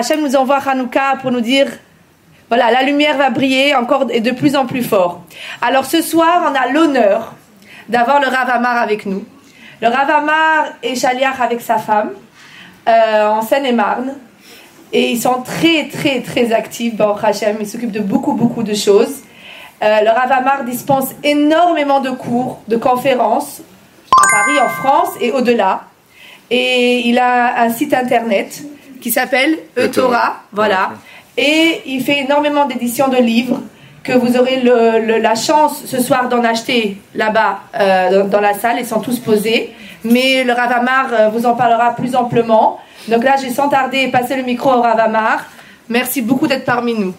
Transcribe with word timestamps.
Hachem 0.00 0.22
nous 0.22 0.34
envoie 0.34 0.56
Hanouka 0.66 1.18
pour 1.20 1.30
nous 1.30 1.42
dire 1.42 1.66
voilà, 2.48 2.70
la 2.70 2.82
lumière 2.82 3.18
va 3.18 3.28
briller 3.28 3.74
encore 3.74 4.06
et 4.08 4.20
de 4.20 4.30
plus 4.30 4.56
en 4.56 4.64
plus 4.64 4.82
fort. 4.82 5.20
Alors 5.60 5.84
ce 5.84 6.00
soir, 6.00 6.50
on 6.50 6.54
a 6.54 6.72
l'honneur 6.72 7.34
d'avoir 7.86 8.18
le 8.18 8.26
Ravamar 8.26 8.78
avec 8.78 9.04
nous. 9.04 9.26
Le 9.82 9.88
Ravamar 9.88 10.68
est 10.82 10.94
chaliach 10.94 11.38
avec 11.38 11.60
sa 11.60 11.76
femme 11.76 12.12
euh, 12.88 13.28
en 13.28 13.42
Seine-et-Marne. 13.42 14.14
Et 14.90 15.10
ils 15.10 15.20
sont 15.20 15.42
très, 15.42 15.88
très, 15.88 16.22
très 16.22 16.50
actifs, 16.50 16.96
dans 16.96 17.14
Hachem. 17.14 17.58
Ils 17.60 17.68
s'occupent 17.68 17.92
de 17.92 18.00
beaucoup, 18.00 18.32
beaucoup 18.32 18.62
de 18.62 18.74
choses. 18.74 19.16
Euh, 19.82 20.00
le 20.00 20.08
Ravamar 20.08 20.64
dispense 20.64 21.10
énormément 21.22 22.00
de 22.00 22.10
cours, 22.10 22.62
de 22.68 22.78
conférences 22.78 23.60
à 24.18 24.30
Paris, 24.30 24.58
en 24.60 24.68
France 24.70 25.10
et 25.20 25.30
au-delà. 25.30 25.82
Et 26.50 27.06
il 27.06 27.18
a 27.18 27.60
un 27.60 27.68
site 27.68 27.92
internet 27.92 28.62
qui 29.00 29.10
s'appelle 29.10 29.58
Eutora. 29.78 30.42
Voilà. 30.52 30.92
Et 31.36 31.82
il 31.86 32.02
fait 32.02 32.20
énormément 32.20 32.66
d'éditions 32.66 33.08
de 33.08 33.16
livres 33.16 33.60
que 34.02 34.12
vous 34.12 34.36
aurez 34.36 34.62
la 34.62 35.34
chance 35.34 35.82
ce 35.86 36.00
soir 36.00 36.28
d'en 36.28 36.42
acheter 36.42 36.96
là-bas 37.14 37.60
euh, 37.78 38.24
dans, 38.24 38.40
la 38.40 38.54
salle. 38.54 38.76
Ils 38.78 38.86
sont 38.86 39.00
tous 39.00 39.18
posés. 39.18 39.70
Mais 40.04 40.44
le 40.44 40.52
Ravamar 40.52 41.08
euh, 41.12 41.28
vous 41.28 41.44
en 41.46 41.54
parlera 41.54 41.94
plus 41.94 42.14
amplement. 42.14 42.80
Donc 43.08 43.24
là, 43.24 43.36
j'ai 43.40 43.50
sans 43.50 43.68
tarder 43.68 44.08
passé 44.08 44.36
le 44.36 44.42
micro 44.42 44.70
au 44.70 44.80
Ravamar. 44.80 45.44
Merci 45.88 46.22
beaucoup 46.22 46.46
d'être 46.46 46.64
parmi 46.64 46.94
nous. 46.94 47.14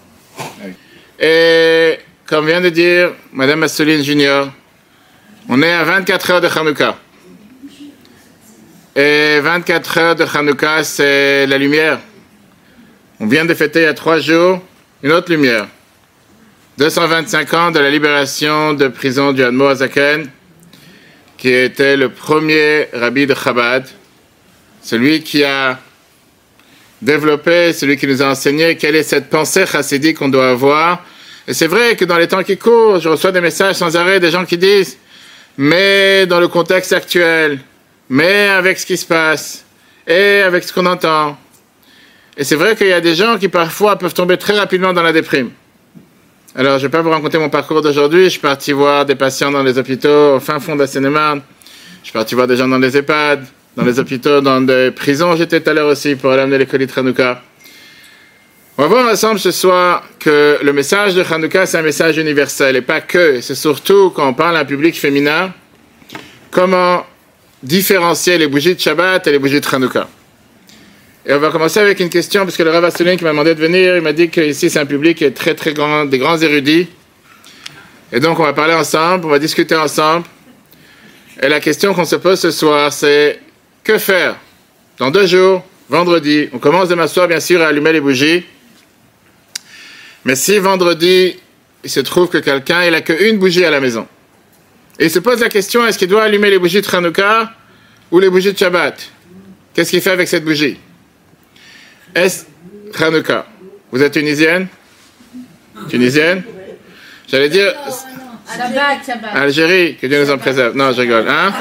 Et 1.19 1.99
comme 2.25 2.47
vient 2.47 2.61
de 2.61 2.69
dire 2.69 3.11
Madame 3.31 3.63
Asseline 3.63 4.03
Junior, 4.03 4.47
on 5.49 5.61
est 5.61 5.71
à 5.71 5.83
24 5.83 6.31
heures 6.31 6.41
de 6.41 6.47
Hanouka. 6.47 6.95
Et 8.93 9.39
24 9.39 9.97
heures 9.99 10.15
de 10.15 10.25
Hanouka, 10.25 10.83
c'est 10.83 11.47
la 11.47 11.57
lumière. 11.57 11.99
On 13.21 13.25
vient 13.25 13.45
de 13.45 13.53
fêter 13.53 13.79
il 13.79 13.83
y 13.83 13.85
a 13.85 13.93
trois 13.93 14.19
jours 14.19 14.61
une 15.01 15.13
autre 15.13 15.31
lumière. 15.31 15.67
225 16.77 17.53
ans 17.53 17.71
de 17.71 17.79
la 17.79 17.89
libération 17.89 18.73
de 18.73 18.89
prison 18.89 19.31
du 19.31 19.45
Hadmo 19.45 19.67
Azaken, 19.67 20.29
qui 21.37 21.53
était 21.53 21.95
le 21.95 22.09
premier 22.09 22.89
rabbi 22.91 23.25
de 23.25 23.33
Chabad, 23.33 23.87
celui 24.81 25.23
qui 25.23 25.45
a 25.45 25.79
développé, 27.01 27.71
celui 27.71 27.95
qui 27.95 28.07
nous 28.07 28.21
a 28.21 28.25
enseigné 28.25 28.75
quelle 28.75 28.97
est 28.97 29.03
cette 29.03 29.29
pensée 29.29 29.65
chassidique 29.65 30.17
qu'on 30.17 30.27
doit 30.27 30.49
avoir. 30.49 31.05
Et 31.47 31.53
c'est 31.53 31.67
vrai 31.67 31.95
que 31.95 32.03
dans 32.03 32.17
les 32.17 32.27
temps 32.27 32.43
qui 32.43 32.57
courent, 32.57 32.99
je 32.99 33.07
reçois 33.07 33.31
des 33.31 33.41
messages 33.41 33.75
sans 33.75 33.95
arrêt 33.95 34.19
des 34.19 34.31
gens 34.31 34.43
qui 34.43 34.57
disent, 34.57 34.97
mais 35.57 36.25
dans 36.25 36.41
le 36.41 36.49
contexte 36.49 36.91
actuel, 36.91 37.59
mais 38.11 38.49
avec 38.49 38.77
ce 38.77 38.85
qui 38.85 38.97
se 38.97 39.05
passe, 39.05 39.63
et 40.05 40.41
avec 40.41 40.65
ce 40.65 40.73
qu'on 40.73 40.85
entend. 40.85 41.37
Et 42.35 42.43
c'est 42.43 42.57
vrai 42.57 42.75
qu'il 42.75 42.87
y 42.87 42.91
a 42.91 42.99
des 42.99 43.15
gens 43.15 43.37
qui 43.37 43.47
parfois 43.47 43.95
peuvent 43.95 44.13
tomber 44.13 44.35
très 44.35 44.59
rapidement 44.59 44.91
dans 44.91 45.01
la 45.01 45.13
déprime. 45.13 45.51
Alors, 46.53 46.73
je 46.77 46.83
ne 46.83 46.87
vais 46.89 46.91
pas 46.91 47.01
vous 47.01 47.09
raconter 47.09 47.37
mon 47.37 47.47
parcours 47.47 47.81
d'aujourd'hui. 47.81 48.25
Je 48.25 48.31
suis 48.31 48.39
parti 48.41 48.73
voir 48.73 49.05
des 49.05 49.15
patients 49.15 49.49
dans 49.49 49.63
les 49.63 49.77
hôpitaux 49.77 50.35
au 50.35 50.39
fin 50.41 50.59
fond 50.59 50.75
de 50.75 50.81
la 50.81 50.87
Seine-et-Marne. 50.87 51.41
Je 52.01 52.07
suis 52.07 52.11
parti 52.11 52.35
voir 52.35 52.47
des 52.47 52.57
gens 52.57 52.67
dans 52.67 52.79
les 52.79 52.97
EHPAD, 52.97 53.45
dans 53.77 53.85
les 53.85 53.97
hôpitaux, 53.97 54.41
dans 54.41 54.59
des 54.59 54.91
prisons. 54.91 55.37
J'étais 55.37 55.61
tout 55.61 55.69
à 55.69 55.73
l'heure 55.73 55.87
aussi 55.87 56.17
pour 56.17 56.31
aller 56.31 56.41
amener 56.41 56.57
les 56.57 56.65
colis 56.65 56.87
de 56.87 56.91
Hanouka. 56.93 57.41
On 58.77 58.81
va 58.81 58.87
voir 58.89 59.07
ensemble 59.07 59.39
ce 59.39 59.51
soir 59.51 60.03
que 60.19 60.59
le 60.61 60.73
message 60.73 61.15
de 61.15 61.23
Hanouka, 61.23 61.65
c'est 61.65 61.77
un 61.77 61.81
message 61.81 62.17
universel 62.17 62.75
et 62.75 62.81
pas 62.81 62.99
que. 62.99 63.39
C'est 63.39 63.55
surtout 63.55 64.09
quand 64.09 64.27
on 64.27 64.33
parle 64.33 64.57
à 64.57 64.59
un 64.59 64.65
public 64.65 64.99
féminin, 64.99 65.53
comment 66.49 67.05
différencier 67.63 68.37
les 68.37 68.47
bougies 68.47 68.75
de 68.75 68.79
Shabbat 68.79 69.27
et 69.27 69.31
les 69.31 69.39
bougies 69.39 69.61
de 69.61 69.67
Hanouka. 69.71 70.07
Et 71.25 71.33
on 71.33 71.39
va 71.39 71.49
commencer 71.51 71.79
avec 71.79 71.99
une 71.99 72.09
question, 72.09 72.45
parce 72.45 72.57
que 72.57 72.63
le 72.63 72.71
Rav 72.71 72.83
Asselin 72.83 73.15
qui 73.15 73.23
m'a 73.23 73.29
demandé 73.29 73.53
de 73.53 73.59
venir, 73.59 73.95
il 73.95 74.01
m'a 74.01 74.13
dit 74.13 74.29
qu'ici 74.29 74.69
c'est 74.69 74.79
un 74.79 74.85
public 74.87 75.19
qui 75.19 75.23
est 75.23 75.31
très 75.31 75.53
très 75.53 75.73
grand, 75.73 76.05
des 76.05 76.17
grands 76.17 76.37
érudits. 76.37 76.87
Et 78.11 78.19
donc 78.19 78.39
on 78.39 78.43
va 78.43 78.53
parler 78.53 78.73
ensemble, 78.73 79.25
on 79.25 79.29
va 79.29 79.39
discuter 79.39 79.75
ensemble. 79.75 80.25
Et 81.41 81.47
la 81.47 81.59
question 81.59 81.93
qu'on 81.93 82.05
se 82.05 82.15
pose 82.15 82.39
ce 82.39 82.51
soir, 82.51 82.91
c'est 82.91 83.39
que 83.83 83.97
faire 83.97 84.35
Dans 84.97 85.11
deux 85.11 85.27
jours, 85.27 85.63
vendredi, 85.89 86.49
on 86.53 86.59
commence 86.59 86.89
demain 86.89 87.07
soir 87.07 87.27
bien 87.27 87.39
sûr 87.39 87.61
à 87.61 87.67
allumer 87.67 87.93
les 87.93 88.01
bougies. 88.01 88.43
Mais 90.25 90.35
si 90.35 90.57
vendredi, 90.57 91.35
il 91.83 91.89
se 91.89 91.99
trouve 91.99 92.29
que 92.29 92.37
quelqu'un, 92.39 92.83
il 92.83 92.93
a 92.93 93.01
qu'une 93.01 93.37
bougie 93.37 93.65
à 93.65 93.71
la 93.71 93.79
maison. 93.79 94.07
Et 94.99 95.05
il 95.05 95.11
se 95.11 95.19
pose 95.19 95.39
la 95.39 95.49
question, 95.49 95.85
est-ce 95.85 95.97
qu'il 95.97 96.07
doit 96.07 96.23
allumer 96.23 96.49
les 96.49 96.59
bougies 96.59 96.81
de 96.81 96.95
Hanouka 96.95 97.51
ou 98.11 98.19
les 98.19 98.29
bougies 98.29 98.53
de 98.53 98.57
Shabbat? 98.57 99.09
Qu'est-ce 99.73 99.89
qu'il 99.89 100.01
fait 100.01 100.11
avec 100.11 100.27
cette 100.27 100.43
bougie? 100.43 100.77
Est 102.13 102.45
Hanouka. 102.99 103.45
Vous 103.91 104.01
êtes 104.01 104.13
tunisienne? 104.13 104.67
Tunisienne? 105.89 106.43
J'allais 107.27 107.49
dire. 107.49 107.73
Shabbat, 108.45 109.05
Shabbat. 109.05 109.35
Algérie, 109.35 109.95
que 109.95 110.07
Dieu 110.07 110.23
nous 110.23 110.29
en 110.29 110.37
préserve. 110.37 110.75
Non, 110.75 110.91
je 110.91 111.01
rigole. 111.01 111.27
Hein? 111.27 111.53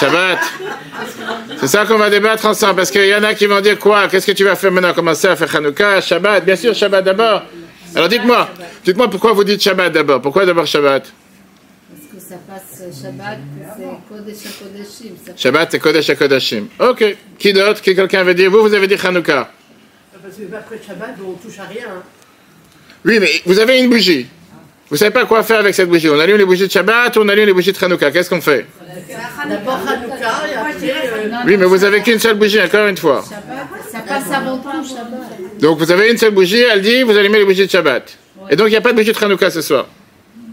Shabbat. 0.00 0.38
C'est 1.60 1.68
ça 1.68 1.84
qu'on 1.84 1.98
va 1.98 2.10
débattre 2.10 2.46
ensemble, 2.46 2.76
parce 2.76 2.90
qu'il 2.90 3.06
y 3.06 3.14
en 3.14 3.22
a 3.22 3.34
qui 3.34 3.46
vont 3.46 3.60
dire 3.60 3.78
quoi? 3.78 4.08
Qu'est-ce 4.08 4.26
que 4.26 4.32
tu 4.32 4.42
vas 4.42 4.56
faire 4.56 4.72
maintenant? 4.72 4.94
Commencer 4.94 5.28
à 5.28 5.36
faire 5.36 5.54
Hanouka, 5.54 6.00
Shabbat? 6.00 6.44
Bien 6.44 6.56
sûr, 6.56 6.74
Shabbat 6.74 7.04
d'abord. 7.04 7.42
Alors 7.94 8.08
dites-moi, 8.08 8.48
dites-moi 8.84 9.10
pourquoi 9.10 9.32
vous 9.32 9.44
dites 9.44 9.62
Shabbat 9.62 9.92
d'abord? 9.92 10.22
Pourquoi 10.22 10.46
d'abord 10.46 10.66
Shabbat? 10.66 11.12
Ça 12.32 12.38
passe 12.48 13.02
Shabbat, 13.02 13.38
c'est 13.76 14.08
Kodesh. 14.08 15.36
Shabbat, 15.36 15.68
c'est 15.70 15.78
Kodesh. 16.16 16.54
Ok. 16.80 17.16
Qui 17.38 17.52
d'autre? 17.52 17.82
Qui 17.82 17.94
quelqu'un 17.94 18.24
veut 18.24 18.32
dire 18.34 18.50
Vous, 18.50 18.62
vous 18.62 18.72
avez 18.72 18.86
dit 18.86 18.96
Hanouka. 19.02 19.50
Parce 20.22 20.36
que 20.36 20.42
après 20.54 20.80
Shabbat, 20.86 21.14
on 21.26 21.32
touche 21.32 21.58
à 21.58 21.64
rien. 21.64 21.84
Hein. 21.88 22.02
Oui, 23.04 23.18
mais 23.20 23.28
vous 23.44 23.58
avez 23.58 23.80
une 23.80 23.90
bougie. 23.90 24.26
Vous 24.88 24.96
savez 24.96 25.10
pas 25.10 25.26
quoi 25.26 25.42
faire 25.42 25.58
avec 25.58 25.74
cette 25.74 25.88
bougie. 25.88 26.08
On 26.08 26.18
allume 26.18 26.36
les 26.38 26.44
bougies 26.46 26.66
de 26.66 26.72
Shabbat 26.72 27.14
ou 27.16 27.20
on 27.20 27.28
allume 27.28 27.46
les 27.46 27.52
bougies 27.52 27.72
de 27.72 27.84
Hanouka. 27.84 28.10
Qu'est-ce 28.10 28.30
qu'on 28.30 28.40
fait? 28.40 28.64
D'abord 29.48 29.80
Hanouka 29.86 30.14
et 30.50 30.54
après. 30.54 30.90
euh, 30.90 31.30
Oui, 31.46 31.56
mais 31.58 31.66
vous 31.66 31.84
avez 31.84 32.00
qu'une 32.02 32.18
seule 32.18 32.36
bougie, 32.38 32.60
encore 32.62 32.86
une 32.86 32.96
fois. 32.96 33.22
Ça 33.90 33.98
passe 34.00 34.30
avant 34.32 34.56
tout 34.58 34.68
Shabbat. 34.88 35.60
Donc 35.60 35.78
vous 35.78 35.90
avez 35.90 36.10
une 36.10 36.16
seule 36.18 36.32
bougie, 36.32 36.60
elle 36.60 36.80
dit, 36.80 37.02
vous 37.02 37.16
allumez 37.16 37.38
les 37.40 37.44
bougies 37.44 37.66
de 37.66 37.70
Shabbat. 37.70 38.16
Et 38.50 38.56
donc 38.56 38.68
il 38.68 38.70
n'y 38.70 38.76
a 38.76 38.80
pas 38.80 38.92
de 38.92 38.96
bougie 38.96 39.12
de 39.12 39.24
Hanouka 39.24 39.50
ce 39.50 39.60
soir. 39.60 39.86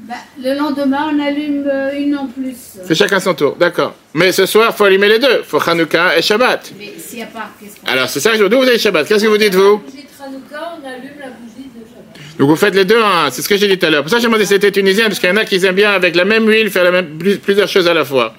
Bah, 0.09 0.16
le 0.44 0.56
lendemain, 0.58 1.12
on 1.14 1.20
allume 1.24 1.66
euh, 1.72 1.92
une 1.96 2.16
en 2.18 2.25
plus. 2.25 2.56
C'est 2.88 2.96
chacun 2.96 3.20
son 3.20 3.36
tour, 3.36 3.56
d'accord. 3.59 3.94
Mais 4.16 4.31
ce 4.31 4.47
soir, 4.47 4.70
il 4.74 4.75
faut 4.75 4.86
allumer 4.86 5.08
les 5.08 5.20
deux. 5.20 5.38
Il 5.42 5.46
faut 5.46 5.62
Hanouka 5.64 6.18
et 6.18 6.24
Shabbat. 6.24 6.72
Mais 6.80 6.94
s'il 6.97 7.18
n'y 7.18 7.24
a 7.24 7.28
pas, 7.28 7.52
qu'est-ce 7.62 7.75
qu'on 7.80 7.92
Alors 7.92 8.09
c'est 8.09 8.19
ça 8.19 8.31
que 8.31 8.38
je 8.40 8.44
veux. 8.44 8.50
D'où 8.50 8.58
vous 8.58 8.68
avez 8.68 8.80
Shabbat? 8.80 9.08
Qu'est-ce 9.08 9.24
que 9.24 9.30
vous 9.30 9.38
dites, 9.38 9.53
vous? 9.53 9.78
Bougie 9.78 9.98
de 9.98 10.24
Hanouka, 10.25 10.78
on 10.81 10.88
allume 10.88 11.12
la 11.19 11.28
bougie 11.28 11.69
de 11.75 11.86
Shabbat. 11.86 12.38
Donc 12.40 12.50
vous 12.50 12.56
faites 12.56 12.74
les 12.74 12.86
deux 12.86 13.00
en 13.00 13.08
un. 13.25 13.30
C'est 13.30 13.44
ce 13.44 13.50
que 13.50 13.56
j'ai 13.56 13.68
dit 13.68 13.78
tout 13.78 13.86
à 13.86 13.92
l'heure. 13.92 14.02
Pour 14.02 14.09
ça, 14.09 14.18
j'ai 14.18 14.25
demandé 14.25 14.46
si 14.46 14.53
c'était 14.53 14.72
tunisien, 14.72 15.06
parce 15.06 15.19
qu'il 15.19 15.30
y 15.30 15.31
en 15.31 15.36
a 15.38 15.46
qui 15.46 15.64
aiment 15.64 15.75
bien 15.75 15.92
avec 15.92 16.16
la 16.16 16.25
même 16.25 16.48
huile 16.50 16.72
faire 16.72 16.86
la 16.86 16.92
même- 16.92 17.19
plusieurs 17.44 17.68
choses 17.68 17.88
à 17.88 17.94
la 17.94 18.03
fois. 18.03 18.34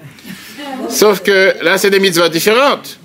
Sauf 0.89 1.23
que 1.23 1.55
là, 1.63 1.79
c'est 1.79 1.91
des 1.91 2.01
mitzvahs 2.01 2.31
différentes. 2.31 2.99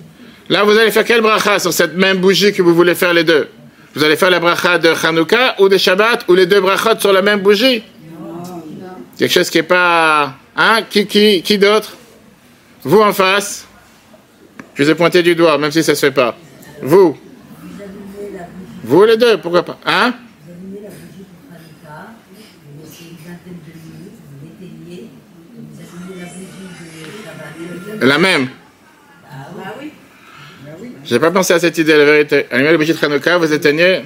Là, 0.48 0.64
vous 0.64 0.76
allez 0.76 0.90
faire 0.90 1.04
quelle 1.04 1.20
bracha 1.20 1.60
sur 1.60 1.72
cette 1.72 1.94
même 1.96 2.18
bougie 2.18 2.52
que 2.52 2.62
vous 2.62 2.74
voulez 2.74 2.96
faire 2.96 3.14
les 3.14 3.22
deux? 3.22 3.46
Vous 3.94 4.02
allez 4.02 4.16
faire 4.16 4.30
la 4.30 4.40
bracha 4.40 4.78
de 4.78 4.88
Hanouka 4.88 5.54
ou 5.60 5.68
de 5.68 5.76
Shabbat 5.76 6.24
ou 6.26 6.34
les 6.34 6.46
deux 6.46 6.60
brachot 6.60 6.98
sur 6.98 7.12
la 7.12 7.22
même 7.22 7.40
bougie? 7.40 7.84
Quelque 9.16 9.32
chose 9.32 9.50
qui 9.50 9.58
n'est 9.58 9.62
pas... 9.62 10.34
Hein 10.56 10.82
Qui, 10.88 11.06
qui, 11.06 11.42
qui 11.42 11.58
d'autre? 11.58 11.96
Vous 12.82 13.00
en 13.00 13.12
face? 13.12 13.66
Je 14.74 14.84
vous 14.84 14.90
ai 14.90 14.94
pointé 14.94 15.22
du 15.22 15.34
doigt, 15.34 15.56
même 15.58 15.72
si 15.72 15.82
ça 15.82 15.92
ne 15.92 15.96
se 15.96 16.06
fait 16.06 16.12
pas. 16.12 16.36
Vous 16.82 17.16
Vous 18.84 19.04
les 19.04 19.16
deux, 19.16 19.38
pourquoi 19.40 19.64
pas 19.64 19.78
Hein? 19.86 20.14
La 28.00 28.18
bougie 28.18 28.18
bougie 28.18 28.18
même. 28.20 28.48
J'ai 31.04 31.18
pas 31.18 31.30
pensé 31.30 31.54
à 31.54 31.60
cette 31.60 31.78
idée, 31.78 31.96
la 31.96 32.04
vérité. 32.04 32.46
Allumez 32.50 32.72
les 32.72 32.76
bougies 32.76 32.92
de 32.92 33.04
Hanouka, 33.04 33.38
vous 33.38 33.52
éteignez? 33.52 34.02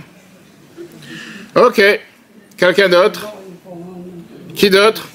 Ok. 1.56 1.82
Quelqu'un 2.56 2.88
d'autre? 2.88 3.39
Qui 4.61 4.69
d'autre? 4.69 5.09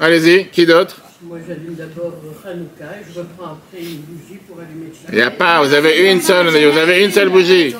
Allez-y, 0.00 0.46
qui 0.46 0.64
d'autre? 0.64 0.96
Moi, 1.20 1.36
j'allume 1.46 1.74
d'abord 1.74 2.14
Hanouka 2.42 2.84
et 2.84 3.04
je 3.12 3.18
reprends 3.18 3.58
après 3.58 3.82
une 3.82 3.98
bougie 3.98 4.40
pour 4.48 4.58
allumer 4.60 4.86
Shabbat. 4.86 5.10
Il 5.10 5.16
n'y 5.16 5.20
a 5.20 5.30
pas, 5.30 5.62
vous 5.62 5.74
avez 5.74 6.10
une 6.10 6.22
seule, 6.22 6.46
vous 6.46 6.78
avez 6.78 7.04
une 7.04 7.12
seule 7.12 7.28
bougie. 7.28 7.76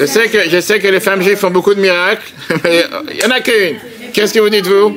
Je 0.00 0.06
sais 0.06 0.28
que, 0.30 0.48
je 0.48 0.60
sais 0.60 0.80
que 0.80 0.88
les 0.88 0.98
femmes 0.98 1.20
juives 1.20 1.36
font 1.36 1.50
beaucoup 1.50 1.74
de 1.74 1.80
miracles, 1.80 2.24
mais 2.64 2.86
il 3.10 3.16
n'y 3.16 3.24
en 3.26 3.30
a 3.32 3.40
qu'une. 3.40 3.76
Qu'est-ce 4.14 4.32
que 4.32 4.38
vous 4.38 4.48
dites, 4.48 4.66
vous? 4.66 4.96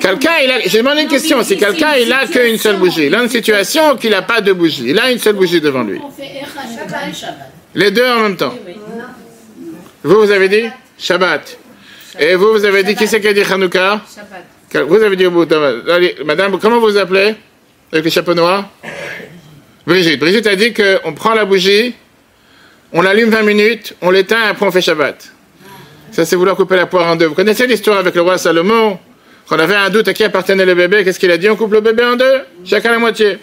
Quelqu'un, 0.00 0.36
il 0.44 0.50
a, 0.52 0.60
j'ai 0.66 0.78
demandé 0.78 1.02
une 1.02 1.08
question, 1.08 1.42
si 1.42 1.56
quelqu'un, 1.56 1.96
il 2.00 2.12
a 2.12 2.28
qu'une 2.28 2.58
seule 2.58 2.76
bougie, 2.76 3.06
il 3.06 3.14
a 3.16 3.24
une 3.24 3.28
situation 3.28 3.96
qu'il 3.96 4.10
n'a 4.10 4.22
pas 4.22 4.40
de 4.40 4.52
bougie, 4.52 4.84
il 4.86 4.98
a 5.00 5.10
une 5.10 5.18
seule 5.18 5.34
bougie 5.34 5.60
devant 5.60 5.82
lui. 5.82 6.00
Les 7.74 7.90
deux 7.90 8.06
en 8.06 8.20
même 8.20 8.36
temps. 8.36 8.54
Vous, 10.04 10.20
vous 10.20 10.30
avez 10.30 10.48
dit 10.48 10.68
Shabbat. 10.96 11.57
Et 12.18 12.34
vous, 12.34 12.52
vous 12.52 12.64
avez 12.64 12.82
dit, 12.82 12.94
qui 12.94 13.06
c'est 13.06 13.20
qui 13.20 13.28
a 13.28 13.32
dit 13.32 13.42
Hanouka 13.42 14.00
Shabbat. 14.14 14.86
Vous 14.88 14.96
avez 15.02 15.16
dit 15.16 15.26
au 15.26 15.30
bout. 15.30 15.44
de- 15.46 15.90
Allez, 15.90 16.16
madame, 16.24 16.58
comment 16.58 16.78
vous 16.80 16.90
vous 16.90 16.96
appelez 16.96 17.34
Avec 17.92 18.04
les 18.04 18.10
chapeaux 18.10 18.34
noirs 18.34 18.68
Brigitte. 19.86 20.20
Brigitte 20.20 20.46
a 20.46 20.56
dit 20.56 20.74
qu'on 20.74 21.12
prend 21.14 21.32
la 21.34 21.44
bougie, 21.46 21.94
on 22.92 23.00
l'allume 23.02 23.30
20 23.30 23.42
minutes, 23.42 23.94
on 24.02 24.10
l'éteint 24.10 24.44
et 24.46 24.48
après 24.48 24.66
on 24.66 24.70
fait 24.70 24.82
Shabbat. 24.82 25.32
Ça, 26.10 26.24
c'est 26.24 26.36
vouloir 26.36 26.56
couper 26.56 26.76
la 26.76 26.86
poire 26.86 27.06
en 27.06 27.16
deux. 27.16 27.26
Vous 27.26 27.34
connaissez 27.34 27.66
l'histoire 27.66 27.98
avec 27.98 28.14
le 28.14 28.22
roi 28.22 28.36
Salomon 28.38 28.98
Quand 29.48 29.56
on 29.56 29.60
avait 29.60 29.74
un 29.76 29.88
doute 29.90 30.08
à 30.08 30.12
qui 30.14 30.24
appartenait 30.24 30.66
le 30.66 30.74
bébé, 30.74 31.04
qu'est-ce 31.04 31.18
qu'il 31.18 31.30
a 31.30 31.38
dit 31.38 31.48
On 31.48 31.56
coupe 31.56 31.72
le 31.72 31.80
bébé 31.80 32.04
en 32.04 32.16
deux, 32.16 32.40
chacun 32.64 32.92
la 32.92 32.98
moitié. 32.98 33.38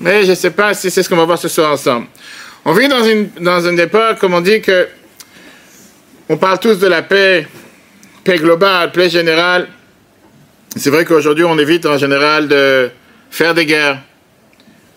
Mais 0.00 0.24
je 0.24 0.30
ne 0.30 0.34
sais 0.36 0.50
pas 0.50 0.74
si 0.74 0.90
c'est 0.90 1.02
ce 1.02 1.08
qu'on 1.08 1.16
va 1.16 1.24
voir 1.24 1.38
ce 1.38 1.48
soir 1.48 1.72
ensemble. 1.72 2.06
On 2.64 2.72
vit 2.72 2.86
dans 2.88 3.02
une, 3.02 3.30
dans 3.40 3.66
une 3.68 3.80
époque, 3.80 4.18
comme 4.20 4.34
on 4.34 4.40
dit, 4.40 4.60
que 4.60 4.86
on 6.28 6.36
parle 6.36 6.60
tous 6.60 6.78
de 6.78 6.86
la 6.86 7.02
paix, 7.02 7.46
paix 8.28 8.36
globale, 8.36 8.92
paix 8.92 9.08
générale. 9.08 9.68
C'est 10.76 10.90
vrai 10.90 11.06
qu'aujourd'hui, 11.06 11.44
on 11.44 11.58
évite 11.58 11.86
en 11.86 11.96
général 11.96 12.46
de 12.46 12.90
faire 13.30 13.54
des 13.54 13.64
guerres. 13.64 14.00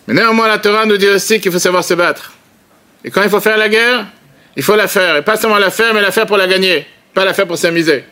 Mais 0.05 0.15
néanmoins, 0.15 0.49
la 0.49 0.57
Torah 0.57 0.85
nous 0.85 0.97
dit 0.97 1.07
aussi 1.07 1.39
qu'il 1.39 1.49
faut 1.49 1.57
savoir 1.57 1.85
se 1.85 1.93
battre. 1.93 2.33
Et 3.05 3.09
quand 3.09 3.23
il 3.23 3.29
faut 3.29 3.39
faire 3.39 3.57
la 3.57 3.69
guerre, 3.69 4.05
il 4.57 4.63
faut 4.63 4.75
la 4.75 4.89
faire. 4.89 5.15
Et 5.15 5.21
pas 5.21 5.37
seulement 5.37 5.59
la 5.59 5.69
faire, 5.71 5.93
mais 5.93 6.01
la 6.01 6.11
faire 6.11 6.25
pour 6.25 6.35
la 6.35 6.45
gagner. 6.45 6.85
Pas 7.13 7.23
la 7.23 7.33
faire 7.33 7.47
pour 7.47 7.57
s'amuser. 7.57 8.03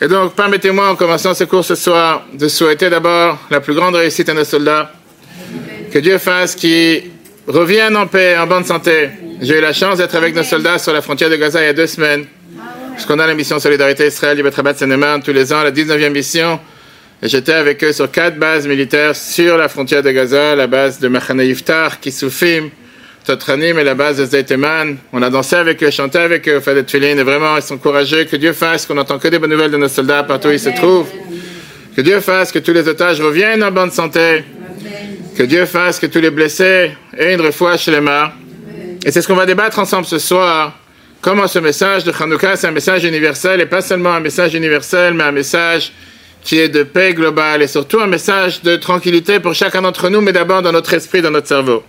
Et 0.00 0.08
donc, 0.08 0.34
permettez-moi, 0.34 0.88
en 0.88 0.96
commençant 0.96 1.34
ce 1.34 1.44
cours 1.44 1.66
ce 1.66 1.74
soir, 1.74 2.22
de 2.32 2.48
souhaiter 2.48 2.88
d'abord 2.88 3.38
la 3.50 3.60
plus 3.60 3.74
grande 3.74 3.96
réussite 3.96 4.30
à 4.30 4.34
nos 4.34 4.44
soldats. 4.44 4.92
Que 5.92 5.98
Dieu 5.98 6.16
fasse 6.16 6.54
qu'ils 6.54 7.10
reviennent 7.46 7.98
en 7.98 8.06
paix, 8.06 8.38
en 8.38 8.46
bonne 8.46 8.64
santé. 8.64 9.10
J'ai 9.42 9.58
eu 9.58 9.60
la 9.60 9.74
chance 9.74 9.98
d'être 9.98 10.14
avec 10.14 10.34
nos 10.34 10.42
soldats 10.42 10.78
sur 10.78 10.94
la 10.94 11.02
frontière 11.02 11.28
de 11.28 11.36
Gaza 11.36 11.60
il 11.60 11.66
y 11.66 11.68
a 11.68 11.74
deux 11.74 11.86
semaines. 11.86 12.24
Puisqu'on 12.94 13.18
a 13.18 13.26
la 13.26 13.34
mission 13.34 13.58
Solidarité 13.58 14.06
Israël, 14.06 14.36
Libatrabat 14.36 14.74
Seneman, 14.74 15.22
tous 15.22 15.32
les 15.32 15.52
ans, 15.52 15.62
la 15.62 15.70
19e 15.70 16.10
mission. 16.10 16.60
Et 17.22 17.28
j'étais 17.28 17.52
avec 17.52 17.82
eux 17.84 17.92
sur 17.92 18.10
quatre 18.10 18.38
bases 18.38 18.66
militaires 18.66 19.14
sur 19.16 19.56
la 19.56 19.68
frontière 19.68 20.02
de 20.02 20.10
Gaza, 20.10 20.56
la 20.56 20.66
base 20.66 20.98
de 20.98 21.08
Machane 21.08 21.40
Yiftar, 21.40 22.00
Kisufim, 22.00 22.70
Totranim 23.24 23.78
et 23.78 23.84
la 23.84 23.94
base 23.94 24.18
de 24.18 24.24
Zayteman. 24.24 24.96
On 25.12 25.22
a 25.22 25.30
dansé 25.30 25.56
avec 25.56 25.82
eux, 25.82 25.90
chanté 25.90 26.18
avec 26.18 26.48
eux, 26.48 26.60
fait 26.60 26.74
des 26.74 26.84
tefillin, 26.84 27.16
et 27.16 27.22
vraiment, 27.22 27.56
ils 27.56 27.62
sont 27.62 27.78
courageux. 27.78 28.24
Que 28.24 28.36
Dieu 28.36 28.52
fasse 28.52 28.86
qu'on 28.86 28.94
n'entend 28.94 29.18
que 29.18 29.28
des 29.28 29.38
bonnes 29.38 29.50
nouvelles 29.50 29.70
de 29.70 29.76
nos 29.76 29.88
soldats 29.88 30.24
partout 30.24 30.48
où 30.48 30.52
ils 30.52 30.60
se 30.60 30.70
trouvent. 30.70 31.10
Que 31.94 32.00
Dieu 32.00 32.20
fasse 32.20 32.50
que 32.50 32.58
tous 32.58 32.72
les 32.72 32.88
otages 32.88 33.20
reviennent 33.20 33.62
en 33.62 33.70
bonne 33.70 33.90
santé. 33.90 34.44
Que 35.36 35.44
Dieu 35.44 35.64
fasse 35.66 35.98
que 35.98 36.06
tous 36.06 36.20
les 36.20 36.30
blessés 36.30 36.90
aient 37.16 37.34
une 37.34 37.40
refouach 37.40 37.84
chez 37.84 37.92
les 37.92 38.00
morts. 38.00 38.32
Et 39.04 39.10
c'est 39.10 39.22
ce 39.22 39.28
qu'on 39.28 39.36
va 39.36 39.46
débattre 39.46 39.78
ensemble 39.78 40.06
ce 40.06 40.18
soir. 40.18 40.78
Comment 41.22 41.46
ce 41.46 41.60
message 41.60 42.02
de 42.02 42.10
Hanouka, 42.10 42.56
c'est 42.56 42.66
un 42.66 42.72
message 42.72 43.04
universel, 43.04 43.60
et 43.60 43.66
pas 43.66 43.80
seulement 43.80 44.12
un 44.12 44.18
message 44.18 44.54
universel, 44.54 45.14
mais 45.14 45.22
un 45.22 45.30
message 45.30 45.92
qui 46.42 46.58
est 46.58 46.68
de 46.68 46.82
paix 46.82 47.14
globale 47.14 47.62
et 47.62 47.68
surtout 47.68 48.00
un 48.00 48.08
message 48.08 48.60
de 48.62 48.74
tranquillité 48.74 49.38
pour 49.38 49.54
chacun 49.54 49.82
d'entre 49.82 50.08
nous, 50.08 50.20
mais 50.20 50.32
d'abord 50.32 50.62
dans 50.62 50.72
notre 50.72 50.92
esprit, 50.94 51.22
dans 51.22 51.30
notre 51.30 51.46
cerveau. 51.46 51.84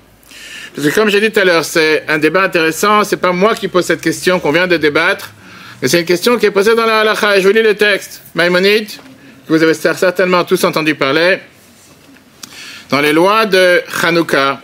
Parce 0.76 0.88
que 0.88 0.94
comme 0.94 1.10
j'ai 1.10 1.20
dit 1.20 1.32
tout 1.32 1.40
à 1.40 1.46
l'heure, 1.46 1.66
c'est 1.66 2.04
un 2.08 2.20
débat 2.20 2.44
intéressant, 2.44 3.04
c'est 3.04 3.18
pas 3.18 3.32
moi 3.32 3.56
qui 3.56 3.68
pose 3.68 3.86
cette 3.86 4.02
question 4.02 4.40
qu'on 4.40 4.52
vient 4.52 4.68
de 4.68 4.78
débattre, 4.78 5.32
mais 5.82 5.88
c'est 5.88 6.02
une 6.02 6.06
question 6.06 6.38
qui 6.38 6.46
est 6.46 6.52
posée 6.52 6.76
dans 6.76 6.86
la 6.86 7.00
halakha. 7.00 7.40
Je 7.40 7.48
vous 7.48 7.54
lis 7.56 7.64
le 7.64 7.74
texte. 7.74 8.22
Maïmonide, 8.36 8.88
que 9.48 9.54
vous 9.54 9.64
avez 9.64 9.74
certainement 9.74 10.44
tous 10.44 10.64
entendu 10.64 10.94
parler, 10.94 11.40
dans 12.92 13.02
les 13.02 13.14
lois 13.14 13.48
de 13.48 13.82
Hanouka, 14.04 14.62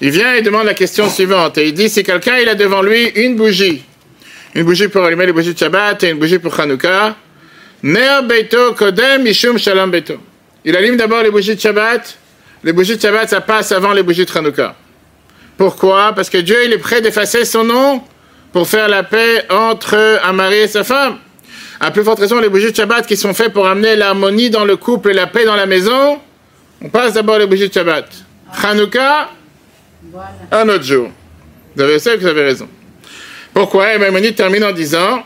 il 0.00 0.10
vient 0.10 0.32
et 0.34 0.42
demande 0.42 0.66
la 0.66 0.74
question 0.74 1.10
suivante, 1.10 1.58
et 1.58 1.66
il 1.66 1.74
dit, 1.74 1.88
si 1.88 2.04
quelqu'un 2.04 2.36
il 2.36 2.48
a 2.48 2.54
devant 2.54 2.82
lui 2.82 3.08
une 3.16 3.34
bougie, 3.34 3.82
une 4.56 4.64
bougie 4.64 4.88
pour 4.88 5.04
allumer 5.04 5.26
les 5.26 5.32
bougies 5.32 5.52
de 5.52 5.58
Shabbat 5.58 6.02
et 6.02 6.10
une 6.10 6.18
bougie 6.18 6.38
pour 6.38 6.58
Hanouka, 6.58 7.14
Ner 7.82 8.22
Beito 8.26 8.72
Kodem 8.72 9.22
Mishum 9.22 9.58
Shalom 9.58 9.90
Beito. 9.90 10.14
Il 10.64 10.74
allume 10.74 10.96
d'abord 10.96 11.22
les 11.22 11.30
bougies 11.30 11.54
de 11.54 11.60
Shabbat. 11.60 12.16
Les 12.64 12.72
bougies 12.72 12.96
de 12.96 13.02
Shabbat, 13.02 13.28
ça 13.28 13.42
passe 13.42 13.70
avant 13.72 13.92
les 13.92 14.02
bougies 14.02 14.24
de 14.24 14.38
Hanouka. 14.38 14.74
Pourquoi? 15.58 16.14
Parce 16.14 16.30
que 16.30 16.38
Dieu, 16.38 16.56
il 16.64 16.72
est 16.72 16.78
prêt 16.78 17.02
d'effacer 17.02 17.44
son 17.44 17.64
nom 17.64 18.02
pour 18.50 18.66
faire 18.66 18.88
la 18.88 19.02
paix 19.02 19.44
entre 19.50 20.20
un 20.24 20.32
mari 20.32 20.56
et 20.56 20.68
sa 20.68 20.84
femme. 20.84 21.18
À 21.78 21.90
plus 21.90 22.02
forte 22.02 22.20
raison, 22.20 22.40
les 22.40 22.48
bougies 22.48 22.70
de 22.70 22.76
Shabbat 22.76 23.06
qui 23.06 23.18
sont 23.18 23.34
faites 23.34 23.52
pour 23.52 23.66
amener 23.66 23.94
l'harmonie 23.94 24.48
dans 24.48 24.64
le 24.64 24.78
couple 24.78 25.10
et 25.10 25.14
la 25.14 25.26
paix 25.26 25.44
dans 25.44 25.56
la 25.56 25.66
maison, 25.66 26.18
on 26.80 26.88
passe 26.88 27.12
d'abord 27.12 27.38
les 27.38 27.46
bougies 27.46 27.68
de 27.68 27.74
Shabbat. 27.74 28.08
Hanouka, 28.62 29.28
un 30.50 30.68
autre 30.70 30.84
jour. 30.84 31.10
Vous 31.76 31.82
avez, 31.82 31.98
vous 31.98 32.26
avez 32.26 32.42
raison. 32.42 32.68
Pourquoi? 33.56 33.96
Maïmonide 33.96 34.34
termine 34.34 34.64
en 34.64 34.72
disant 34.72 35.24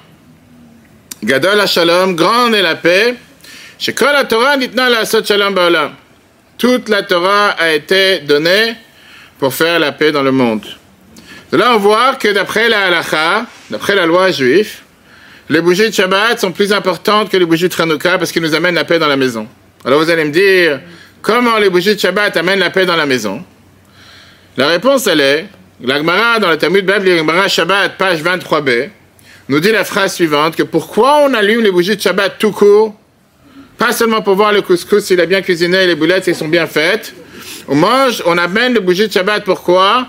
Gadol 1.24 1.66
Shalom, 1.66 2.14
grande 2.14 2.54
est 2.54 2.62
la 2.62 2.76
paix. 2.76 3.16
Chez 3.76 3.92
la 4.00 4.22
Torah, 4.22 4.54
la 4.56 5.04
Shalom 5.04 5.52
Ba'olam. 5.52 5.94
Toute 6.56 6.88
la 6.88 7.02
Torah 7.02 7.56
a 7.58 7.72
été 7.72 8.20
donnée 8.20 8.76
pour 9.36 9.52
faire 9.52 9.80
la 9.80 9.90
paix 9.90 10.12
dans 10.12 10.22
le 10.22 10.30
monde. 10.30 10.64
De 11.50 11.56
là, 11.56 11.72
on 11.74 11.78
voit 11.78 12.14
que 12.14 12.28
d'après 12.28 12.68
la 12.68 12.82
halacha, 12.82 13.46
d'après 13.68 13.96
la 13.96 14.06
loi 14.06 14.30
juive, 14.30 14.76
les 15.48 15.60
bougies 15.60 15.88
de 15.88 15.92
Shabbat 15.92 16.38
sont 16.38 16.52
plus 16.52 16.72
importantes 16.72 17.30
que 17.30 17.36
les 17.36 17.46
bougies 17.46 17.68
de 17.68 17.82
Hanouka 17.82 18.16
parce 18.16 18.30
qu'ils 18.30 18.42
nous 18.42 18.54
amènent 18.54 18.76
la 18.76 18.84
paix 18.84 19.00
dans 19.00 19.08
la 19.08 19.16
maison. 19.16 19.48
Alors 19.84 20.04
vous 20.04 20.08
allez 20.08 20.24
me 20.24 20.30
dire, 20.30 20.78
comment 21.20 21.58
les 21.58 21.68
bougies 21.68 21.96
de 21.96 22.00
Shabbat 22.00 22.36
amènent 22.36 22.60
la 22.60 22.70
paix 22.70 22.86
dans 22.86 22.94
la 22.94 23.06
maison? 23.06 23.44
La 24.56 24.68
réponse, 24.68 25.08
elle 25.08 25.20
est, 25.20 25.48
l'Agmara 25.82 26.38
dans 26.38 26.50
le 26.50 26.58
Talmud 26.58 26.84
Bible, 26.84 27.08
l'Agmara 27.08 27.48
Shabbat, 27.48 27.96
page 27.96 28.22
23b, 28.22 28.90
nous 29.48 29.60
dit 29.60 29.72
la 29.72 29.84
phrase 29.84 30.14
suivante 30.14 30.56
que 30.56 30.62
pourquoi 30.62 31.22
on 31.24 31.34
allume 31.34 31.62
les 31.62 31.70
bougies 31.70 31.96
de 31.96 32.00
Shabbat 32.00 32.38
tout 32.38 32.52
court? 32.52 32.94
Pas 33.78 33.92
seulement 33.92 34.20
pour 34.20 34.34
voir 34.34 34.52
le 34.52 34.62
couscous 34.62 35.04
s'il 35.04 35.20
a 35.20 35.26
bien 35.26 35.40
cuisiné 35.40 35.84
et 35.84 35.86
les 35.86 35.94
boulettes 35.94 36.24
s'ils 36.24 36.34
sont 36.34 36.48
bien 36.48 36.66
faites. 36.66 37.14
On 37.66 37.74
mange, 37.74 38.22
on 38.26 38.36
amène 38.36 38.74
les 38.74 38.80
bougies 38.80 39.08
de 39.08 39.12
Shabbat 39.12 39.44
pourquoi? 39.44 40.06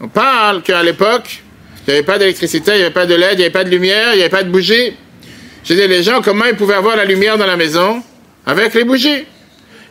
On 0.00 0.08
parle 0.08 0.60
qu'à 0.62 0.82
l'époque, 0.82 1.42
il 1.86 1.90
n'y 1.90 1.94
avait 1.94 2.06
pas 2.06 2.18
d'électricité, 2.18 2.72
il 2.72 2.76
n'y 2.76 2.82
avait 2.82 2.92
pas 2.92 3.06
de 3.06 3.14
LED, 3.14 3.32
il 3.32 3.36
n'y 3.38 3.42
avait 3.44 3.50
pas 3.50 3.64
de 3.64 3.70
lumière, 3.70 4.12
il 4.12 4.16
n'y 4.16 4.22
avait 4.22 4.28
pas 4.28 4.42
de 4.42 4.50
bougies. 4.50 4.94
Je 5.64 5.72
dis, 5.72 5.88
les 5.88 6.02
gens, 6.02 6.20
comment 6.20 6.44
ils 6.44 6.56
pouvaient 6.56 6.74
avoir 6.74 6.94
la 6.96 7.06
lumière 7.06 7.38
dans 7.38 7.46
la 7.46 7.56
maison 7.56 8.02
Avec 8.44 8.74
les 8.74 8.84
bougies? 8.84 9.24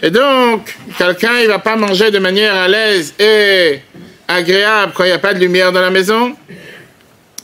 Et 0.05 0.11
donc, 0.11 0.75
quelqu'un, 0.97 1.39
il 1.41 1.47
va 1.47 1.59
pas 1.59 1.77
manger 1.77 2.11
de 2.11 2.19
manière 2.19 2.53
à 2.55 2.67
l'aise 2.67 3.13
et 3.17 3.79
agréable 4.27 4.91
quand 4.93 5.05
il 5.05 5.07
n'y 5.07 5.13
a 5.13 5.17
pas 5.17 5.33
de 5.33 5.39
lumière 5.39 5.71
dans 5.71 5.79
la 5.79 5.91
maison. 5.91 6.35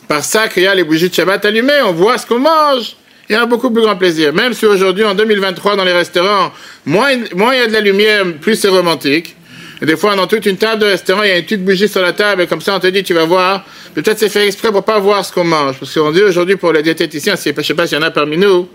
Par 0.10 0.26
ça 0.26 0.50
qu'il 0.50 0.64
y 0.64 0.68
a 0.68 0.76
les 0.76 0.84
bougies 0.84 1.08
de 1.08 1.14
Shabbat 1.14 1.46
allumées, 1.46 1.82
on 1.86 1.94
voit 1.94 2.18
ce 2.18 2.26
qu'on 2.26 2.40
mange. 2.40 2.98
Il 3.30 3.34
y 3.34 3.36
a 3.36 3.46
beaucoup 3.46 3.72
plus 3.72 3.82
grand 3.82 3.96
plaisir. 3.96 4.34
Même 4.34 4.54
si 4.54 4.66
aujourd'hui, 4.66 5.06
en 5.06 5.16
2023, 5.16 5.78
dans 5.78 5.86
les 5.86 5.94
restaurants, 5.94 6.52
moins, 6.86 7.12
moins 7.34 7.54
il 7.54 7.60
y 7.60 7.64
a 7.64 7.68
de 7.68 7.72
la 7.72 7.80
lumière, 7.80 8.26
plus 8.42 8.58
c'est 8.58 8.68
romantique. 8.68 9.38
Et 9.82 9.86
des 9.86 9.96
fois, 9.96 10.18
dans 10.18 10.28
toute 10.28 10.46
une 10.46 10.58
table 10.58 10.82
de 10.82 10.88
restaurant, 10.88 11.24
il 11.24 11.30
y 11.30 11.32
a 11.32 11.38
une 11.38 11.44
petite 11.44 11.64
bougie 11.64 11.88
sur 11.88 12.02
la 12.02 12.12
table, 12.12 12.42
et 12.42 12.48
comme 12.48 12.60
ça, 12.60 12.76
on 12.76 12.80
te 12.82 12.88
dit, 12.88 13.04
tu 13.04 13.14
vas 13.14 13.24
voir. 13.24 13.64
Peut-être 13.96 14.20
c'est 14.20 14.28
fait 14.28 14.46
exprès 14.46 14.70
pour 14.74 14.84
pas 14.84 15.00
voir 15.00 15.24
ce 15.24 15.32
qu'on 15.32 15.46
mange. 15.46 15.80
Parce 15.80 15.94
qu'on 15.94 16.12
dit 16.12 16.24
aujourd'hui, 16.24 16.58
pour 16.58 16.74
les 16.74 16.84
diététiciens, 16.84 17.36
je 17.38 17.42
sais 17.42 17.54
pas 17.54 17.64
s'il 17.64 17.98
y 17.98 18.02
en 18.02 18.04
a 18.04 18.12
parmi 18.12 18.36
nous, 18.36 18.68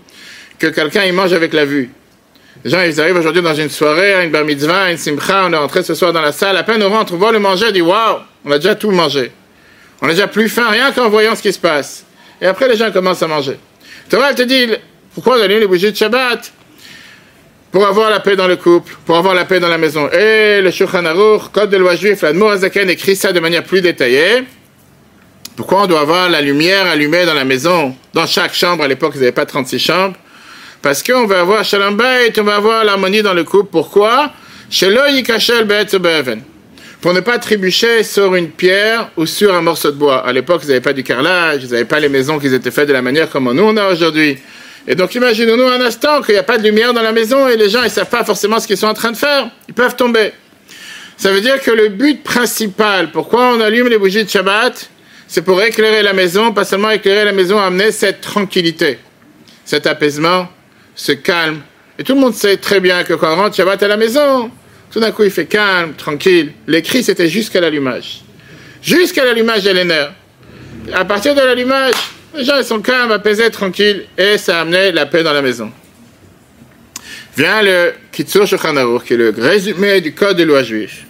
que 0.57 0.67
quelqu'un, 0.67 1.03
il 1.03 1.13
mange 1.13 1.33
avec 1.33 1.53
la 1.53 1.65
vue. 1.65 1.91
Les 2.65 2.71
gens, 2.71 2.81
ils 2.81 2.99
arrivent 2.99 3.17
aujourd'hui 3.17 3.43
dans 3.43 3.53
une 3.53 3.69
soirée, 3.69 4.25
une 4.25 4.31
bar 4.31 4.43
mitzvah, 4.43 4.89
une 4.89 4.97
simcha, 4.97 5.45
on 5.45 5.53
est 5.53 5.55
rentré 5.55 5.83
ce 5.83 5.93
soir 5.93 6.11
dans 6.11 6.21
la 6.21 6.31
salle, 6.31 6.57
à 6.57 6.63
peine 6.63 6.81
on 6.81 6.89
rentre, 6.89 7.13
on 7.13 7.17
voit 7.17 7.31
le 7.31 7.37
manger, 7.37 7.67
on 7.69 7.71
dit 7.71 7.81
waouh, 7.81 8.21
on 8.43 8.49
a 8.49 8.57
déjà 8.57 8.73
tout 8.73 8.89
mangé. 8.89 9.31
On 10.01 10.07
a 10.07 10.09
déjà 10.09 10.25
plus 10.25 10.49
faim, 10.49 10.65
rien 10.71 10.91
qu'en 10.91 11.07
voyant 11.07 11.35
ce 11.35 11.43
qui 11.43 11.53
se 11.53 11.59
passe. 11.59 12.05
Et 12.41 12.47
après, 12.47 12.67
les 12.67 12.75
gens 12.75 12.91
commencent 12.91 13.21
à 13.21 13.27
manger. 13.27 13.59
Torah, 14.09 14.31
elle 14.31 14.35
te 14.35 14.41
dit, 14.41 14.67
pourquoi 15.13 15.37
on 15.37 15.41
allume 15.43 15.59
les 15.59 15.67
bougies 15.67 15.91
de 15.91 15.95
Shabbat? 15.95 16.51
Pour 17.71 17.85
avoir 17.85 18.09
la 18.09 18.19
paix 18.19 18.35
dans 18.35 18.47
le 18.47 18.55
couple, 18.55 18.95
pour 19.05 19.15
avoir 19.15 19.35
la 19.35 19.45
paix 19.45 19.59
dans 19.59 19.69
la 19.69 19.77
maison. 19.77 20.09
Et 20.09 20.59
le 20.63 20.71
Shulchan 20.71 21.05
Aruch, 21.05 21.51
code 21.51 21.69
de 21.69 21.77
loi 21.77 21.95
juif, 21.95 22.23
l'Admor 22.23 22.49
Azaken 22.49 22.89
écrit 22.89 23.15
ça 23.15 23.31
de 23.31 23.39
manière 23.39 23.63
plus 23.63 23.81
détaillée. 23.81 24.43
Pourquoi 25.55 25.83
on 25.83 25.85
doit 25.85 25.99
avoir 25.99 26.31
la 26.31 26.41
lumière 26.41 26.87
allumée 26.87 27.27
dans 27.27 27.35
la 27.35 27.45
maison, 27.45 27.95
dans 28.15 28.25
chaque 28.25 28.55
chambre? 28.55 28.83
À 28.83 28.87
l'époque, 28.87 29.11
ils 29.13 29.19
n'avaient 29.19 29.31
pas 29.31 29.45
36 29.45 29.77
chambres. 29.77 30.15
Parce 30.85 31.01
qu'on 31.01 31.25
va 31.25 31.39
avoir 31.39 31.63
Shalom 31.63 31.97
Bayit, 31.97 32.39
on 32.39 32.43
va 32.43 32.57
avoir 32.57 32.83
l'harmonie 32.85 33.23
dans 33.23 33.33
le 33.33 33.43
couple. 33.43 33.69
Pourquoi? 33.71 34.31
Pour 37.01 37.13
ne 37.13 37.19
pas 37.21 37.39
trébucher 37.39 38.03
sur 38.03 38.35
une 38.35 38.51
pierre 38.51 39.09
ou 39.17 39.25
sur 39.25 39.55
un 39.55 39.63
morceau 39.63 39.89
de 39.89 39.97
bois. 39.97 40.23
À 40.23 40.31
l'époque, 40.31 40.61
ils 40.63 40.67
n'avaient 40.67 40.81
pas 40.81 40.93
du 40.93 41.01
carrelage, 41.01 41.63
ils 41.63 41.71
n'avaient 41.71 41.85
pas 41.85 41.99
les 41.99 42.07
maisons 42.07 42.37
qui 42.37 42.53
étaient 42.53 42.69
faites 42.69 42.87
de 42.87 42.93
la 42.93 43.01
manière 43.01 43.31
comme 43.31 43.51
nous 43.51 43.63
on 43.63 43.75
a 43.77 43.87
aujourd'hui. 43.87 44.37
Et 44.87 44.93
donc 44.93 45.15
imaginons-nous 45.15 45.63
un 45.63 45.81
instant 45.81 46.21
qu'il 46.21 46.35
n'y 46.35 46.39
a 46.39 46.43
pas 46.43 46.59
de 46.59 46.63
lumière 46.63 46.93
dans 46.93 47.01
la 47.01 47.13
maison 47.13 47.47
et 47.47 47.57
les 47.57 47.71
gens 47.71 47.81
ne 47.81 47.89
savent 47.89 48.07
pas 48.07 48.23
forcément 48.23 48.59
ce 48.59 48.67
qu'ils 48.67 48.77
sont 48.77 48.85
en 48.85 48.93
train 48.93 49.11
de 49.11 49.17
faire. 49.17 49.49
Ils 49.67 49.73
peuvent 49.73 49.95
tomber. 49.95 50.33
Ça 51.17 51.31
veut 51.31 51.41
dire 51.41 51.59
que 51.63 51.71
le 51.71 51.87
but 51.87 52.21
principal, 52.21 53.09
pourquoi 53.09 53.55
on 53.55 53.59
allume 53.59 53.87
les 53.87 53.97
bougies 53.97 54.23
de 54.23 54.29
Shabbat, 54.29 54.87
c'est 55.27 55.41
pour 55.41 55.59
éclairer 55.63 56.03
la 56.03 56.13
maison, 56.13 56.53
pas 56.53 56.63
seulement 56.63 56.91
éclairer 56.91 57.25
la 57.25 57.31
maison, 57.31 57.57
amener 57.57 57.91
cette 57.91 58.21
tranquillité, 58.21 58.99
cet 59.65 59.87
apaisement, 59.87 60.47
se 60.95 61.11
calme. 61.11 61.61
Et 61.99 62.03
tout 62.03 62.15
le 62.15 62.21
monde 62.21 62.33
sait 62.33 62.57
très 62.57 62.79
bien 62.79 63.03
que 63.03 63.13
quand 63.13 63.33
on 63.33 63.35
rentre 63.35 63.55
Shabbat 63.55 63.81
à 63.83 63.87
la 63.87 63.97
maison, 63.97 64.49
tout 64.91 64.99
d'un 64.99 65.11
coup 65.11 65.23
il 65.23 65.31
fait 65.31 65.45
calme, 65.45 65.93
tranquille. 65.93 66.53
Les 66.67 66.81
cris 66.81 67.03
c'était 67.03 67.29
jusqu'à 67.29 67.61
l'allumage. 67.61 68.21
Jusqu'à 68.81 69.25
l'allumage 69.25 69.63
de. 69.63 69.73
À 70.93 71.05
partir 71.05 71.33
de 71.35 71.41
l'allumage, 71.41 71.95
les 72.35 72.43
gens 72.43 72.61
sont 72.63 72.81
calmes, 72.81 73.11
apaisés, 73.11 73.49
tranquilles, 73.49 74.05
et 74.17 74.37
ça 74.37 74.59
a 74.59 74.61
amené 74.61 74.91
la 74.91 75.05
paix 75.05 75.23
dans 75.23 75.33
la 75.33 75.41
maison. 75.41 75.71
vient 77.35 77.61
le 77.61 77.93
Kitsur 78.11 78.45
Shulchan 78.45 78.99
qui 78.99 79.13
est 79.13 79.17
le 79.17 79.33
résumé 79.37 80.01
du 80.01 80.13
code 80.13 80.37
de 80.37 80.43
loi 80.43 80.63
juif. 80.63 81.05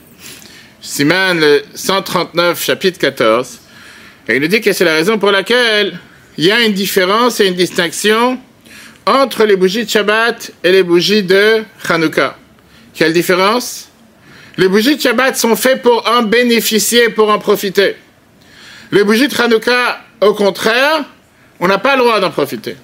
Siman 0.81 1.39
le 1.39 1.63
139, 1.73 2.63
chapitre 2.63 2.99
14. 2.99 3.59
Et 4.27 4.35
il 4.35 4.41
nous 4.41 4.47
dit 4.47 4.61
que 4.61 4.71
c'est 4.71 4.85
la 4.85 4.93
raison 4.93 5.17
pour 5.17 5.31
laquelle 5.31 5.99
il 6.37 6.45
y 6.45 6.51
a 6.51 6.61
une 6.61 6.73
différence 6.73 7.39
et 7.39 7.47
une 7.47 7.55
distinction 7.55 8.39
entre 9.05 9.45
les 9.45 9.55
bougies 9.55 9.85
de 9.85 9.89
Shabbat 9.89 10.51
et 10.63 10.71
les 10.71 10.83
bougies 10.83 11.23
de 11.23 11.63
Hanouka. 11.87 12.37
Quelle 12.93 13.13
différence? 13.13 13.89
Les 14.57 14.67
bougies 14.67 14.95
de 14.95 15.01
Shabbat 15.01 15.35
sont 15.35 15.55
faites 15.55 15.81
pour 15.81 16.07
en 16.09 16.23
bénéficier, 16.23 17.09
pour 17.09 17.29
en 17.29 17.39
profiter. 17.39 17.95
Les 18.91 19.03
bougies 19.03 19.27
de 19.27 19.41
Hanouka, 19.41 20.01
au 20.21 20.33
contraire, 20.33 21.03
on 21.59 21.67
n'a 21.67 21.77
pas 21.77 21.95
le 21.95 22.03
droit 22.03 22.19
d'en 22.19 22.31
profiter. 22.31 22.75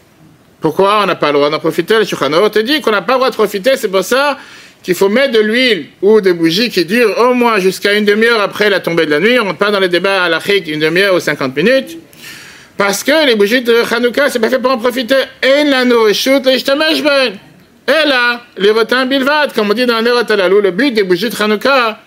Pourquoi 0.59 1.01
on 1.01 1.05
n'a 1.07 1.15
pas 1.15 1.27
le 1.31 1.37
droit 1.37 1.49
d'en 1.49 1.59
profiter? 1.59 1.97
Le 1.97 2.05
Shulchan 2.05 2.49
te 2.49 2.59
dit 2.59 2.81
qu'on 2.81 2.91
n'a 2.91 3.01
pas 3.01 3.13
le 3.13 3.19
droit 3.19 3.29
de 3.29 3.35
profiter, 3.35 3.71
c'est 3.77 3.87
pour 3.87 4.03
ça 4.03 4.37
qu'il 4.83 4.95
faut 4.95 5.09
mettre 5.09 5.33
de 5.33 5.39
l'huile 5.39 5.87
ou 6.01 6.21
des 6.21 6.33
bougies 6.33 6.69
qui 6.69 6.85
durent 6.85 7.17
au 7.19 7.33
moins 7.33 7.59
jusqu'à 7.59 7.93
une 7.93 8.05
demi-heure 8.05 8.41
après 8.41 8.69
la 8.69 8.79
tombée 8.79 9.05
de 9.05 9.11
la 9.11 9.19
nuit. 9.19 9.39
On 9.39 9.43
ne 9.43 9.47
rentre 9.49 9.59
pas 9.59 9.71
dans 9.71 9.79
les 9.79 9.89
débats 9.89 10.23
à 10.23 10.29
la 10.29 10.39
une 10.47 10.79
demi-heure 10.79 11.15
ou 11.15 11.19
50 11.19 11.55
minutes. 11.55 11.97
Parce 12.81 13.03
que 13.03 13.27
les 13.27 13.35
bougies 13.35 13.61
de 13.61 13.75
Hanouka, 13.93 14.31
c'est 14.31 14.39
pas 14.39 14.50
fait 14.50 14.57
pour 14.57 14.71
en 14.71 14.79
profiter. 14.79 15.13
Et 15.43 15.65
la 15.65 15.85
nourriture, 15.85 16.41
les 16.43 16.55
Et 16.55 18.07
là, 18.07 18.41
les 18.57 18.71
retins 18.71 19.05
bilvad, 19.05 19.53
comme 19.53 19.69
on 19.69 19.73
dit 19.75 19.85
dans 19.85 20.01
le 20.01 20.59
le 20.61 20.71
but 20.71 20.91
des 20.91 21.03
bougies 21.03 21.29
de 21.29 21.43
Hanouka, 21.43 22.00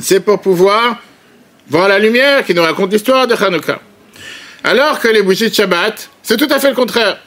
c'est 0.00 0.18
pour 0.18 0.40
pouvoir 0.40 0.96
voir 1.68 1.86
la 1.86 2.00
lumière 2.00 2.44
qui 2.44 2.52
nous 2.52 2.64
raconte 2.64 2.90
l'histoire 2.90 3.28
de 3.28 3.36
Hanouka. 3.36 3.78
Alors 4.64 4.98
que 4.98 5.06
les 5.06 5.22
bougies 5.22 5.50
de 5.50 5.54
Shabbat, 5.54 6.10
c'est 6.20 6.36
tout 6.36 6.52
à 6.52 6.58
fait 6.58 6.70
le 6.70 6.74
contraire. 6.74 7.20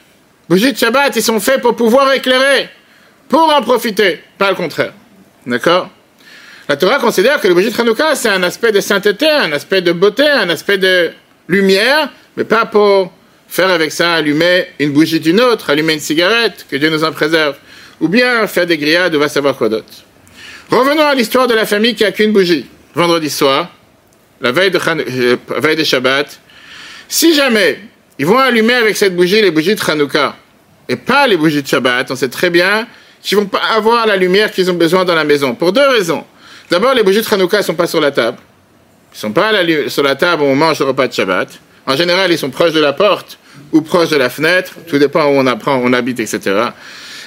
Les 0.49 0.55
bougies 0.57 0.73
de 0.73 0.77
Shabbat, 0.77 1.15
ils 1.15 1.23
sont 1.23 1.39
faits 1.39 1.61
pour 1.61 1.77
pouvoir 1.77 2.11
éclairer, 2.11 2.69
pour 3.29 3.55
en 3.55 3.61
profiter, 3.61 4.21
pas 4.37 4.49
le 4.49 4.57
contraire. 4.57 4.91
D'accord? 5.45 5.89
La 6.67 6.75
Torah 6.75 6.99
considère 6.99 7.39
que 7.39 7.47
les 7.47 7.53
bougies 7.53 7.71
de 7.71 7.79
Hanouka, 7.79 8.15
c'est 8.15 8.27
un 8.27 8.43
aspect 8.43 8.73
de 8.73 8.81
sainteté, 8.81 9.29
un 9.29 9.53
aspect 9.53 9.81
de 9.81 9.93
beauté, 9.93 10.27
un 10.27 10.49
aspect 10.49 10.77
de 10.77 11.11
lumière, 11.47 12.09
mais 12.37 12.43
pas 12.43 12.65
pour 12.65 13.11
faire 13.47 13.69
avec 13.69 13.91
ça 13.91 14.13
allumer 14.13 14.67
une 14.79 14.91
bougie 14.91 15.19
d'une 15.19 15.39
autre, 15.39 15.69
allumer 15.69 15.93
une 15.93 15.99
cigarette, 15.99 16.65
que 16.69 16.75
Dieu 16.75 16.89
nous 16.89 17.03
en 17.03 17.11
préserve, 17.11 17.55
ou 17.99 18.07
bien 18.07 18.47
faire 18.47 18.65
des 18.65 18.77
grillades 18.77 19.15
ou 19.15 19.19
va 19.19 19.29
savoir 19.29 19.55
quoi 19.55 19.69
d'autre. 19.69 19.93
Revenons 20.69 21.03
à 21.03 21.13
l'histoire 21.13 21.47
de 21.47 21.53
la 21.53 21.65
famille 21.65 21.93
qui 21.93 22.03
a 22.03 22.11
qu'une 22.11 22.31
bougie. 22.31 22.65
Vendredi 22.95 23.29
soir, 23.29 23.69
la 24.41 24.51
veille 24.51 24.71
de, 24.71 24.79
euh, 24.87 25.37
veille 25.57 25.75
de 25.75 25.83
Shabbat, 25.83 26.39
si 27.07 27.35
jamais 27.35 27.79
ils 28.17 28.25
vont 28.25 28.37
allumer 28.37 28.73
avec 28.73 28.97
cette 28.97 29.15
bougie 29.15 29.41
les 29.41 29.51
bougies 29.51 29.75
de 29.75 29.81
Hanouka 29.87 30.35
et 30.89 30.95
pas 30.95 31.27
les 31.27 31.37
bougies 31.37 31.61
de 31.61 31.67
Shabbat, 31.67 32.09
on 32.11 32.15
sait 32.15 32.29
très 32.29 32.49
bien 32.49 32.87
qu'ils 33.21 33.37
vont 33.37 33.45
pas 33.45 33.61
avoir 33.75 34.05
la 34.05 34.17
lumière 34.17 34.51
qu'ils 34.51 34.69
ont 34.69 34.75
besoin 34.75 35.05
dans 35.05 35.15
la 35.15 35.23
maison. 35.23 35.55
Pour 35.55 35.71
deux 35.71 35.87
raisons. 35.87 36.25
D'abord, 36.69 36.93
les 36.93 37.03
bougies 37.03 37.21
de 37.21 37.33
Hanouka 37.33 37.59
ne 37.59 37.63
sont 37.63 37.75
pas 37.75 37.87
sur 37.87 38.01
la 38.01 38.11
table. 38.11 38.37
Ils 39.13 39.15
ne 39.15 39.19
sont 39.19 39.31
pas 39.31 39.51
sur 39.87 40.03
la 40.03 40.15
table 40.15 40.41
où 40.41 40.45
on 40.45 40.55
mange 40.55 40.79
le 40.79 40.85
repas 40.85 41.07
de 41.07 41.13
Shabbat. 41.13 41.49
En 41.85 41.95
général, 41.95 42.31
ils 42.31 42.37
sont 42.37 42.49
proches 42.49 42.71
de 42.71 42.79
la 42.79 42.93
porte 42.93 43.37
ou 43.71 43.81
proches 43.81 44.09
de 44.09 44.15
la 44.17 44.29
fenêtre. 44.29 44.73
Tout 44.87 44.97
dépend 44.97 45.25
où 45.25 45.33
on 45.35 45.47
apprend, 45.47 45.75
où 45.77 45.81
on 45.85 45.93
habite, 45.93 46.19
etc. 46.19 46.39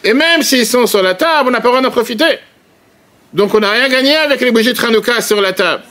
Et 0.03 0.15
même 0.15 0.43
s'ils 0.43 0.67
sont 0.67 0.87
sur 0.87 1.03
la 1.03 1.15
table, 1.15 1.49
on 1.49 1.51
n'a 1.51 1.61
pas 1.61 1.69
le 1.69 1.73
droit 1.73 1.83
d'en 1.83 1.91
profiter. 1.91 2.39
Donc 3.33 3.55
on 3.55 3.61
n'a 3.61 3.71
rien 3.71 3.89
gagné 3.89 4.17
avec 4.17 4.41
les 4.41 4.51
bougies 4.51 4.73
de 4.73 4.85
Hanouka 4.85 5.21
sur 5.21 5.41
la 5.41 5.53
table. 5.53 5.83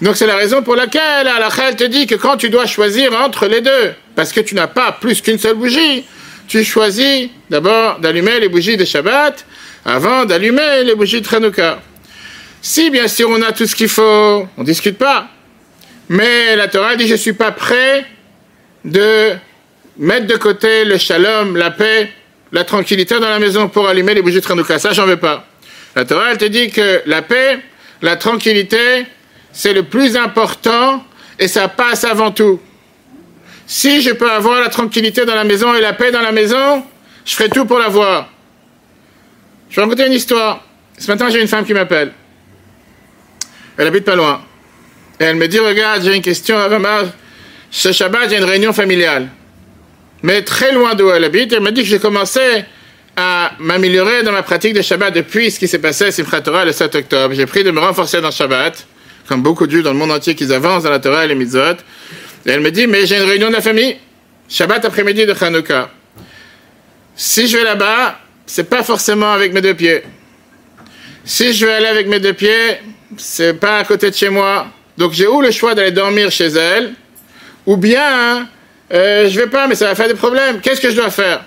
Donc 0.00 0.16
c'est 0.16 0.26
la 0.26 0.36
raison 0.36 0.62
pour 0.62 0.76
laquelle 0.76 1.26
Allah 1.26 1.50
te 1.76 1.84
dit 1.84 2.06
que 2.06 2.14
quand 2.14 2.36
tu 2.36 2.50
dois 2.50 2.66
choisir 2.66 3.12
entre 3.20 3.46
les 3.46 3.60
deux, 3.60 3.94
parce 4.14 4.32
que 4.32 4.40
tu 4.40 4.54
n'as 4.54 4.68
pas 4.68 4.92
plus 4.92 5.20
qu'une 5.20 5.38
seule 5.38 5.56
bougie, 5.56 6.04
tu 6.46 6.62
choisis 6.62 7.30
d'abord 7.50 7.98
d'allumer 7.98 8.38
les 8.38 8.48
bougies 8.48 8.76
de 8.76 8.84
Shabbat 8.84 9.44
avant 9.84 10.24
d'allumer 10.24 10.84
les 10.84 10.94
bougies 10.94 11.20
de 11.20 11.34
Hanouka. 11.34 11.80
Si 12.62 12.90
bien 12.90 13.08
sûr 13.08 13.28
on 13.30 13.42
a 13.42 13.52
tout 13.52 13.66
ce 13.66 13.74
qu'il 13.74 13.88
faut, 13.88 14.46
on 14.56 14.60
ne 14.60 14.64
discute 14.64 14.98
pas. 14.98 15.28
Mais 16.08 16.56
la 16.56 16.68
Torah 16.68 16.96
dit 16.96 17.06
je 17.06 17.12
ne 17.12 17.18
suis 17.18 17.32
pas 17.34 17.52
prêt 17.52 18.06
de 18.84 19.34
mettre 19.98 20.26
de 20.26 20.36
côté 20.36 20.84
le 20.84 20.96
shalom, 20.96 21.56
la 21.56 21.70
paix, 21.70 22.10
la 22.52 22.64
tranquillité 22.64 23.18
dans 23.20 23.28
la 23.28 23.38
maison 23.38 23.68
pour 23.68 23.88
allumer 23.88 24.14
les 24.14 24.22
bougies 24.22 24.40
de 24.40 24.50
Hanouka. 24.50 24.78
Ça, 24.78 24.92
j'en 24.92 25.06
veux 25.06 25.18
pas. 25.18 25.46
La 25.94 26.04
Torah, 26.04 26.30
elle 26.30 26.38
te 26.38 26.44
dit 26.44 26.70
que 26.70 27.02
la 27.06 27.22
paix, 27.22 27.58
la 28.00 28.16
tranquillité, 28.16 29.06
c'est 29.52 29.72
le 29.72 29.82
plus 29.82 30.16
important 30.16 31.04
et 31.38 31.48
ça 31.48 31.68
passe 31.68 32.04
avant 32.04 32.30
tout. 32.30 32.60
Si 33.66 34.00
je 34.00 34.10
peux 34.10 34.30
avoir 34.30 34.60
la 34.60 34.68
tranquillité 34.68 35.26
dans 35.26 35.34
la 35.34 35.44
maison 35.44 35.74
et 35.74 35.80
la 35.80 35.92
paix 35.92 36.10
dans 36.10 36.22
la 36.22 36.32
maison, 36.32 36.84
je 37.24 37.34
ferai 37.34 37.50
tout 37.50 37.66
pour 37.66 37.78
l'avoir. 37.78 38.30
Je 39.68 39.76
vais 39.76 39.82
raconter 39.82 40.06
une 40.06 40.14
histoire. 40.14 40.64
Ce 40.96 41.10
matin, 41.10 41.28
j'ai 41.28 41.40
une 41.40 41.48
femme 41.48 41.66
qui 41.66 41.74
m'appelle. 41.74 42.12
Elle 43.76 43.86
habite 43.86 44.04
pas 44.04 44.16
loin. 44.16 44.42
Et 45.20 45.24
elle 45.24 45.36
me 45.36 45.48
dit, 45.48 45.58
regarde, 45.58 46.02
j'ai 46.02 46.14
une 46.14 46.22
question, 46.22 46.56
ce 47.70 47.92
Shabbat, 47.92 48.30
j'ai 48.30 48.38
une 48.38 48.44
réunion 48.44 48.72
familiale. 48.72 49.28
Mais 50.22 50.42
très 50.42 50.72
loin 50.72 50.94
d'où 50.94 51.10
elle 51.10 51.24
habite, 51.24 51.52
elle 51.52 51.60
m'a 51.60 51.70
dit 51.70 51.82
que 51.82 51.88
j'ai 51.88 51.98
commencé 51.98 52.40
à 53.16 53.52
m'améliorer 53.58 54.22
dans 54.22 54.32
ma 54.32 54.42
pratique 54.42 54.74
de 54.74 54.82
Shabbat 54.82 55.14
depuis 55.14 55.50
ce 55.50 55.58
qui 55.58 55.68
s'est 55.68 55.80
passé 55.80 56.06
à 56.06 56.12
Simchat 56.12 56.40
Torah 56.40 56.64
le 56.64 56.72
7 56.72 56.94
octobre. 56.94 57.34
J'ai 57.34 57.46
pris 57.46 57.64
de 57.64 57.70
me 57.70 57.80
renforcer 57.80 58.20
dans 58.20 58.30
Shabbat 58.30 58.86
comme 59.28 59.42
beaucoup 59.42 59.66
de 59.66 59.80
dans 59.82 59.92
le 59.92 59.98
monde 59.98 60.10
entier, 60.10 60.34
qui 60.34 60.50
avancent 60.52 60.84
dans 60.84 60.90
la 60.90 60.98
Torah 60.98 61.24
et 61.24 61.28
les 61.28 61.34
mitzvot. 61.34 61.76
Et 62.46 62.50
elle 62.50 62.60
me 62.60 62.70
dit, 62.70 62.86
mais 62.86 63.06
j'ai 63.06 63.18
une 63.18 63.28
réunion 63.28 63.48
de 63.48 63.52
la 63.52 63.60
famille, 63.60 63.96
Shabbat 64.48 64.84
après-midi 64.86 65.26
de 65.26 65.34
Hanouka. 65.38 65.90
Si 67.14 67.46
je 67.46 67.58
vais 67.58 67.64
là-bas, 67.64 68.18
c'est 68.46 68.70
pas 68.70 68.82
forcément 68.82 69.30
avec 69.32 69.52
mes 69.52 69.60
deux 69.60 69.74
pieds. 69.74 70.02
Si 71.24 71.52
je 71.52 71.66
vais 71.66 71.72
aller 71.72 71.86
avec 71.86 72.08
mes 72.08 72.20
deux 72.20 72.32
pieds, 72.32 72.78
c'est 73.18 73.52
pas 73.54 73.78
à 73.78 73.84
côté 73.84 74.10
de 74.10 74.16
chez 74.16 74.30
moi. 74.30 74.68
Donc 74.98 75.12
j'ai 75.12 75.28
ou 75.28 75.40
le 75.40 75.52
choix 75.52 75.74
d'aller 75.76 75.92
dormir 75.92 76.30
chez 76.30 76.48
elle, 76.48 76.92
ou 77.66 77.76
bien 77.76 78.48
euh, 78.92 79.28
je 79.28 79.38
vais 79.38 79.46
pas, 79.46 79.68
mais 79.68 79.76
ça 79.76 79.86
va 79.86 79.94
faire 79.94 80.08
des 80.08 80.14
problèmes. 80.14 80.60
Qu'est-ce 80.60 80.80
que 80.80 80.90
je 80.90 80.96
dois 80.96 81.10
faire? 81.10 81.44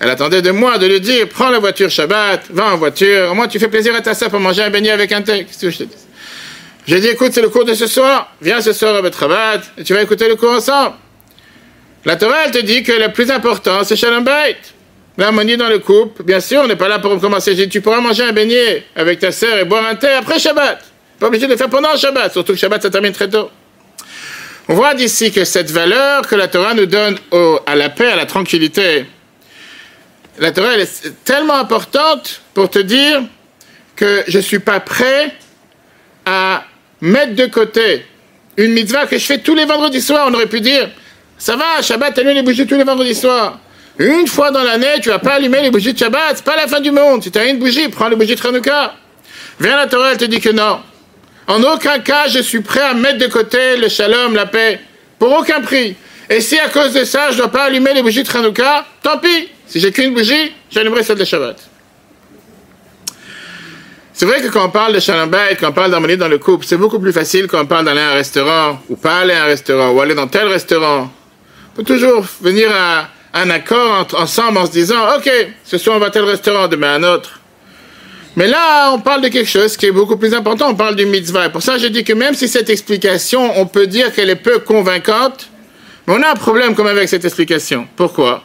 Elle 0.00 0.08
attendait 0.08 0.40
de 0.40 0.50
moi 0.50 0.78
de 0.78 0.86
lui 0.86 1.00
dire 1.00 1.28
prends 1.28 1.50
la 1.50 1.58
voiture 1.58 1.90
Shabbat, 1.90 2.46
va 2.48 2.72
en 2.72 2.76
voiture. 2.78 3.30
Au 3.30 3.34
moins 3.34 3.48
tu 3.48 3.58
fais 3.58 3.68
plaisir 3.68 3.94
à 3.94 4.00
ta 4.00 4.14
soeur 4.14 4.30
pour 4.30 4.40
manger 4.40 4.62
un 4.62 4.70
beignet 4.70 4.90
avec 4.90 5.12
un 5.12 5.20
thé. 5.20 5.44
Qu'est-ce 5.44 5.60
que 5.60 5.70
je 5.70 5.78
te 5.78 5.82
dis? 5.84 5.96
J'ai 6.86 7.00
dit, 7.00 7.08
écoute, 7.08 7.32
c'est 7.34 7.42
le 7.42 7.48
cours 7.48 7.64
de 7.64 7.74
ce 7.74 7.86
soir. 7.86 8.32
Viens 8.40 8.60
ce 8.60 8.72
soir 8.72 8.94
à 8.94 9.02
Betrabat 9.02 9.60
et 9.76 9.82
tu 9.84 9.92
vas 9.92 10.02
écouter 10.02 10.28
le 10.28 10.36
cours 10.36 10.52
ensemble. 10.52 10.94
La 12.04 12.16
Torah, 12.16 12.44
elle 12.46 12.52
te 12.52 12.58
dit 12.58 12.82
que 12.84 12.92
le 12.92 13.12
plus 13.12 13.30
important, 13.30 13.82
c'est 13.82 13.96
Shalom 13.96 14.24
Bait. 14.24 14.56
L'harmonie 15.18 15.56
dans 15.56 15.68
le 15.68 15.80
couple. 15.80 16.22
Bien 16.22 16.40
sûr, 16.40 16.60
on 16.62 16.68
n'est 16.68 16.76
pas 16.76 16.88
là 16.88 17.00
pour 17.00 17.20
commencer. 17.20 17.56
J'ai 17.56 17.66
dit, 17.66 17.72
tu 17.72 17.80
pourras 17.80 18.00
manger 18.00 18.22
un 18.22 18.32
beignet 18.32 18.84
avec 18.94 19.18
ta 19.18 19.32
sœur 19.32 19.58
et 19.58 19.64
boire 19.64 19.84
un 19.84 19.96
thé 19.96 20.08
après 20.08 20.38
Shabbat. 20.38 20.78
Pas 21.18 21.26
obligé 21.28 21.46
de 21.46 21.52
le 21.52 21.56
faire 21.56 21.70
pendant 21.70 21.92
le 21.92 21.98
Shabbat. 21.98 22.32
Surtout 22.32 22.52
que 22.52 22.58
Shabbat, 22.58 22.82
ça 22.82 22.90
termine 22.90 23.12
très 23.12 23.28
tôt. 23.28 23.50
On 24.68 24.74
voit 24.74 24.94
d'ici 24.94 25.30
que 25.30 25.44
cette 25.44 25.70
valeur 25.70 26.26
que 26.26 26.34
la 26.34 26.48
Torah 26.48 26.74
nous 26.74 26.86
donne 26.86 27.16
à 27.66 27.76
la 27.76 27.88
paix, 27.88 28.10
à 28.10 28.16
la 28.16 28.26
tranquillité, 28.26 29.06
la 30.38 30.50
Torah 30.50 30.74
elle 30.74 30.80
est 30.80 31.24
tellement 31.24 31.54
importante 31.54 32.42
pour 32.52 32.68
te 32.68 32.80
dire 32.80 33.22
que 33.94 34.24
je 34.26 34.38
ne 34.38 34.42
suis 34.42 34.58
pas 34.58 34.80
prêt 34.80 35.32
à 36.26 36.64
mettre 37.00 37.34
de 37.34 37.46
côté 37.46 38.04
une 38.56 38.72
mitzvah 38.72 39.06
que 39.06 39.18
je 39.18 39.24
fais 39.24 39.38
tous 39.38 39.54
les 39.54 39.64
vendredis 39.64 40.02
soirs, 40.02 40.26
on 40.28 40.34
aurait 40.34 40.46
pu 40.46 40.60
dire, 40.60 40.90
ça 41.38 41.56
va, 41.56 41.80
Shabbat, 41.80 42.18
allume 42.18 42.34
les 42.34 42.42
bougies 42.42 42.66
tous 42.66 42.76
les 42.76 42.84
vendredis 42.84 43.14
soirs. 43.14 43.60
Une 43.98 44.26
fois 44.26 44.50
dans 44.50 44.62
l'année, 44.62 45.00
tu 45.02 45.08
vas 45.08 45.18
pas 45.18 45.34
allumer 45.34 45.62
les 45.62 45.70
bougies 45.70 45.92
de 45.92 45.98
Shabbat, 45.98 46.36
c'est 46.36 46.44
pas 46.44 46.56
la 46.56 46.66
fin 46.66 46.80
du 46.80 46.90
monde. 46.90 47.22
Si 47.22 47.30
tu 47.30 47.38
as 47.38 47.46
une 47.46 47.58
bougie, 47.58 47.88
prends 47.88 48.08
les 48.08 48.16
bougies 48.16 48.34
de 48.34 48.46
Hanouka. 48.46 48.94
Viens 49.60 49.76
la 49.76 49.86
Torah, 49.86 50.12
elle 50.12 50.18
te 50.18 50.24
dit 50.24 50.40
que 50.40 50.50
non. 50.50 50.80
En 51.46 51.62
aucun 51.62 52.00
cas, 52.00 52.28
je 52.28 52.40
suis 52.40 52.60
prêt 52.60 52.80
à 52.80 52.94
mettre 52.94 53.18
de 53.18 53.26
côté 53.26 53.76
le 53.76 53.88
shalom, 53.88 54.34
la 54.34 54.46
paix, 54.46 54.80
pour 55.18 55.32
aucun 55.32 55.60
prix. 55.60 55.96
Et 56.28 56.40
si 56.40 56.58
à 56.58 56.68
cause 56.68 56.92
de 56.92 57.04
ça, 57.04 57.30
je 57.30 57.36
dois 57.36 57.48
pas 57.48 57.64
allumer 57.64 57.94
les 57.94 58.02
bougies 58.02 58.24
de 58.24 58.36
Hanouka, 58.36 58.84
tant 59.02 59.18
pis. 59.18 59.48
Si 59.66 59.78
j'ai 59.78 59.92
qu'une 59.92 60.12
bougie, 60.12 60.52
j'allumerai 60.70 61.04
celle 61.04 61.18
de 61.18 61.24
Shabbat. 61.24 61.56
C'est 64.12 64.24
vrai 64.24 64.40
que 64.40 64.48
quand 64.48 64.64
on 64.64 64.70
parle 64.70 64.94
de 64.94 64.98
shalom 64.98 65.30
quand 65.60 65.68
on 65.68 65.72
parle 65.72 65.90
d'harmonie 65.90 66.16
dans 66.16 66.28
le 66.28 66.38
couple, 66.38 66.64
c'est 66.64 66.78
beaucoup 66.78 66.98
plus 66.98 67.12
facile 67.12 67.46
quand 67.48 67.60
on 67.60 67.66
parle 67.66 67.84
d'aller 67.84 68.00
à 68.00 68.12
un 68.12 68.14
restaurant, 68.14 68.80
ou 68.88 68.96
pas 68.96 69.18
aller 69.18 69.34
à 69.34 69.44
un 69.44 69.46
restaurant, 69.46 69.90
ou 69.90 70.00
aller 70.00 70.14
dans 70.14 70.26
tel 70.26 70.48
restaurant. 70.48 71.12
On 71.72 71.76
peut 71.76 71.84
toujours 71.84 72.24
venir 72.40 72.70
à 72.74 73.10
un 73.34 73.50
accord 73.50 74.06
ensemble 74.14 74.56
en 74.56 74.64
se 74.66 74.72
disant, 74.72 75.16
OK, 75.16 75.30
ce 75.62 75.76
soir 75.76 75.96
on 75.96 75.98
va 75.98 76.06
à 76.06 76.10
tel 76.10 76.24
restaurant, 76.24 76.66
demain 76.66 76.94
à 76.94 76.94
un 76.94 77.02
autre. 77.02 77.40
Mais 78.36 78.46
là, 78.46 78.92
on 78.92 79.00
parle 79.00 79.22
de 79.22 79.28
quelque 79.28 79.48
chose 79.48 79.78
qui 79.78 79.86
est 79.86 79.92
beaucoup 79.92 80.18
plus 80.18 80.34
important, 80.34 80.68
on 80.68 80.74
parle 80.74 80.94
du 80.94 81.06
mitzvah. 81.06 81.48
Pour 81.48 81.62
ça, 81.62 81.78
je 81.78 81.86
dis 81.86 82.04
que 82.04 82.12
même 82.12 82.34
si 82.34 82.48
cette 82.48 82.68
explication, 82.68 83.58
on 83.58 83.66
peut 83.66 83.86
dire 83.86 84.12
qu'elle 84.12 84.28
est 84.28 84.36
peu 84.36 84.58
convaincante, 84.58 85.48
mais 86.06 86.14
on 86.14 86.22
a 86.22 86.32
un 86.32 86.34
problème 86.34 86.74
comme 86.74 86.86
avec 86.86 87.08
cette 87.08 87.24
explication. 87.24 87.88
Pourquoi? 87.96 88.44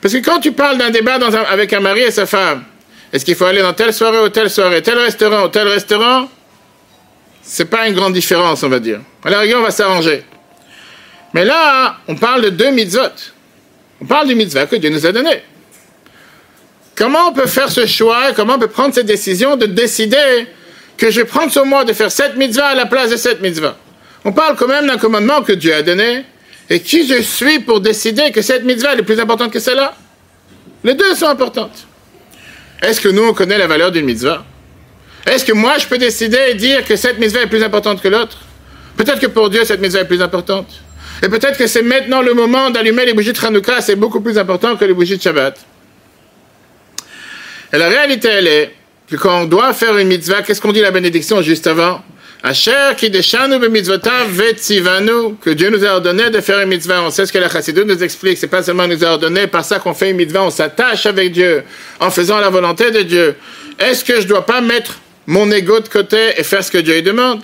Parce 0.00 0.14
que 0.14 0.18
quand 0.20 0.40
tu 0.40 0.52
parles 0.52 0.78
d'un 0.78 0.90
débat 0.90 1.18
avec 1.50 1.72
un 1.74 1.80
mari 1.80 2.00
et 2.00 2.10
sa 2.10 2.24
femme, 2.24 2.64
est-ce 3.12 3.26
qu'il 3.26 3.34
faut 3.34 3.44
aller 3.44 3.60
dans 3.60 3.74
telle 3.74 3.92
soirée 3.92 4.20
ou 4.20 4.30
telle 4.30 4.48
soirée, 4.48 4.82
tel 4.82 4.98
restaurant 4.98 5.44
ou 5.44 5.48
tel 5.48 5.68
restaurant? 5.68 6.28
C'est 7.42 7.66
pas 7.66 7.86
une 7.86 7.94
grande 7.94 8.14
différence, 8.14 8.62
on 8.62 8.70
va 8.70 8.78
dire. 8.78 9.00
À 9.22 9.30
la 9.30 9.40
rigueur, 9.40 9.60
on 9.60 9.64
va 9.64 9.70
s'arranger. 9.70 10.24
Mais 11.34 11.44
là, 11.44 11.98
on 12.08 12.16
parle 12.16 12.42
de 12.42 12.48
deux 12.48 12.70
mitzvot. 12.70 13.02
On 14.00 14.06
parle 14.06 14.28
du 14.28 14.34
mitzvah 14.34 14.64
que 14.66 14.76
Dieu 14.76 14.88
nous 14.88 15.04
a 15.04 15.12
donné. 15.12 15.42
Comment 16.94 17.28
on 17.28 17.32
peut 17.32 17.46
faire 17.46 17.70
ce 17.70 17.86
choix, 17.86 18.32
comment 18.34 18.54
on 18.54 18.58
peut 18.58 18.68
prendre 18.68 18.94
cette 18.94 19.06
décision 19.06 19.56
de 19.56 19.66
décider 19.66 20.46
que 20.96 21.10
je 21.10 21.20
vais 21.20 21.26
prendre 21.26 21.50
sur 21.50 21.66
moi 21.66 21.84
de 21.84 21.92
faire 21.92 22.10
cette 22.10 22.36
mitzvah 22.36 22.66
à 22.66 22.74
la 22.74 22.86
place 22.86 23.10
de 23.10 23.16
cette 23.16 23.40
mitzvah? 23.40 23.76
On 24.24 24.32
parle 24.32 24.56
quand 24.56 24.68
même 24.68 24.86
d'un 24.86 24.96
commandement 24.96 25.42
que 25.42 25.52
Dieu 25.52 25.74
a 25.74 25.82
donné. 25.82 26.24
Et 26.70 26.80
qui 26.80 27.06
je 27.06 27.20
suis 27.20 27.58
pour 27.58 27.80
décider 27.80 28.30
que 28.30 28.40
cette 28.40 28.64
mitzvah 28.64 28.94
est 28.94 29.02
plus 29.02 29.20
importante 29.20 29.52
que 29.52 29.60
celle-là? 29.60 29.94
Les 30.82 30.94
deux 30.94 31.14
sont 31.14 31.26
importantes. 31.26 31.86
Est-ce 32.80 33.00
que 33.00 33.08
nous, 33.08 33.22
on 33.22 33.34
connaît 33.34 33.58
la 33.58 33.66
valeur 33.66 33.92
d'une 33.92 34.06
mitzvah? 34.06 34.44
Est-ce 35.26 35.44
que 35.44 35.52
moi, 35.52 35.76
je 35.78 35.86
peux 35.86 35.98
décider 35.98 36.38
et 36.50 36.54
dire 36.54 36.84
que 36.84 36.96
cette 36.96 37.18
mitzvah 37.18 37.42
est 37.42 37.48
plus 37.48 37.62
importante 37.62 38.00
que 38.00 38.08
l'autre? 38.08 38.38
Peut-être 38.96 39.20
que 39.20 39.26
pour 39.26 39.50
Dieu, 39.50 39.64
cette 39.64 39.80
mitzvah 39.80 40.00
est 40.00 40.06
plus 40.06 40.22
importante. 40.22 40.68
Et 41.22 41.28
peut-être 41.28 41.58
que 41.58 41.66
c'est 41.66 41.82
maintenant 41.82 42.22
le 42.22 42.32
moment 42.32 42.70
d'allumer 42.70 43.04
les 43.04 43.12
bougies 43.12 43.32
de 43.32 43.44
Hanouka, 43.44 43.80
c'est 43.80 43.96
beaucoup 43.96 44.20
plus 44.20 44.38
important 44.38 44.76
que 44.76 44.84
les 44.84 44.94
bougies 44.94 45.16
de 45.16 45.22
Shabbat. 45.22 45.58
Et 47.74 47.78
la 47.78 47.88
réalité, 47.88 48.28
elle 48.28 48.46
est 48.46 48.70
que 49.10 49.16
quand 49.16 49.42
on 49.42 49.46
doit 49.46 49.72
faire 49.72 49.98
une 49.98 50.06
mitzvah, 50.06 50.42
qu'est-ce 50.42 50.60
qu'on 50.60 50.70
dit 50.70 50.80
la 50.80 50.92
bénédiction 50.92 51.42
juste 51.42 51.66
avant? 51.66 52.04
Asher 52.44 52.70
qui 52.96 53.10
que 53.10 55.50
Dieu 55.50 55.70
nous 55.70 55.84
a 55.84 55.88
ordonné 55.88 56.30
de 56.30 56.40
faire 56.40 56.60
une 56.60 56.68
mitzvah. 56.68 57.02
On 57.02 57.10
sait 57.10 57.26
ce 57.26 57.32
que 57.32 57.38
la 57.38 57.48
chassidou 57.48 57.82
nous 57.84 58.00
explique. 58.04 58.38
C'est 58.38 58.46
pas 58.46 58.62
seulement 58.62 58.86
nous 58.86 59.02
a 59.02 59.08
ordonné, 59.08 59.48
par 59.48 59.64
ça 59.64 59.80
qu'on 59.80 59.92
fait 59.92 60.10
une 60.10 60.18
mitzvah, 60.18 60.44
on 60.44 60.50
s'attache 60.50 61.06
avec 61.06 61.32
Dieu, 61.32 61.64
en 61.98 62.10
faisant 62.10 62.38
la 62.38 62.48
volonté 62.48 62.92
de 62.92 63.00
Dieu. 63.00 63.34
Est-ce 63.80 64.04
que 64.04 64.20
je 64.20 64.28
dois 64.28 64.46
pas 64.46 64.60
mettre 64.60 65.00
mon 65.26 65.50
ego 65.50 65.80
de 65.80 65.88
côté 65.88 66.34
et 66.36 66.44
faire 66.44 66.62
ce 66.62 66.70
que 66.70 66.78
Dieu 66.78 67.02
demande? 67.02 67.40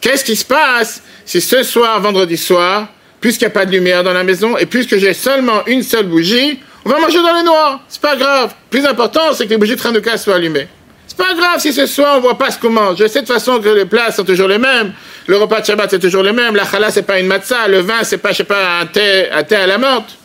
Qu'est-ce 0.00 0.24
qui 0.24 0.34
se 0.34 0.44
passe 0.44 1.00
si 1.24 1.40
ce 1.40 1.62
soir, 1.62 2.00
vendredi 2.00 2.36
soir, 2.36 2.88
puisqu'il 3.20 3.44
n'y 3.44 3.52
a 3.52 3.54
pas 3.54 3.66
de 3.66 3.70
lumière 3.70 4.02
dans 4.02 4.14
la 4.14 4.24
maison 4.24 4.56
et 4.56 4.66
puisque 4.66 4.96
j'ai 4.96 5.14
seulement 5.14 5.64
une 5.66 5.84
seule 5.84 6.06
bougie, 6.06 6.58
on 6.84 6.88
va 6.90 6.98
manger 6.98 7.18
dans 7.18 7.34
le 7.34 7.44
noir. 7.44 7.80
C'est 7.88 8.00
pas 8.00 8.16
grave. 8.16 8.54
Plus 8.70 8.84
important, 8.86 9.32
c'est 9.32 9.44
que 9.44 9.50
les 9.50 9.56
bougies 9.56 9.76
de 9.76 9.86
Hanouka 9.86 10.16
soient 10.16 10.36
allumées. 10.36 10.68
C'est 11.06 11.16
pas 11.16 11.34
grave 11.34 11.58
si 11.58 11.72
ce 11.72 11.86
soir 11.86 12.18
on 12.18 12.20
voit 12.20 12.38
pas 12.38 12.50
ce 12.50 12.58
qu'on 12.58 12.70
mange. 12.70 12.98
Je 12.98 13.06
sais 13.06 13.22
de 13.22 13.26
toute 13.26 13.34
façon 13.34 13.60
que 13.60 13.68
les 13.68 13.84
plats 13.84 14.12
sont 14.12 14.24
toujours 14.24 14.48
les 14.48 14.58
mêmes. 14.58 14.92
Le 15.26 15.36
repas 15.36 15.60
de 15.60 15.66
Shabbat 15.66 15.90
c'est 15.90 15.98
toujours 15.98 16.22
le 16.22 16.32
même. 16.32 16.54
La 16.54 16.64
challah 16.64 16.90
c'est 16.90 17.02
pas 17.02 17.18
une 17.18 17.26
matzah. 17.26 17.68
Le 17.68 17.80
vin 17.80 18.04
c'est 18.04 18.18
pas, 18.18 18.30
je 18.30 18.38
sais 18.38 18.44
pas, 18.44 18.78
un 18.80 18.86
thé, 18.86 19.28
un 19.30 19.42
thé 19.42 19.56
à 19.56 19.66
la 19.66 19.76
menthe. 19.76 20.16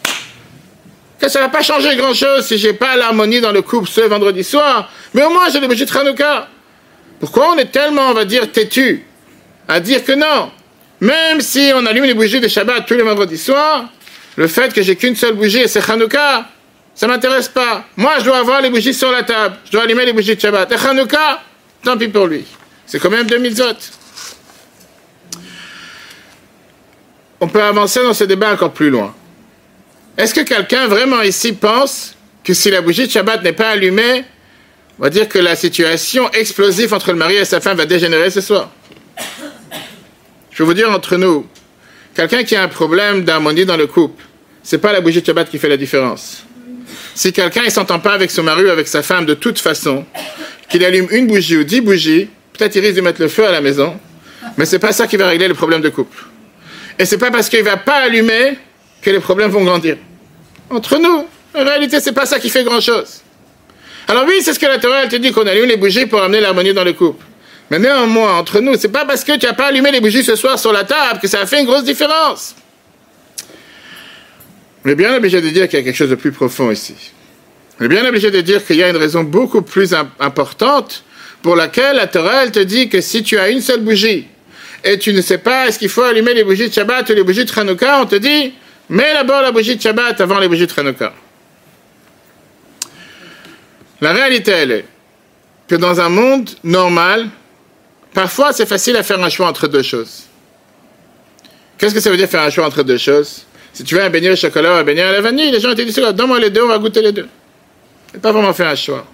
Que 1.19 1.27
ça 1.27 1.39
va 1.39 1.49
pas 1.49 1.63
changer 1.63 1.95
grand 1.95 2.13
chose 2.13 2.45
si 2.45 2.57
j'ai 2.57 2.73
pas 2.73 2.95
l'harmonie 2.95 3.41
dans 3.41 3.51
le 3.51 3.61
couple 3.61 3.89
ce 3.89 4.01
vendredi 4.01 4.43
soir. 4.43 4.89
Mais 5.13 5.23
au 5.23 5.29
moins 5.31 5.49
j'ai 5.51 5.59
les 5.59 5.67
bougies 5.67 5.85
de 5.85 5.97
Hanouka. 5.97 6.47
Pourquoi 7.19 7.51
on 7.53 7.57
est 7.57 7.71
tellement, 7.71 8.09
on 8.09 8.13
va 8.13 8.25
dire, 8.25 8.51
têtu 8.51 9.05
à 9.67 9.79
dire 9.79 10.03
que 10.03 10.11
non? 10.11 10.51
Même 10.99 11.41
si 11.41 11.71
on 11.73 11.85
allume 11.85 12.05
les 12.05 12.13
bougies 12.13 12.39
de 12.39 12.47
Shabbat 12.47 12.85
tous 12.85 12.93
les 12.93 13.03
vendredis 13.03 13.37
soirs, 13.37 13.85
le 14.35 14.47
fait 14.47 14.73
que 14.73 14.81
j'ai 14.81 14.95
qu'une 14.95 15.15
seule 15.15 15.35
bougie 15.35 15.59
et 15.59 15.67
c'est 15.67 15.89
Hanouka, 15.89 16.45
ça 16.93 17.07
m'intéresse 17.07 17.47
pas. 17.49 17.85
Moi, 17.95 18.13
je 18.19 18.25
dois 18.25 18.37
avoir 18.37 18.61
les 18.61 18.69
bougies 18.69 18.93
sur 18.93 19.11
la 19.11 19.23
table. 19.23 19.57
Je 19.65 19.71
dois 19.71 19.83
allumer 19.83 20.05
les 20.05 20.13
bougies 20.13 20.35
de 20.35 20.41
Shabbat. 20.41 20.71
Et 20.71 20.75
Hanouka, 20.75 21.41
tant 21.83 21.97
pis 21.97 22.07
pour 22.07 22.27
lui. 22.27 22.45
C'est 22.85 22.99
quand 22.99 23.09
même 23.09 23.27
2000 23.27 23.55
zot. 23.55 23.63
On 27.39 27.47
peut 27.47 27.61
avancer 27.61 28.01
dans 28.01 28.13
ce 28.13 28.23
débat 28.23 28.53
encore 28.53 28.71
plus 28.71 28.89
loin. 28.89 29.13
Est-ce 30.17 30.33
que 30.33 30.41
quelqu'un 30.41 30.87
vraiment 30.87 31.21
ici 31.21 31.53
pense 31.53 32.15
que 32.43 32.53
si 32.53 32.71
la 32.71 32.81
bougie 32.81 33.07
de 33.07 33.11
Shabbat 33.11 33.43
n'est 33.43 33.53
pas 33.53 33.69
allumée, 33.69 34.23
on 34.97 35.03
va 35.03 35.09
dire 35.09 35.27
que 35.27 35.39
la 35.39 35.55
situation 35.57 36.31
explosive 36.31 36.93
entre 36.93 37.11
le 37.11 37.17
mari 37.17 37.35
et 37.35 37.45
sa 37.45 37.59
femme 37.59 37.77
va 37.77 37.85
dégénérer 37.85 38.29
ce 38.29 38.39
soir? 38.39 38.69
Je 40.51 40.63
vais 40.63 40.65
vous 40.65 40.73
dire 40.73 40.89
entre 40.89 41.17
nous, 41.17 41.45
quelqu'un 42.15 42.43
qui 42.43 42.55
a 42.55 42.63
un 42.63 42.67
problème 42.67 43.23
d'harmonie 43.23 43.65
dans 43.65 43.77
le 43.77 43.87
couple, 43.87 44.23
c'est 44.63 44.79
pas 44.79 44.93
la 44.93 45.01
bougie 45.01 45.21
de 45.21 45.25
Shabbat 45.25 45.49
qui 45.49 45.59
fait 45.59 45.69
la 45.69 45.77
différence. 45.77 46.43
Si 47.13 47.31
quelqu'un 47.31 47.63
ne 47.63 47.69
s'entend 47.69 47.99
pas 47.99 48.13
avec 48.13 48.31
son 48.31 48.43
mari 48.43 48.63
ou 48.63 48.69
avec 48.69 48.87
sa 48.87 49.03
femme 49.03 49.25
de 49.25 49.35
toute 49.35 49.59
façon, 49.59 50.05
qu'il 50.69 50.83
allume 50.83 51.07
une 51.11 51.27
bougie 51.27 51.57
ou 51.57 51.63
dix 51.63 51.81
bougies, 51.81 52.29
peut-être 52.53 52.75
il 52.75 52.81
risque 52.81 52.95
de 52.95 53.01
mettre 53.01 53.21
le 53.21 53.27
feu 53.27 53.45
à 53.45 53.51
la 53.51 53.61
maison, 53.61 53.99
mais 54.57 54.65
c'est 54.65 54.79
pas 54.79 54.91
ça 54.91 55.07
qui 55.07 55.17
va 55.17 55.27
régler 55.27 55.47
le 55.47 55.53
problème 55.53 55.81
de 55.81 55.89
couple. 55.89 56.17
Et 56.97 57.05
c'est 57.05 57.17
pas 57.17 57.29
parce 57.29 57.49
qu'il 57.49 57.63
va 57.63 57.77
pas 57.77 57.97
allumer 57.97 58.57
que 59.01 59.09
les 59.09 59.19
problèmes 59.19 59.51
vont 59.51 59.63
grandir. 59.63 59.97
Entre 60.69 60.97
nous, 60.97 61.27
en 61.53 61.63
réalité, 61.63 61.99
c'est 61.99 62.13
pas 62.13 62.25
ça 62.25 62.39
qui 62.39 62.49
fait 62.49 62.63
grand 62.63 62.81
chose. 62.81 63.21
Alors 64.07 64.25
oui, 64.27 64.35
c'est 64.41 64.53
ce 64.53 64.59
que 64.59 64.65
la 64.65 64.77
Torah 64.77 65.07
te 65.07 65.15
dit 65.15 65.31
qu'on 65.31 65.45
allume 65.45 65.65
les 65.65 65.77
bougies 65.77 66.05
pour 66.05 66.21
amener 66.21 66.39
l'harmonie 66.39 66.73
dans 66.73 66.83
le 66.83 66.93
couple. 66.93 67.23
Mais 67.71 67.79
néanmoins, 67.79 68.37
entre 68.37 68.59
nous, 68.59 68.75
c'est 68.75 68.89
pas 68.89 69.05
parce 69.05 69.23
que 69.23 69.37
tu 69.37 69.45
n'as 69.45 69.53
pas 69.53 69.67
allumé 69.67 69.91
les 69.91 69.99
bougies 69.99 70.23
ce 70.23 70.35
soir 70.35 70.59
sur 70.59 70.71
la 70.71 70.83
table 70.83 71.19
que 71.19 71.27
ça 71.27 71.41
a 71.41 71.45
fait 71.45 71.59
une 71.59 71.65
grosse 71.65 71.83
différence. 71.83 72.55
On 74.85 74.89
est 74.89 74.95
bien 74.95 75.15
obligé 75.15 75.41
de 75.41 75.49
dire 75.49 75.67
qu'il 75.67 75.79
y 75.79 75.81
a 75.81 75.85
quelque 75.85 75.95
chose 75.95 76.11
de 76.11 76.15
plus 76.15 76.31
profond 76.31 76.69
ici. 76.69 76.93
On 77.79 77.85
est 77.85 77.87
bien 77.87 78.05
obligé 78.05 78.29
de 78.29 78.39
dire 78.41 78.63
qu'il 78.63 78.75
y 78.75 78.83
a 78.83 78.89
une 78.89 78.97
raison 78.97 79.23
beaucoup 79.23 79.63
plus 79.63 79.95
importante 80.19 81.03
pour 81.41 81.55
laquelle 81.55 81.95
la 81.95 82.07
Torah, 82.07 82.47
te 82.47 82.59
dit 82.59 82.87
que 82.87 83.01
si 83.01 83.23
tu 83.23 83.37
as 83.37 83.49
une 83.49 83.61
seule 83.61 83.81
bougie 83.81 84.27
et 84.83 84.99
tu 84.99 85.11
ne 85.13 85.21
sais 85.21 85.39
pas 85.39 85.67
est-ce 85.67 85.79
qu'il 85.79 85.89
faut 85.89 86.03
allumer 86.03 86.33
les 86.33 86.43
bougies 86.43 86.69
de 86.69 86.73
Shabbat 86.73 87.09
ou 87.09 87.13
les 87.13 87.23
bougies 87.23 87.45
de 87.45 87.51
Hanouka, 87.59 88.01
on 88.01 88.05
te 88.05 88.15
dit 88.15 88.53
mets 88.89 89.13
d'abord 89.13 89.41
la 89.41 89.51
bougie 89.51 89.75
de 89.75 89.81
Shabbat 89.81 90.21
avant 90.21 90.39
les 90.39 90.47
bougies 90.47 90.67
de 90.67 90.73
Hanouka. 90.77 91.13
La 94.01 94.13
réalité, 94.13 94.51
elle 94.51 94.71
est 94.71 94.85
que 95.67 95.75
dans 95.75 95.99
un 95.99 96.09
monde 96.09 96.49
normal, 96.63 97.27
Parfois, 98.15 98.53
c'est 98.53 98.65
facile 98.65 98.95
à 98.95 99.03
faire 99.03 99.21
un 99.21 99.29
choix 99.29 99.47
entre 99.47 99.67
deux 99.67 99.83
choses. 99.83 100.23
Qu'est-ce 101.77 101.93
que 101.93 101.99
ça 101.99 102.09
veut 102.09 102.15
dire 102.15 102.29
faire 102.29 102.43
un 102.43 102.49
choix 102.49 102.65
entre 102.65 102.81
deux 102.81 102.97
choses? 102.97 103.45
Si 103.73 103.83
tu 103.83 103.93
veux 103.93 104.01
un 104.01 104.09
beignet 104.09 104.31
au 104.31 104.37
chocolat 104.37 104.75
ou 104.75 104.77
un 104.77 104.83
beignet 104.83 105.01
à 105.01 105.11
la 105.11 105.19
vanille, 105.19 105.51
les 105.51 105.59
gens 105.59 105.75
te 105.75 105.81
disent 105.81 105.95
donne-moi 105.95 106.39
les 106.39 106.49
deux, 106.49 106.63
on 106.63 106.69
va 106.69 106.77
goûter 106.77 107.01
les 107.01 107.11
deux. 107.11 107.27
C'est 108.13 108.21
pas 108.21 108.31
vraiment 108.31 108.53
faire 108.53 108.69
un 108.69 108.75
choix. 108.75 109.05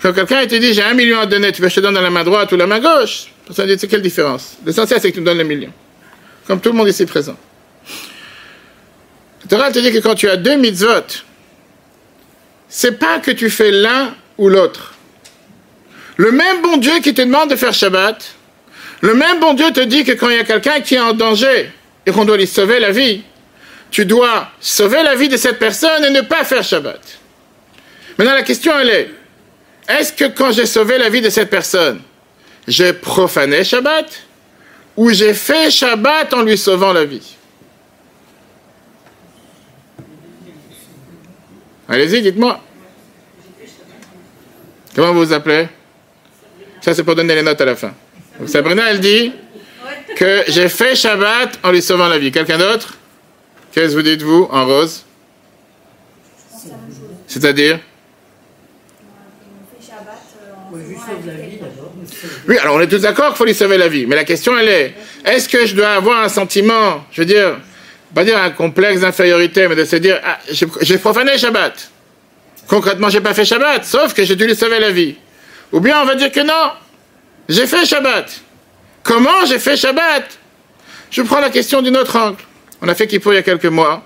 Quand 0.00 0.14
quelqu'un 0.14 0.46
te 0.46 0.54
dit 0.54 0.72
j'ai 0.72 0.82
un 0.82 0.94
million 0.94 1.20
à 1.20 1.26
donner, 1.26 1.52
tu 1.52 1.60
veux 1.60 1.68
que 1.68 1.74
je 1.74 1.80
te 1.80 1.80
donne 1.82 1.92
dans 1.92 2.00
la 2.00 2.08
main 2.08 2.24
droite 2.24 2.50
ou 2.52 2.56
la 2.56 2.66
main 2.66 2.80
gauche? 2.80 3.26
Ça 3.50 3.66
dit 3.66 3.76
c'est 3.78 3.86
quelle 3.86 4.00
différence? 4.00 4.56
L'essentiel 4.64 4.98
c'est 4.98 5.10
que 5.10 5.14
tu 5.14 5.20
me 5.20 5.26
donnes 5.26 5.36
le 5.36 5.44
million. 5.44 5.70
Comme 6.46 6.58
tout 6.58 6.70
le 6.70 6.78
monde 6.78 6.88
ici 6.88 7.04
présent. 7.04 7.36
Le 9.42 9.48
Torah 9.48 9.70
te 9.70 9.78
dit 9.78 9.92
que 9.92 9.98
quand 9.98 10.14
tu 10.14 10.30
as 10.30 10.38
deux 10.38 10.56
mitzvot, 10.56 11.20
c'est 12.66 12.98
pas 12.98 13.18
que 13.18 13.30
tu 13.30 13.50
fais 13.50 13.70
l'un 13.70 14.14
ou 14.38 14.48
l'autre. 14.48 14.91
Le 16.22 16.30
même 16.30 16.62
bon 16.62 16.76
Dieu 16.76 17.00
qui 17.00 17.12
te 17.14 17.22
demande 17.22 17.50
de 17.50 17.56
faire 17.56 17.74
Shabbat, 17.74 18.36
le 19.00 19.12
même 19.12 19.40
bon 19.40 19.54
Dieu 19.54 19.72
te 19.72 19.80
dit 19.80 20.04
que 20.04 20.12
quand 20.12 20.30
il 20.30 20.36
y 20.36 20.38
a 20.38 20.44
quelqu'un 20.44 20.78
qui 20.78 20.94
est 20.94 21.00
en 21.00 21.14
danger 21.14 21.72
et 22.06 22.12
qu'on 22.12 22.24
doit 22.24 22.36
lui 22.36 22.46
sauver 22.46 22.78
la 22.78 22.92
vie, 22.92 23.24
tu 23.90 24.06
dois 24.06 24.48
sauver 24.60 25.02
la 25.02 25.16
vie 25.16 25.28
de 25.28 25.36
cette 25.36 25.58
personne 25.58 26.04
et 26.04 26.10
ne 26.10 26.20
pas 26.20 26.44
faire 26.44 26.62
Shabbat. 26.62 27.00
Maintenant, 28.16 28.34
la 28.34 28.44
question, 28.44 28.72
elle 28.78 28.90
est, 28.90 29.10
est-ce 29.88 30.12
que 30.12 30.26
quand 30.26 30.52
j'ai 30.52 30.66
sauvé 30.66 30.96
la 30.96 31.08
vie 31.08 31.22
de 31.22 31.28
cette 31.28 31.50
personne, 31.50 32.00
j'ai 32.68 32.92
profané 32.92 33.64
Shabbat 33.64 34.22
ou 34.96 35.10
j'ai 35.10 35.34
fait 35.34 35.72
Shabbat 35.72 36.32
en 36.34 36.42
lui 36.42 36.56
sauvant 36.56 36.92
la 36.92 37.04
vie? 37.04 37.34
Allez-y, 41.88 42.22
dites-moi. 42.22 42.60
Comment 44.94 45.12
vous 45.12 45.24
vous 45.24 45.32
appelez? 45.32 45.66
Ça, 46.82 46.94
c'est 46.94 47.04
pour 47.04 47.14
donner 47.14 47.36
les 47.36 47.42
notes 47.42 47.60
à 47.60 47.64
la 47.64 47.76
fin. 47.76 47.94
Sabrina, 48.46 48.90
elle 48.90 49.00
dit 49.00 49.32
que 50.16 50.42
j'ai 50.48 50.68
fait 50.68 50.96
Shabbat 50.96 51.60
en 51.62 51.70
lui 51.70 51.80
sauvant 51.80 52.08
la 52.08 52.18
vie. 52.18 52.32
Quelqu'un 52.32 52.58
d'autre? 52.58 52.94
Qu'est-ce 53.72 53.92
que 53.92 53.96
vous 53.96 54.02
dites, 54.02 54.22
vous, 54.22 54.48
en 54.50 54.66
rose? 54.66 55.04
C'est-à-dire? 57.28 57.78
Oui, 62.48 62.58
alors 62.58 62.76
on 62.76 62.80
est 62.80 62.88
tous 62.88 62.98
d'accord 62.98 63.28
qu'il 63.28 63.36
faut 63.36 63.44
lui 63.44 63.54
sauver 63.54 63.78
la 63.78 63.88
vie. 63.88 64.06
Mais 64.06 64.16
la 64.16 64.24
question, 64.24 64.58
elle 64.58 64.68
est 64.68 64.94
est-ce 65.24 65.48
que 65.48 65.64
je 65.66 65.76
dois 65.76 65.90
avoir 65.90 66.22
un 66.22 66.28
sentiment, 66.28 67.04
je 67.12 67.20
veux 67.22 67.26
dire, 67.26 67.58
pas 68.14 68.24
dire 68.24 68.38
un 68.38 68.50
complexe 68.50 69.00
d'infériorité, 69.00 69.68
mais 69.68 69.76
de 69.76 69.84
se 69.84 69.96
dire 69.96 70.20
ah, 70.24 70.38
j'ai 70.50 70.98
profané 70.98 71.38
Shabbat. 71.38 71.90
Concrètement, 72.66 73.08
j'ai 73.08 73.20
pas 73.20 73.34
fait 73.34 73.44
Shabbat, 73.44 73.84
sauf 73.84 74.14
que 74.14 74.24
j'ai 74.24 74.34
dû 74.36 74.46
lui 74.46 74.56
sauver 74.56 74.80
la 74.80 74.90
vie. 74.90 75.16
Ou 75.72 75.80
bien 75.80 76.00
on 76.02 76.04
va 76.04 76.14
dire 76.14 76.30
que 76.30 76.40
non, 76.40 76.72
j'ai 77.48 77.66
fait 77.66 77.84
Shabbat. 77.86 78.40
Comment 79.02 79.46
j'ai 79.46 79.58
fait 79.58 79.76
Shabbat? 79.76 80.38
Je 81.10 81.22
prends 81.22 81.40
la 81.40 81.50
question 81.50 81.82
d'une 81.82 81.96
autre 81.96 82.16
angle. 82.16 82.42
On 82.80 82.88
a 82.88 82.94
fait 82.94 83.06
Kippour 83.06 83.32
il 83.32 83.36
y 83.36 83.38
a 83.38 83.42
quelques 83.42 83.66
mois. 83.66 84.02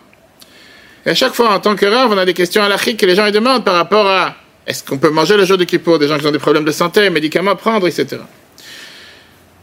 Et 1.04 1.10
à 1.10 1.14
chaque 1.14 1.34
fois, 1.34 1.50
en 1.50 1.60
tant 1.60 1.76
que 1.76 1.86
rave, 1.86 2.10
on 2.10 2.18
a 2.18 2.24
des 2.24 2.34
questions 2.34 2.62
à 2.62 2.76
que 2.76 3.06
les 3.06 3.14
gens 3.14 3.30
demandent 3.30 3.64
par 3.64 3.74
rapport 3.74 4.08
à 4.08 4.34
est-ce 4.66 4.82
qu'on 4.82 4.98
peut 4.98 5.10
manger 5.10 5.36
le 5.36 5.44
jour 5.44 5.56
de 5.56 5.64
Kippour? 5.64 5.98
Des 5.98 6.08
gens 6.08 6.18
qui 6.18 6.26
ont 6.26 6.32
des 6.32 6.40
problèmes 6.40 6.64
de 6.64 6.72
santé, 6.72 7.08
médicaments 7.10 7.52
à 7.52 7.54
prendre, 7.54 7.86
etc. 7.86 8.22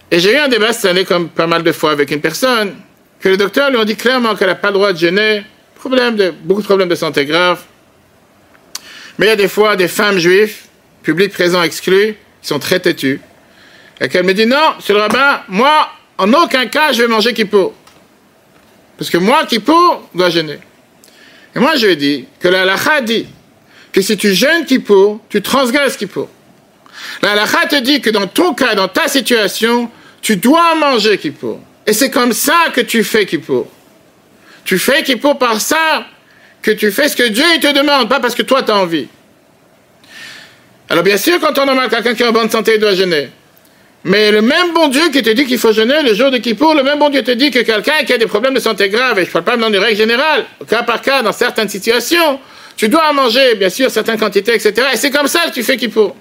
Et 0.09 0.19
j'ai 0.19 0.33
eu 0.33 0.37
un 0.37 0.47
débat 0.47 0.71
cette 0.71 0.85
année, 0.85 1.03
comme 1.03 1.29
pas 1.29 1.47
mal 1.47 1.63
de 1.63 1.71
fois, 1.73 1.91
avec 1.91 2.11
une 2.11 2.21
personne, 2.21 2.75
que 3.19 3.27
le 3.29 3.35
docteur 3.35 3.69
lui 3.69 3.79
a 3.79 3.85
dit 3.85 3.95
clairement 3.97 4.35
qu'elle 4.35 4.47
n'a 4.47 4.55
pas 4.55 4.69
le 4.69 4.75
droit 4.75 4.93
de 4.93 4.97
jeûner. 4.97 5.43
Problème 5.75 6.15
de, 6.15 6.33
beaucoup 6.43 6.61
de 6.61 6.65
problèmes 6.65 6.87
de 6.87 6.95
santé 6.95 7.25
graves. 7.25 7.61
Mais 9.17 9.25
il 9.25 9.29
y 9.29 9.33
a 9.33 9.35
des 9.35 9.49
fois 9.49 9.75
des 9.75 9.89
femmes 9.89 10.17
juives 10.17 10.55
public 11.03 11.31
présent 11.31 11.61
exclu, 11.61 12.15
qui 12.41 12.47
sont 12.47 12.59
très 12.59 12.79
têtus. 12.79 13.21
Et 14.01 14.09
qu'elle 14.09 14.25
me 14.25 14.33
dit 14.33 14.45
non, 14.45 14.73
c'est 14.79 14.93
le 14.93 14.99
rabbin, 14.99 15.41
moi, 15.47 15.89
en 16.17 16.31
aucun 16.33 16.65
cas, 16.65 16.91
je 16.91 17.01
vais 17.01 17.07
manger 17.07 17.33
Kippour. 17.33 17.73
Parce 18.97 19.09
que 19.09 19.17
moi, 19.17 19.45
Kippour, 19.45 20.09
dois 20.15 20.29
gêner. 20.29 20.59
Et 21.55 21.59
moi, 21.59 21.75
je 21.75 21.85
lui 21.85 21.93
ai 21.93 21.95
dit 21.95 22.25
que 22.39 22.47
la 22.47 22.65
lacha 22.65 23.01
dit 23.01 23.27
que 23.91 24.01
si 24.01 24.17
tu 24.17 24.33
jeûnes 24.33 24.65
Kippour, 24.65 25.21
tu 25.29 25.41
transgresses 25.41 25.97
Kippour. 25.97 26.29
La 27.21 27.31
halakha 27.31 27.67
te 27.67 27.75
dit 27.75 28.01
que 28.01 28.09
dans 28.09 28.27
ton 28.27 28.53
cas, 28.53 28.75
dans 28.75 28.87
ta 28.87 29.07
situation, 29.07 29.89
tu 30.21 30.37
dois 30.37 30.75
manger 30.75 31.17
Kippour. 31.17 31.59
Et 31.85 31.93
c'est 31.93 32.09
comme 32.09 32.33
ça 32.33 32.67
que 32.73 32.81
tu 32.81 33.03
fais 33.03 33.25
Kippour. 33.25 33.67
Tu 34.65 34.79
fais 34.79 35.03
Kippour 35.03 35.37
par 35.37 35.59
ça 35.59 36.05
que 36.61 36.71
tu 36.71 36.91
fais 36.91 37.09
ce 37.09 37.15
que 37.15 37.27
Dieu 37.27 37.43
te 37.61 37.73
demande, 37.73 38.09
pas 38.09 38.19
parce 38.19 38.35
que 38.35 38.41
toi 38.41 38.63
tu 38.63 38.71
as 38.71 38.77
envie. 38.77 39.07
Alors 40.93 41.03
bien 41.03 41.17
sûr, 41.17 41.39
quand 41.39 41.57
on 41.57 41.67
a 41.75 41.89
quelqu'un 41.89 42.13
qui 42.13 42.21
est 42.21 42.27
en 42.27 42.31
bonne 42.31 42.51
santé, 42.51 42.73
il 42.75 42.79
doit 42.79 42.93
jeûner. 42.93 43.31
Mais 44.03 44.31
le 44.31 44.43
même 44.43 44.73
bon 44.75 44.89
Dieu 44.89 45.09
qui 45.11 45.23
te 45.23 45.31
dit 45.31 45.43
qu'il 45.43 45.57
faut 45.57 45.73
jeûner 45.73 46.03
le 46.03 46.13
jour 46.13 46.29
de 46.29 46.37
Kippour, 46.37 46.75
le 46.75 46.83
même 46.83 46.99
bon 46.99 47.09
Dieu 47.09 47.23
te 47.23 47.31
dit 47.31 47.49
que 47.49 47.61
quelqu'un 47.61 48.03
qui 48.05 48.13
a 48.13 48.19
des 48.19 48.27
problèmes 48.27 48.53
de 48.53 48.59
santé 48.59 48.89
graves, 48.89 49.17
et 49.17 49.23
je 49.23 49.29
ne 49.29 49.33
parle 49.33 49.43
pas 49.43 49.57
dans 49.57 49.69
une 49.69 49.77
règle 49.77 49.97
générale, 49.97 50.45
cas 50.69 50.83
par 50.83 51.01
cas, 51.01 51.23
dans 51.23 51.31
certaines 51.31 51.67
situations, 51.67 52.39
tu 52.77 52.89
dois 52.89 53.11
manger, 53.11 53.55
bien 53.55 53.71
sûr, 53.71 53.89
certaines 53.89 54.19
quantités, 54.19 54.53
etc. 54.53 54.89
Et 54.93 54.97
c'est 54.97 55.09
comme 55.09 55.25
ça 55.25 55.39
que 55.47 55.51
tu 55.55 55.63
fais 55.63 55.77
Kippour. 55.77 56.15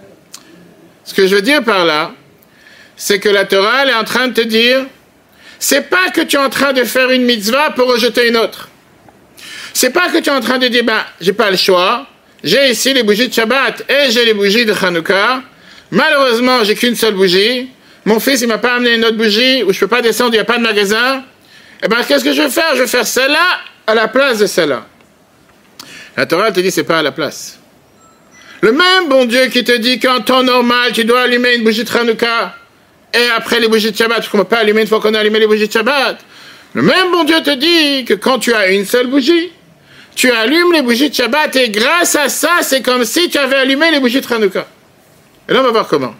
Ce 1.04 1.12
que 1.12 1.26
je 1.26 1.34
veux 1.34 1.42
dire 1.42 1.62
par 1.62 1.84
là, 1.84 2.12
c'est 2.96 3.18
que 3.18 3.28
la 3.28 3.44
Torah 3.44 3.84
est 3.86 3.92
en 3.92 4.04
train 4.04 4.28
de 4.28 4.32
te 4.32 4.40
dire, 4.40 4.86
c'est 5.58 5.90
pas 5.90 6.08
que 6.14 6.22
tu 6.22 6.36
es 6.36 6.38
en 6.38 6.48
train 6.48 6.72
de 6.72 6.84
faire 6.84 7.10
une 7.10 7.24
mitzvah 7.24 7.72
pour 7.72 7.92
rejeter 7.92 8.26
une 8.26 8.38
autre. 8.38 8.70
C'est 9.74 9.90
pas 9.90 10.08
que 10.08 10.16
tu 10.16 10.30
es 10.30 10.32
en 10.32 10.40
train 10.40 10.56
de 10.56 10.68
dire, 10.68 10.82
ben, 10.82 11.04
j'ai 11.20 11.34
pas 11.34 11.50
le 11.50 11.58
choix, 11.58 12.06
j'ai 12.44 12.70
ici 12.70 12.92
les 12.92 13.02
bougies 13.02 13.28
de 13.28 13.32
Shabbat 13.32 13.84
et 13.88 14.10
j'ai 14.10 14.24
les 14.24 14.34
bougies 14.34 14.64
de 14.64 14.72
Hanouka. 14.72 15.42
Malheureusement, 15.90 16.64
j'ai 16.64 16.74
qu'une 16.74 16.96
seule 16.96 17.14
bougie. 17.14 17.68
Mon 18.04 18.18
fils, 18.18 18.40
il 18.40 18.48
m'a 18.48 18.58
pas 18.58 18.74
amené 18.74 18.94
une 18.96 19.04
autre 19.04 19.16
bougie 19.16 19.62
où 19.62 19.72
je 19.72 19.78
peux 19.78 19.86
pas 19.86 20.02
descendre, 20.02 20.30
il 20.30 20.38
n'y 20.38 20.40
a 20.40 20.44
pas 20.44 20.58
de 20.58 20.62
magasin. 20.62 21.22
Eh 21.84 21.88
ben, 21.88 21.98
qu'est-ce 22.06 22.24
que 22.24 22.32
je 22.32 22.42
vais 22.42 22.50
faire? 22.50 22.74
Je 22.74 22.82
vais 22.82 22.88
faire 22.88 23.06
celle-là 23.06 23.60
à 23.86 23.94
la 23.94 24.08
place 24.08 24.38
de 24.38 24.46
celle-là. 24.46 24.86
La 26.16 26.26
Torah 26.26 26.50
te 26.50 26.60
dit, 26.60 26.70
c'est 26.70 26.84
pas 26.84 26.98
à 26.98 27.02
la 27.02 27.12
place. 27.12 27.58
Le 28.60 28.72
même 28.72 29.08
bon 29.08 29.24
Dieu 29.24 29.46
qui 29.46 29.64
te 29.64 29.76
dit 29.76 29.98
qu'en 29.98 30.20
temps 30.20 30.42
normal, 30.42 30.92
tu 30.92 31.04
dois 31.04 31.22
allumer 31.22 31.56
une 31.56 31.64
bougie 31.64 31.84
de 31.84 31.90
Hanouka 31.96 32.56
et 33.14 33.26
après 33.36 33.60
les 33.60 33.68
bougies 33.68 33.92
de 33.92 33.96
Shabbat, 33.96 34.22
tu 34.22 34.36
ne 34.36 34.42
peux 34.42 34.48
pas 34.48 34.58
allumer 34.58 34.82
une 34.82 34.86
fois 34.86 35.00
qu'on 35.00 35.14
a 35.14 35.18
allumé 35.18 35.38
les 35.38 35.46
bougies 35.46 35.68
de 35.68 35.72
Shabbat. 35.72 36.18
Le 36.74 36.82
même 36.82 37.10
bon 37.12 37.24
Dieu 37.24 37.40
te 37.42 37.50
dit 37.50 38.04
que 38.04 38.14
quand 38.14 38.38
tu 38.38 38.54
as 38.54 38.68
une 38.68 38.86
seule 38.86 39.08
bougie, 39.08 39.52
tu 40.14 40.30
allumes 40.30 40.72
les 40.72 40.82
bougies 40.82 41.10
de 41.10 41.14
Shabbat 41.14 41.56
et 41.56 41.70
grâce 41.70 42.16
à 42.16 42.28
ça, 42.28 42.58
c'est 42.62 42.82
comme 42.82 43.04
si 43.04 43.28
tu 43.28 43.38
avais 43.38 43.56
allumé 43.56 43.90
les 43.90 44.00
bougies 44.00 44.20
de 44.20 44.32
Hanouka. 44.32 44.66
Et 45.48 45.52
là, 45.52 45.60
on 45.60 45.64
va 45.64 45.70
voir 45.70 45.88
comment. 45.88 46.14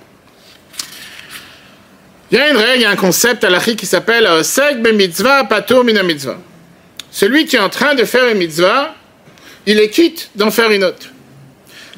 Il 2.31 2.39
y 2.39 2.41
a 2.41 2.51
une 2.51 2.57
règle, 2.57 2.77
il 2.77 2.83
y 2.83 2.85
a 2.87 2.91
un 2.91 2.97
concept 2.97 3.45
à 3.45 3.51
l'achri 3.51 3.77
qui 3.77 3.85
s'appelle 3.85 4.27
Seg 4.43 4.81
be 4.81 4.95
mitzvah 4.95 5.45
patur 5.45 5.85
mina 5.85 6.03
mitzvah. 6.03 6.39
Celui 7.11 7.45
qui 7.45 7.57
est 7.57 7.61
en 7.61 7.69
train 7.69 7.95
de 7.95 8.05
faire 8.05 8.27
une 8.29 8.39
mitzvah, 8.39 8.95
il 9.67 9.79
est 9.79 9.91
quitte 9.91 10.31
d'en 10.35 10.51
faire 10.51 10.71
une 10.71 10.83
autre. 10.83 11.09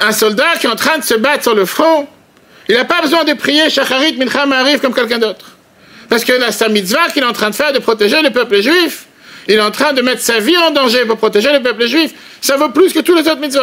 Un 0.00 0.10
soldat 0.10 0.56
qui 0.60 0.66
est 0.66 0.70
en 0.70 0.74
train 0.74 0.98
de 0.98 1.04
se 1.04 1.14
battre 1.14 1.44
sur 1.44 1.54
le 1.54 1.64
front, 1.64 2.08
il 2.68 2.74
n'a 2.74 2.84
pas 2.84 3.00
besoin 3.00 3.22
de 3.22 3.32
prier 3.34 3.70
Shacharit 3.70 4.16
Mincha 4.16 4.42
arrive 4.42 4.80
comme 4.80 4.94
quelqu'un 4.94 5.18
d'autre. 5.18 5.56
Parce 6.08 6.24
que 6.24 6.32
a 6.42 6.50
sa 6.50 6.68
mitzvah 6.68 7.08
qu'il 7.10 7.22
est 7.22 7.26
en 7.26 7.32
train 7.32 7.50
de 7.50 7.54
faire 7.54 7.72
de 7.72 7.78
protéger 7.78 8.20
le 8.20 8.30
peuple 8.30 8.60
juif, 8.60 9.06
il 9.48 9.54
est 9.54 9.60
en 9.60 9.70
train 9.70 9.92
de 9.92 10.02
mettre 10.02 10.22
sa 10.22 10.38
vie 10.38 10.56
en 10.56 10.70
danger 10.70 11.04
pour 11.04 11.16
protéger 11.16 11.52
le 11.52 11.62
peuple 11.62 11.86
juif. 11.86 12.12
Ça 12.40 12.56
vaut 12.56 12.70
plus 12.70 12.92
que 12.92 13.00
tous 13.00 13.14
les 13.14 13.22
autres 13.22 13.40
mitzvot. 13.40 13.62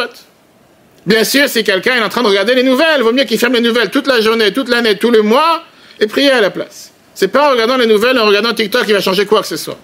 Bien 1.04 1.24
sûr, 1.24 1.48
si 1.48 1.64
quelqu'un 1.64 1.96
est 1.96 2.02
en 2.02 2.08
train 2.08 2.22
de 2.22 2.28
regarder 2.28 2.54
les 2.54 2.62
nouvelles, 2.62 3.02
vaut 3.02 3.12
mieux 3.12 3.24
qu'il 3.24 3.38
ferme 3.38 3.54
les 3.54 3.60
nouvelles 3.60 3.90
toute 3.90 4.06
la 4.06 4.20
journée, 4.20 4.52
toute 4.52 4.68
l'année, 4.68 4.96
tout 4.96 5.10
le 5.10 5.22
mois 5.22 5.64
et 5.98 6.06
prier 6.06 6.30
à 6.30 6.40
la 6.40 6.50
place. 6.50 6.92
C'est 7.14 7.28
pas 7.28 7.48
en 7.48 7.50
regardant 7.52 7.76
les 7.76 7.86
nouvelles, 7.86 8.18
en 8.18 8.26
regardant 8.26 8.54
TikTok 8.54 8.84
qu'il 8.84 8.94
va 8.94 9.00
changer 9.00 9.26
quoi 9.26 9.42
que 9.42 9.48
ce 9.48 9.56
soit. 9.56 9.78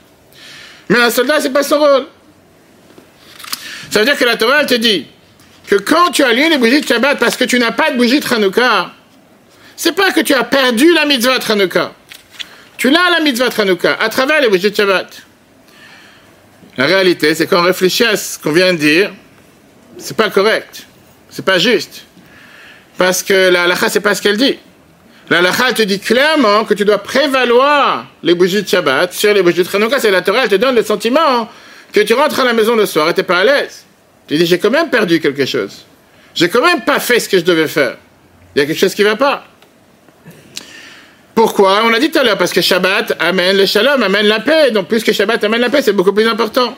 Mais 0.89 0.99
un 0.99 1.11
soldat, 1.11 1.41
c'est 1.41 1.53
pas 1.53 1.63
son 1.63 1.79
rôle. 1.79 2.07
Ça 3.91 4.01
veut 4.01 4.05
dire 4.05 4.17
que 4.17 4.25
la 4.25 4.37
Torah, 4.37 4.61
elle 4.61 4.67
te 4.67 4.75
dit 4.75 5.07
que 5.67 5.77
quand 5.77 6.11
tu 6.13 6.23
allumes 6.23 6.51
les 6.51 6.59
bougies 6.59 6.81
de 6.81 6.87
Shabbat 6.87 7.19
parce 7.19 7.37
que 7.37 7.45
tu 7.45 7.59
n'as 7.59 7.73
pas 7.73 7.91
de 7.91 7.97
bougie 7.97 8.21
de 8.21 8.35
Hanouka, 8.35 8.93
c'est 9.77 9.93
pas 9.93 10.13
que 10.13 10.21
tu 10.21 10.35
as 10.35 10.45
perdu 10.45 10.93
la 10.95 11.05
mitzvah 11.05 11.39
de. 11.39 11.69
Tu 12.79 12.91
l'as 12.91 13.11
la 13.11 13.21
mitzvah 13.21 13.49
de 13.49 13.87
à 13.87 14.09
travers 14.09 14.41
les 14.41 14.49
bougies 14.49 14.71
de 14.71 14.77
Shabbat. 14.77 15.28
La 16.79 16.87
réalité, 16.87 17.35
c'est 17.35 17.49
qu'on 17.49 17.63
réfléchit 17.63 18.05
à 18.05 18.17
ce 18.17 18.39
qu'on 18.39 18.53
vient 18.53 18.73
de 18.73 18.79
dire, 18.79 19.11
c'est 19.99 20.17
pas 20.17 20.31
correct, 20.31 20.87
c'est 21.29 21.45
pas 21.45 21.59
juste. 21.59 22.05
Parce 22.97 23.25
que 23.25 23.51
la 23.51 23.65
halakha, 23.65 23.89
c'est 23.89 24.01
pas 24.01 24.15
ce 24.15 24.23
qu'elle 24.23 24.37
dit. 24.37 24.57
La 25.29 25.39
halakha, 25.39 25.73
te 25.73 25.83
dit 25.83 25.99
clairement 25.99 26.65
que 26.65 26.75
tu 26.75 26.85
dois 26.85 26.99
prévaloir 26.99 28.07
les 28.23 28.37
bougies 28.37 28.63
de 28.63 28.69
Shabbat 28.69 29.13
sur 29.13 29.35
les 29.35 29.43
bougies 29.43 29.65
de 29.65 29.77
Hanouka. 29.77 29.99
C'est 29.99 30.13
la 30.13 30.23
Torah, 30.23 30.45
elle 30.45 30.49
te 30.49 30.55
donne 30.55 30.77
le 30.77 30.85
sentiment 30.85 31.49
que 31.93 32.01
tu 32.01 32.15
rentres 32.15 32.39
à 32.39 32.45
la 32.45 32.53
maison 32.53 32.77
le 32.77 32.87
soir 32.87 33.11
et 33.11 33.15
t'es 33.15 33.25
pas 33.25 33.39
à 33.39 33.45
l'aise. 33.45 33.85
Tu 34.29 34.37
dis, 34.37 34.47
j'ai 34.47 34.61
quand 34.61 34.71
même 34.71 34.89
perdu 34.89 35.19
quelque 35.19 35.47
chose. 35.47 35.85
J'ai 36.33 36.49
quand 36.49 36.63
même 36.63 36.83
pas 36.83 37.01
fait 37.01 37.19
ce 37.19 37.29
que 37.29 37.39
je 37.39 37.45
devais 37.45 37.67
faire. 37.67 37.97
Il 38.55 38.61
y 38.61 38.63
a 38.63 38.67
quelque 38.67 38.79
chose 38.79 38.95
qui 38.95 39.03
va 39.03 39.17
pas. 39.17 39.45
Pourquoi 41.39 41.85
On 41.85 41.89
l'a 41.89 42.01
dit 42.01 42.11
tout 42.11 42.19
à 42.19 42.25
l'heure, 42.25 42.37
parce 42.37 42.53
que 42.53 42.61
Shabbat 42.61 43.15
amène 43.21 43.57
le 43.57 43.65
shalom, 43.65 44.03
amène 44.03 44.27
la 44.27 44.41
paix. 44.41 44.73
Donc, 44.73 44.89
puisque 44.89 45.13
Shabbat 45.13 45.45
amène 45.45 45.61
la 45.61 45.71
paix, 45.71 45.81
c'est 45.83 45.93
beaucoup 45.93 46.13
plus 46.13 46.27
important. 46.27 46.77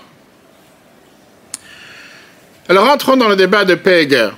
Alors, 2.69 2.87
entrons 2.91 3.17
dans 3.17 3.31
le 3.31 3.37
débat 3.37 3.65
de 3.65 3.75
paix 3.75 4.03
et 4.03 4.07
guerre. 4.07 4.37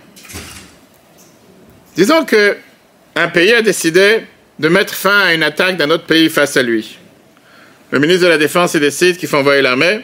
Disons 1.97 2.25
que 2.25 2.57
un 3.17 3.27
pays 3.27 3.53
a 3.53 3.63
décidé 3.63 4.21
de 4.61 4.69
mettre 4.69 4.95
fin 4.95 5.23
à 5.23 5.35
une 5.35 5.43
attaque 5.43 5.77
d'un 5.77 5.91
autre 5.91 6.05
pays 6.05 6.31
face 6.31 6.57
à 6.57 6.63
lui. 6.63 6.99
Le 7.91 7.99
ministre 7.99 8.23
de 8.23 8.29
la 8.29 8.39
Défense 8.39 8.75
il 8.75 8.81
décide 8.81 9.17
qu'il 9.17 9.29
faut 9.29 9.39
envoyer 9.39 9.61
l'armée. 9.61 10.03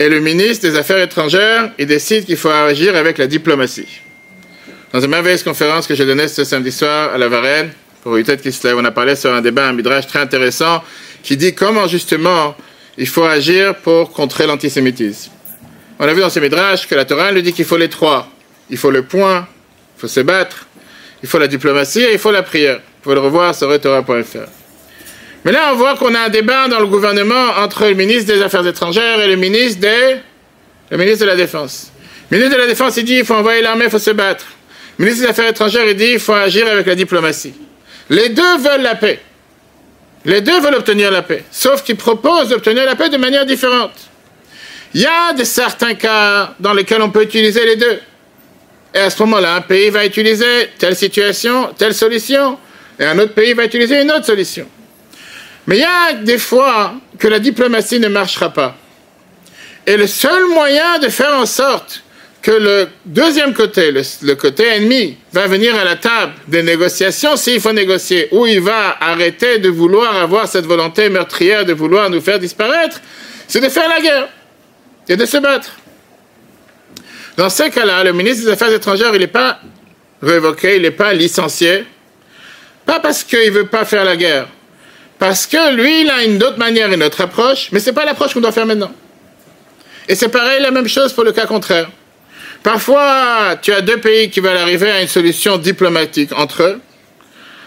Et 0.00 0.08
le 0.08 0.20
ministre 0.20 0.66
des 0.66 0.74
Affaires 0.74 1.02
étrangères 1.02 1.70
il 1.78 1.86
décide 1.86 2.24
qu'il 2.24 2.38
faut 2.38 2.48
agir 2.48 2.96
avec 2.96 3.18
la 3.18 3.26
diplomatie. 3.26 4.00
Dans 4.90 5.00
une 5.02 5.10
merveilleuse 5.10 5.42
conférence 5.42 5.86
que 5.86 5.94
j'ai 5.94 6.06
donnée 6.06 6.28
ce 6.28 6.44
samedi 6.44 6.72
soir 6.72 7.12
à 7.12 7.18
la 7.18 7.28
Varenne, 7.28 7.72
pour. 8.02 8.18
On 8.76 8.84
a 8.84 8.90
parlé 8.90 9.16
sur 9.16 9.32
un 9.32 9.40
débat, 9.40 9.68
un 9.68 9.72
midrash 9.72 10.06
très 10.06 10.20
intéressant, 10.20 10.82
qui 11.22 11.36
dit 11.36 11.54
comment 11.54 11.86
justement 11.86 12.54
il 12.98 13.06
faut 13.06 13.24
agir 13.24 13.76
pour 13.76 14.12
contrer 14.12 14.46
l'antisémitisme. 14.46 15.30
On 15.98 16.04
a 16.04 16.12
vu 16.12 16.20
dans 16.20 16.30
ce 16.30 16.40
midrash 16.40 16.86
que 16.86 16.94
la 16.94 17.04
Torah 17.04 17.32
lui 17.32 17.42
dit 17.42 17.52
qu'il 17.52 17.64
faut 17.64 17.76
les 17.76 17.88
trois. 17.88 18.28
Il 18.70 18.76
faut 18.76 18.90
le 18.90 19.02
point, 19.02 19.46
il 19.96 20.00
faut 20.00 20.08
se 20.08 20.20
battre, 20.20 20.66
il 21.22 21.28
faut 21.28 21.38
la 21.38 21.46
diplomatie 21.46 22.00
et 22.00 22.12
il 22.12 22.18
faut 22.18 22.32
la 22.32 22.42
prière. 22.42 22.76
Vous 22.76 23.02
pouvez 23.02 23.14
le 23.14 23.20
revoir 23.20 23.54
sur 23.54 23.80
Torah.fr. 23.80 24.48
Mais 25.44 25.52
là, 25.52 25.70
on 25.72 25.76
voit 25.76 25.96
qu'on 25.96 26.14
a 26.14 26.20
un 26.20 26.28
débat 26.28 26.68
dans 26.68 26.78
le 26.78 26.86
gouvernement 26.86 27.50
entre 27.58 27.86
le 27.86 27.94
ministre 27.94 28.32
des 28.32 28.42
Affaires 28.42 28.66
étrangères 28.66 29.20
et 29.20 29.28
le 29.28 29.36
ministre 29.36 29.80
des... 29.80 30.16
le 30.90 30.96
ministre 30.96 31.24
de 31.24 31.30
la 31.30 31.36
Défense. 31.36 31.90
Le 32.30 32.38
ministre 32.38 32.56
de 32.56 32.62
la 32.62 32.68
Défense, 32.68 32.96
il 32.96 33.04
dit 33.04 33.14
il 33.14 33.24
faut 33.24 33.34
envoyer 33.34 33.60
l'armée, 33.60 33.86
il 33.86 33.90
faut 33.90 33.98
se 33.98 34.10
battre. 34.10 34.46
Le 34.98 35.04
ministre 35.04 35.26
des 35.26 35.30
Affaires 35.30 35.48
étrangères, 35.48 35.84
il 35.86 35.96
dit 35.96 36.12
il 36.14 36.20
faut 36.20 36.32
agir 36.32 36.66
avec 36.68 36.86
la 36.86 36.94
diplomatie. 36.94 37.54
Les 38.12 38.28
deux 38.28 38.58
veulent 38.58 38.82
la 38.82 38.94
paix. 38.94 39.20
Les 40.26 40.42
deux 40.42 40.60
veulent 40.60 40.74
obtenir 40.74 41.10
la 41.10 41.22
paix. 41.22 41.44
Sauf 41.50 41.82
qu'ils 41.82 41.96
proposent 41.96 42.50
d'obtenir 42.50 42.84
la 42.84 42.94
paix 42.94 43.08
de 43.08 43.16
manière 43.16 43.46
différente. 43.46 43.94
Il 44.92 45.00
y 45.00 45.06
a 45.06 45.32
de 45.32 45.42
certains 45.44 45.94
cas 45.94 46.54
dans 46.60 46.74
lesquels 46.74 47.00
on 47.00 47.08
peut 47.08 47.22
utiliser 47.22 47.64
les 47.64 47.76
deux. 47.76 48.00
Et 48.94 48.98
à 48.98 49.08
ce 49.08 49.22
moment-là, 49.22 49.54
un 49.54 49.60
pays 49.62 49.88
va 49.88 50.04
utiliser 50.04 50.68
telle 50.78 50.94
situation, 50.94 51.70
telle 51.78 51.94
solution, 51.94 52.58
et 53.00 53.06
un 53.06 53.18
autre 53.18 53.32
pays 53.32 53.54
va 53.54 53.64
utiliser 53.64 54.02
une 54.02 54.12
autre 54.12 54.26
solution. 54.26 54.68
Mais 55.66 55.78
il 55.78 55.80
y 55.80 55.84
a 55.84 56.12
des 56.12 56.36
fois 56.36 56.92
que 57.18 57.28
la 57.28 57.38
diplomatie 57.38 57.98
ne 57.98 58.08
marchera 58.08 58.50
pas. 58.50 58.76
Et 59.86 59.96
le 59.96 60.06
seul 60.06 60.48
moyen 60.48 60.98
de 60.98 61.08
faire 61.08 61.34
en 61.34 61.46
sorte 61.46 62.02
que 62.42 62.50
le 62.50 62.88
deuxième 63.06 63.54
côté, 63.54 63.92
le, 63.92 64.34
côté 64.34 64.66
ennemi, 64.66 65.16
va 65.32 65.46
venir 65.46 65.76
à 65.76 65.84
la 65.84 65.94
table 65.94 66.32
des 66.48 66.64
négociations 66.64 67.36
s'il 67.36 67.60
faut 67.60 67.72
négocier, 67.72 68.28
ou 68.32 68.46
il 68.46 68.60
va 68.60 68.96
arrêter 69.00 69.58
de 69.58 69.68
vouloir 69.68 70.16
avoir 70.16 70.48
cette 70.48 70.66
volonté 70.66 71.08
meurtrière 71.08 71.64
de 71.64 71.72
vouloir 71.72 72.10
nous 72.10 72.20
faire 72.20 72.40
disparaître, 72.40 73.00
c'est 73.46 73.60
de 73.60 73.68
faire 73.68 73.88
la 73.88 74.00
guerre 74.00 74.28
et 75.08 75.16
de 75.16 75.24
se 75.24 75.36
battre. 75.36 75.70
Dans 77.36 77.48
ces 77.48 77.70
cas-là, 77.70 78.02
le 78.02 78.12
ministre 78.12 78.44
des 78.44 78.50
Affaires 78.50 78.72
étrangères, 78.72 79.14
il 79.14 79.20
n'est 79.20 79.26
pas 79.28 79.60
révoqué, 80.20 80.76
il 80.76 80.82
n'est 80.82 80.90
pas 80.90 81.12
licencié, 81.12 81.84
pas 82.84 82.98
parce 82.98 83.22
qu'il 83.22 83.46
ne 83.46 83.50
veut 83.50 83.66
pas 83.66 83.84
faire 83.84 84.04
la 84.04 84.16
guerre, 84.16 84.48
parce 85.20 85.46
que 85.46 85.74
lui, 85.74 86.02
il 86.02 86.10
a 86.10 86.24
une 86.24 86.42
autre 86.42 86.58
manière, 86.58 86.92
une 86.92 87.04
autre 87.04 87.20
approche, 87.20 87.68
mais 87.70 87.78
ce 87.78 87.90
n'est 87.90 87.94
pas 87.94 88.04
l'approche 88.04 88.34
qu'on 88.34 88.40
doit 88.40 88.50
faire 88.50 88.66
maintenant. 88.66 88.92
Et 90.08 90.16
c'est 90.16 90.28
pareil, 90.28 90.60
la 90.60 90.72
même 90.72 90.88
chose 90.88 91.12
pour 91.12 91.22
le 91.22 91.30
cas 91.30 91.46
contraire. 91.46 91.88
Parfois, 92.62 93.56
tu 93.60 93.72
as 93.72 93.80
deux 93.80 93.98
pays 93.98 94.30
qui 94.30 94.40
veulent 94.40 94.56
arriver 94.56 94.90
à 94.90 95.02
une 95.02 95.08
solution 95.08 95.58
diplomatique 95.58 96.30
entre 96.36 96.62
eux. 96.62 96.80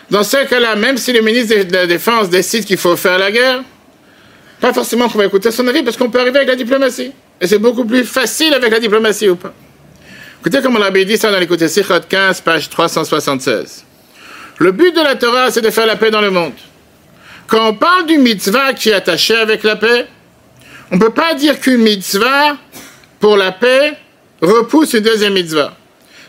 Dans 0.10 0.24
ce 0.24 0.38
cas-là, 0.46 0.76
même 0.76 0.98
si 0.98 1.12
le 1.12 1.22
ministre 1.22 1.64
de 1.64 1.74
la 1.74 1.88
Défense 1.88 2.30
décide 2.30 2.66
qu'il 2.66 2.78
faut 2.78 2.96
faire 2.96 3.18
la 3.18 3.32
guerre, 3.32 3.64
pas 4.62 4.72
forcément 4.72 5.10
qu'on 5.10 5.18
va 5.18 5.26
écouter 5.26 5.52
son 5.52 5.68
avis 5.68 5.84
parce 5.84 5.98
qu'on 5.98 6.10
peut 6.10 6.20
arriver 6.20 6.38
avec 6.38 6.50
la 6.50 6.56
diplomatie. 6.56 7.12
Et 7.42 7.48
c'est 7.48 7.58
beaucoup 7.58 7.86
plus 7.86 8.06
facile 8.06 8.54
avec 8.54 8.72
la 8.72 8.80
diplomatie 8.80 9.28
ou 9.28 9.36
pas. 9.36 9.54
Écoutez 10.40 10.62
comme 10.62 10.76
on 10.76 10.80
l'avait 10.80 11.06
dit 11.06 11.18
ça 11.18 11.32
dans 11.32 11.40
l'écoute 11.40 11.68
Sichot 11.68 12.02
15, 12.08 12.42
page 12.42 12.70
376. 12.70 13.84
Le 14.60 14.72
but 14.72 14.96
de 14.96 15.02
la 15.02 15.16
Torah, 15.16 15.52
c'est 15.52 15.62
de 15.62 15.70
faire 15.70 15.88
la 15.88 15.98
paix 15.98 16.12
dans 16.12 16.22
le 16.22 16.30
monde. 16.30 16.54
Quand 17.48 17.68
on 17.68 17.74
parle 17.74 18.06
du 18.06 18.18
mitzvah 18.18 18.74
qui 18.74 18.90
est 18.90 18.94
attaché 18.94 19.36
avec 19.36 19.64
la 19.64 19.76
paix, 19.76 20.06
on 20.92 20.96
ne 20.96 21.02
peut 21.02 21.10
pas 21.10 21.34
dire 21.34 21.60
qu'une 21.60 21.82
mitzvah 21.82 22.58
pour 23.20 23.38
la 23.38 23.52
paix 23.52 23.98
repousse 24.42 24.94
une 24.94 25.02
deuxième 25.02 25.34
mitzvah. 25.34 25.76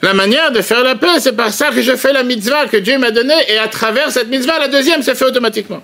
La 0.02 0.14
manière 0.14 0.52
de 0.52 0.60
faire 0.60 0.82
la 0.82 0.94
paix, 0.94 1.18
c'est 1.20 1.32
par 1.32 1.52
ça 1.52 1.70
que 1.70 1.80
je 1.80 1.96
fais 1.96 2.12
la 2.12 2.22
mitzvah 2.22 2.66
que 2.66 2.76
Dieu 2.76 2.98
m'a 2.98 3.10
donnée, 3.10 3.34
et 3.48 3.58
à 3.58 3.68
travers 3.68 4.10
cette 4.10 4.28
mitzvah, 4.28 4.58
la 4.58 4.68
deuxième 4.68 5.02
se 5.02 5.14
fait 5.14 5.24
automatiquement. 5.24 5.82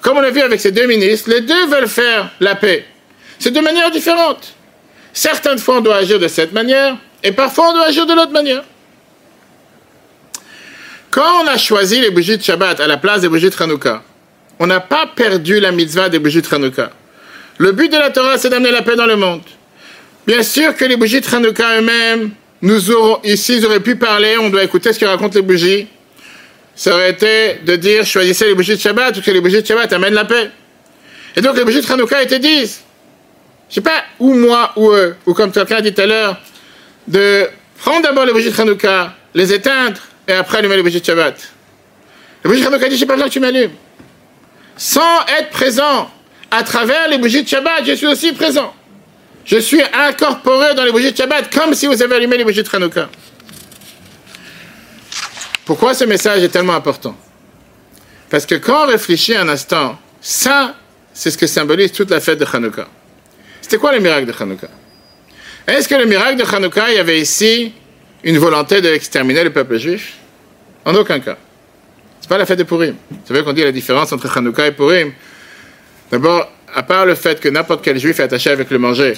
Comme 0.00 0.18
on 0.18 0.20
l'a 0.20 0.30
vu 0.30 0.40
avec 0.40 0.60
ces 0.60 0.72
deux 0.72 0.86
ministres, 0.86 1.30
les 1.30 1.40
deux 1.40 1.66
veulent 1.66 1.88
faire 1.88 2.30
la 2.40 2.54
paix. 2.54 2.84
C'est 3.38 3.50
de 3.50 3.60
manière 3.60 3.90
différente. 3.90 4.54
Certaines 5.12 5.58
fois, 5.58 5.78
on 5.78 5.80
doit 5.80 5.96
agir 5.96 6.18
de 6.18 6.28
cette 6.28 6.52
manière, 6.52 6.96
et 7.22 7.32
parfois, 7.32 7.70
on 7.70 7.72
doit 7.74 7.86
agir 7.86 8.06
de 8.06 8.14
l'autre 8.14 8.32
manière. 8.32 8.64
Quand 11.10 11.42
on 11.42 11.46
a 11.46 11.56
choisi 11.56 12.00
les 12.00 12.10
bougies 12.10 12.36
de 12.36 12.42
Shabbat 12.42 12.80
à 12.80 12.86
la 12.86 12.96
place 12.96 13.22
des 13.22 13.28
bougies 13.28 13.50
de 13.50 13.62
Hanouka, 13.62 14.02
on 14.58 14.66
n'a 14.66 14.80
pas 14.80 15.06
perdu 15.06 15.58
la 15.60 15.72
mitzvah 15.72 16.08
des 16.08 16.18
bougies 16.18 16.42
de 16.42 16.54
Hanouka. 16.54 16.90
Le 17.56 17.72
but 17.72 17.90
de 17.90 17.96
la 17.96 18.10
Torah, 18.10 18.36
c'est 18.36 18.50
d'amener 18.50 18.70
la 18.70 18.82
paix 18.82 18.94
dans 18.94 19.06
le 19.06 19.16
monde. 19.16 19.42
Bien 20.28 20.42
sûr 20.42 20.76
que 20.76 20.84
les 20.84 20.96
bougies 20.96 21.22
de 21.22 21.34
Hanouka 21.34 21.78
eux-mêmes, 21.78 22.32
nous 22.60 22.78
ici, 23.24 23.56
ils 23.56 23.64
auraient 23.64 23.80
pu 23.80 23.96
parler, 23.96 24.36
on 24.36 24.50
doit 24.50 24.62
écouter 24.62 24.92
ce 24.92 24.98
que 24.98 25.06
racontent 25.06 25.34
les 25.34 25.40
bougies. 25.40 25.88
Ça 26.74 26.92
aurait 26.92 27.12
été 27.12 27.60
de 27.64 27.76
dire, 27.76 28.04
choisissez 28.04 28.44
les 28.44 28.54
bougies 28.54 28.76
de 28.76 28.78
Shabbat, 28.78 29.16
ou 29.16 29.22
que 29.22 29.30
les 29.30 29.40
bougies 29.40 29.62
de 29.62 29.66
Shabbat 29.66 29.90
amènent 29.94 30.12
la 30.12 30.26
paix. 30.26 30.50
Et 31.34 31.40
donc, 31.40 31.56
les 31.56 31.64
bougies 31.64 31.80
de 31.80 31.90
Hanouka 31.90 32.22
étaient 32.22 32.40
disent, 32.40 32.82
je 33.70 33.76
sais 33.76 33.80
pas, 33.80 34.04
ou 34.18 34.34
moi, 34.34 34.72
ou 34.76 34.90
eux, 34.90 35.16
ou 35.24 35.32
comme 35.32 35.50
quelqu'un 35.50 35.76
a 35.76 35.80
dit 35.80 35.94
tout 35.94 36.02
à 36.02 36.06
l'heure, 36.06 36.36
de 37.06 37.48
prendre 37.78 38.02
d'abord 38.02 38.26
les 38.26 38.34
bougies 38.34 38.50
de 38.50 38.60
Hanouka, 38.60 39.14
les 39.32 39.54
éteindre, 39.54 39.98
et 40.28 40.32
après 40.34 40.58
allumer 40.58 40.76
les 40.76 40.82
bougies 40.82 41.00
de 41.00 41.06
Shabbat. 41.06 41.36
Les 42.44 42.50
bougies 42.50 42.60
de 42.60 42.66
Hanouka 42.66 42.86
dit, 42.90 42.98
j'ai 42.98 43.06
pas 43.06 43.14
besoin 43.14 43.30
tu 43.30 43.40
m'allumes. 43.40 43.72
Sans 44.76 45.24
être 45.38 45.48
présent 45.48 46.10
à 46.50 46.62
travers 46.64 47.08
les 47.08 47.16
bougies 47.16 47.44
de 47.44 47.48
Shabbat, 47.48 47.86
je 47.86 47.92
suis 47.94 48.06
aussi 48.06 48.34
présent. 48.34 48.74
Je 49.48 49.56
suis 49.56 49.80
incorporé 49.80 50.74
dans 50.74 50.84
les 50.84 50.92
bougies 50.92 51.10
de 51.10 51.16
Shabbat 51.16 51.50
comme 51.50 51.72
si 51.72 51.86
vous 51.86 52.02
avez 52.02 52.16
allumé 52.16 52.36
les 52.36 52.44
bougies 52.44 52.62
de 52.62 52.68
Hanouka. 52.70 53.08
Pourquoi 55.64 55.94
ce 55.94 56.04
message 56.04 56.42
est 56.42 56.50
tellement 56.50 56.74
important? 56.74 57.16
Parce 58.28 58.44
que 58.44 58.56
quand 58.56 58.84
on 58.84 58.88
réfléchit 58.88 59.34
un 59.34 59.48
instant, 59.48 59.98
ça, 60.20 60.74
c'est 61.14 61.30
ce 61.30 61.38
que 61.38 61.46
symbolise 61.46 61.92
toute 61.92 62.10
la 62.10 62.20
fête 62.20 62.38
de 62.38 62.44
Hanouka. 62.44 62.88
C'était 63.62 63.78
quoi 63.78 63.90
le 63.92 64.00
miracle 64.00 64.26
de 64.26 64.34
Hanouka? 64.38 64.68
Est-ce 65.66 65.88
que 65.88 65.94
le 65.94 66.04
miracle 66.04 66.36
de 66.36 66.44
Hanouka, 66.44 66.90
il 66.90 66.96
y 66.96 66.98
avait 66.98 67.18
ici 67.18 67.72
une 68.24 68.36
volonté 68.36 68.82
d'exterminer 68.82 69.44
le 69.44 69.50
peuple 69.50 69.78
juif? 69.78 70.16
En 70.84 70.94
aucun 70.94 71.20
cas. 71.20 71.38
C'est 72.20 72.28
pas 72.28 72.36
la 72.36 72.44
fête 72.44 72.58
de 72.58 72.64
Purim. 72.64 72.96
Vous 73.10 73.18
savez 73.26 73.42
qu'on 73.42 73.54
dit 73.54 73.64
la 73.64 73.72
différence 73.72 74.12
entre 74.12 74.36
Hanouka 74.36 74.66
et 74.66 74.72
Purim. 74.72 75.10
D'abord, 76.10 76.50
à 76.78 76.84
part 76.84 77.06
le 77.06 77.16
fait 77.16 77.40
que 77.40 77.48
n'importe 77.48 77.82
quel 77.82 77.98
juif 77.98 78.20
est 78.20 78.22
attaché 78.22 78.50
avec 78.50 78.70
le 78.70 78.78
manger, 78.78 79.14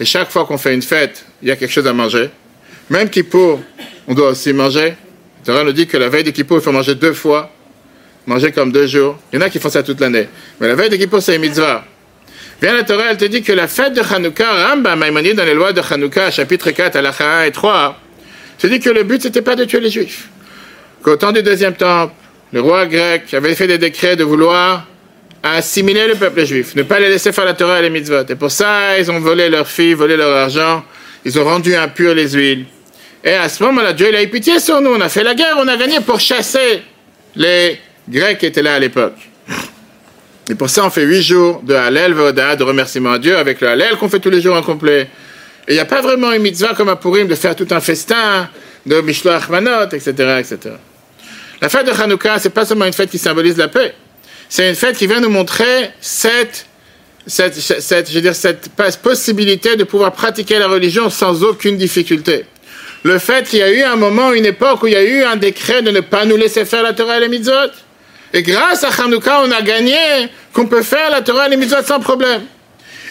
et 0.00 0.06
chaque 0.06 0.30
fois 0.30 0.46
qu'on 0.46 0.56
fait 0.56 0.72
une 0.72 0.80
fête, 0.80 1.26
il 1.42 1.48
y 1.48 1.50
a 1.50 1.56
quelque 1.56 1.70
chose 1.70 1.86
à 1.86 1.92
manger, 1.92 2.30
même 2.88 3.10
Kippour, 3.10 3.60
on 4.08 4.14
doit 4.14 4.30
aussi 4.30 4.54
manger. 4.54 4.94
Le 5.40 5.44
Torah 5.44 5.64
nous 5.64 5.72
dit 5.72 5.86
que 5.86 5.98
la 5.98 6.08
veille 6.08 6.24
de 6.24 6.30
Kippour, 6.30 6.56
il 6.58 6.62
faut 6.62 6.72
manger 6.72 6.94
deux 6.94 7.12
fois, 7.12 7.50
manger 8.26 8.52
comme 8.52 8.72
deux 8.72 8.86
jours. 8.86 9.18
Il 9.30 9.38
y 9.38 9.42
en 9.42 9.44
a 9.44 9.50
qui 9.50 9.58
font 9.58 9.68
ça 9.68 9.82
toute 9.82 10.00
l'année. 10.00 10.28
Mais 10.58 10.68
la 10.68 10.74
veille 10.74 10.88
de 10.88 10.96
Kippour, 10.96 11.20
c'est 11.20 11.36
une 11.36 11.42
mitzvah. 11.42 11.84
Viens 12.62 12.72
la 12.72 12.84
Torah, 12.84 13.10
elle 13.10 13.18
te 13.18 13.26
dit 13.26 13.42
que 13.42 13.52
la 13.52 13.68
fête 13.68 13.92
de 13.92 14.00
Hanouka, 14.00 14.70
Rambam, 14.70 14.98
Maïmonide 14.98 15.36
dans 15.36 15.44
les 15.44 15.54
lois 15.54 15.74
de 15.74 15.82
Hanouka, 15.82 16.30
chapitre 16.30 16.70
4, 16.70 16.96
Alacha 16.96 17.46
et 17.46 17.52
3, 17.52 18.00
te 18.58 18.66
dit 18.66 18.80
que 18.80 18.88
le 18.88 19.02
but, 19.02 19.20
c'était 19.20 19.42
pas 19.42 19.56
de 19.56 19.66
tuer 19.66 19.80
les 19.80 19.90
juifs. 19.90 20.30
Qu'au 21.02 21.16
temps 21.16 21.32
du 21.32 21.42
deuxième 21.42 21.74
temple, 21.74 22.14
le 22.52 22.62
roi 22.62 22.86
grec 22.86 23.34
avait 23.34 23.54
fait 23.54 23.66
des 23.66 23.76
décrets 23.76 24.16
de 24.16 24.24
vouloir 24.24 24.86
à 25.44 25.56
assimiler 25.56 26.08
le 26.08 26.14
peuple 26.14 26.46
juif, 26.46 26.74
ne 26.74 26.82
pas 26.82 26.98
les 26.98 27.10
laisser 27.10 27.30
faire 27.30 27.44
la 27.44 27.52
Torah 27.52 27.78
et 27.78 27.82
les 27.82 27.90
mitzvot. 27.90 28.24
Et 28.26 28.34
pour 28.34 28.50
ça, 28.50 28.98
ils 28.98 29.10
ont 29.10 29.20
volé 29.20 29.50
leurs 29.50 29.68
filles, 29.68 29.92
volé 29.92 30.16
leur 30.16 30.34
argent, 30.34 30.82
ils 31.22 31.38
ont 31.38 31.44
rendu 31.44 31.74
impurs 31.74 32.14
les 32.14 32.30
huiles. 32.30 32.64
Et 33.22 33.34
à 33.34 33.50
ce 33.50 33.62
moment-là, 33.62 33.92
Dieu 33.92 34.08
il 34.08 34.16
a 34.16 34.22
eu 34.22 34.28
pitié 34.28 34.58
sur 34.58 34.80
nous. 34.80 34.90
On 34.90 35.00
a 35.02 35.10
fait 35.10 35.22
la 35.22 35.34
guerre, 35.34 35.56
on 35.58 35.68
a 35.68 35.76
gagné 35.76 36.00
pour 36.00 36.18
chasser 36.18 36.82
les 37.36 37.78
Grecs 38.08 38.38
qui 38.38 38.46
étaient 38.46 38.62
là 38.62 38.76
à 38.76 38.78
l'époque. 38.78 39.16
Et 40.48 40.54
pour 40.54 40.70
ça, 40.70 40.86
on 40.86 40.90
fait 40.90 41.04
huit 41.04 41.22
jours 41.22 41.60
de 41.62 41.74
Hallel, 41.74 42.14
Voda, 42.14 42.56
de 42.56 42.64
remerciement 42.64 43.12
à 43.12 43.18
Dieu, 43.18 43.36
avec 43.36 43.60
le 43.60 43.68
Hallel 43.68 43.96
qu'on 43.96 44.08
fait 44.08 44.20
tous 44.20 44.30
les 44.30 44.40
jours 44.40 44.56
en 44.56 44.62
complet. 44.62 45.08
Et 45.68 45.72
il 45.72 45.74
n'y 45.74 45.80
a 45.80 45.84
pas 45.84 46.00
vraiment 46.00 46.32
une 46.32 46.42
mitzvah 46.42 46.72
comme 46.74 46.88
à 46.88 46.96
Purim 46.96 47.28
de 47.28 47.34
faire 47.34 47.54
tout 47.54 47.68
un 47.70 47.80
festin, 47.80 48.48
de 48.86 48.98
Mishloach 49.02 49.50
Manot, 49.50 49.90
etc., 49.92 50.10
etc. 50.38 50.76
La 51.60 51.68
fête 51.68 51.86
de 51.86 51.92
Hanouka, 51.92 52.38
c'est 52.38 52.50
pas 52.50 52.64
seulement 52.64 52.86
une 52.86 52.94
fête 52.94 53.10
qui 53.10 53.18
symbolise 53.18 53.58
la 53.58 53.68
paix 53.68 53.94
c'est 54.56 54.68
une 54.68 54.76
fête 54.76 54.96
qui 54.96 55.08
vient 55.08 55.18
nous 55.18 55.30
montrer 55.30 55.90
cette, 56.00 56.66
cette, 57.26 57.56
cette, 57.56 58.08
je 58.08 58.14
veux 58.14 58.20
dire, 58.20 58.36
cette 58.36 58.70
possibilité 59.02 59.74
de 59.74 59.82
pouvoir 59.82 60.12
pratiquer 60.12 60.60
la 60.60 60.68
religion 60.68 61.10
sans 61.10 61.42
aucune 61.42 61.76
difficulté. 61.76 62.44
Le 63.02 63.18
fait 63.18 63.48
qu'il 63.48 63.58
y 63.58 63.62
a 63.64 63.72
eu 63.72 63.82
un 63.82 63.96
moment, 63.96 64.32
une 64.32 64.46
époque 64.46 64.84
où 64.84 64.86
il 64.86 64.92
y 64.92 64.96
a 64.96 65.02
eu 65.02 65.24
un 65.24 65.34
décret 65.34 65.82
de 65.82 65.90
ne 65.90 65.98
pas 65.98 66.24
nous 66.24 66.36
laisser 66.36 66.64
faire 66.64 66.84
la 66.84 66.92
Torah 66.92 67.16
et 67.16 67.22
les 67.22 67.28
mitzvot. 67.28 67.72
Et 68.32 68.44
grâce 68.44 68.84
à 68.84 68.90
Hanouka, 68.90 69.40
on 69.44 69.50
a 69.50 69.60
gagné 69.60 69.98
qu'on 70.52 70.66
peut 70.66 70.84
faire 70.84 71.10
la 71.10 71.20
Torah 71.22 71.48
et 71.48 71.50
les 71.50 71.56
mitzvot 71.56 71.82
sans 71.84 71.98
problème. 71.98 72.42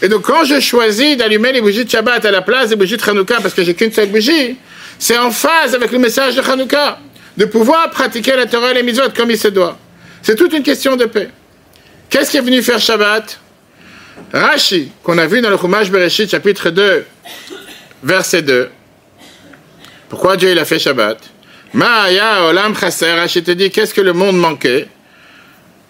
Et 0.02 0.08
donc, 0.08 0.22
quand 0.22 0.46
je 0.46 0.62
choisis 0.62 1.18
d'allumer 1.18 1.52
les 1.52 1.60
bougies 1.60 1.84
de 1.84 1.90
Shabbat 1.90 2.24
à 2.24 2.32
la 2.32 2.42
place 2.42 2.70
des 2.70 2.78
bougies 2.78 2.96
de 2.96 3.04
Hanouka 3.04 3.42
parce 3.42 3.54
que 3.54 3.66
j'ai 3.66 3.74
qu'une 3.74 3.92
seule 3.92 4.08
bougie, 4.08 4.56
c'est 4.98 5.18
en 5.18 5.30
phase 5.30 5.76
avec 5.76 5.92
le 5.92 6.00
message 6.00 6.38
de 6.38 6.42
Hanouka, 6.42 7.00
de 7.36 7.44
pouvoir 7.44 7.90
pratiquer 7.90 8.38
la 8.38 8.46
Torah 8.46 8.72
et 8.72 8.76
les 8.76 8.84
mitzvot 8.84 9.10
comme 9.14 9.30
il 9.30 9.38
se 9.38 9.50
doit. 9.50 9.78
C'est 10.24 10.36
toute 10.36 10.54
une 10.54 10.64
question 10.64 10.96
de 10.96 11.04
paix. 11.06 11.30
Qu'est-ce 12.10 12.32
qui 12.32 12.38
est 12.38 12.42
venu 12.42 12.64
faire 12.64 12.80
Shabbat? 12.80 13.40
Rashi, 14.32 14.90
qu'on 15.04 15.18
a 15.18 15.28
vu 15.28 15.42
dans 15.42 15.50
le 15.50 15.58
Chumash 15.58 15.92
Bereshit, 15.92 16.32
chapitre 16.32 16.70
2, 16.70 17.06
verset 18.04 18.42
2. 18.42 18.70
Pourquoi 20.08 20.38
Dieu 20.38 20.58
a 20.58 20.64
fait 20.64 20.80
Shabbat? 20.80 21.18
Ma'aya 21.74 22.46
olam 22.46 22.74
chaser, 22.74 23.12
Rashi 23.12 23.44
te 23.44 23.52
dit, 23.52 23.70
qu'est-ce 23.70 23.94
que 23.94 24.00
le 24.00 24.14
monde 24.14 24.38
manquait? 24.38 24.88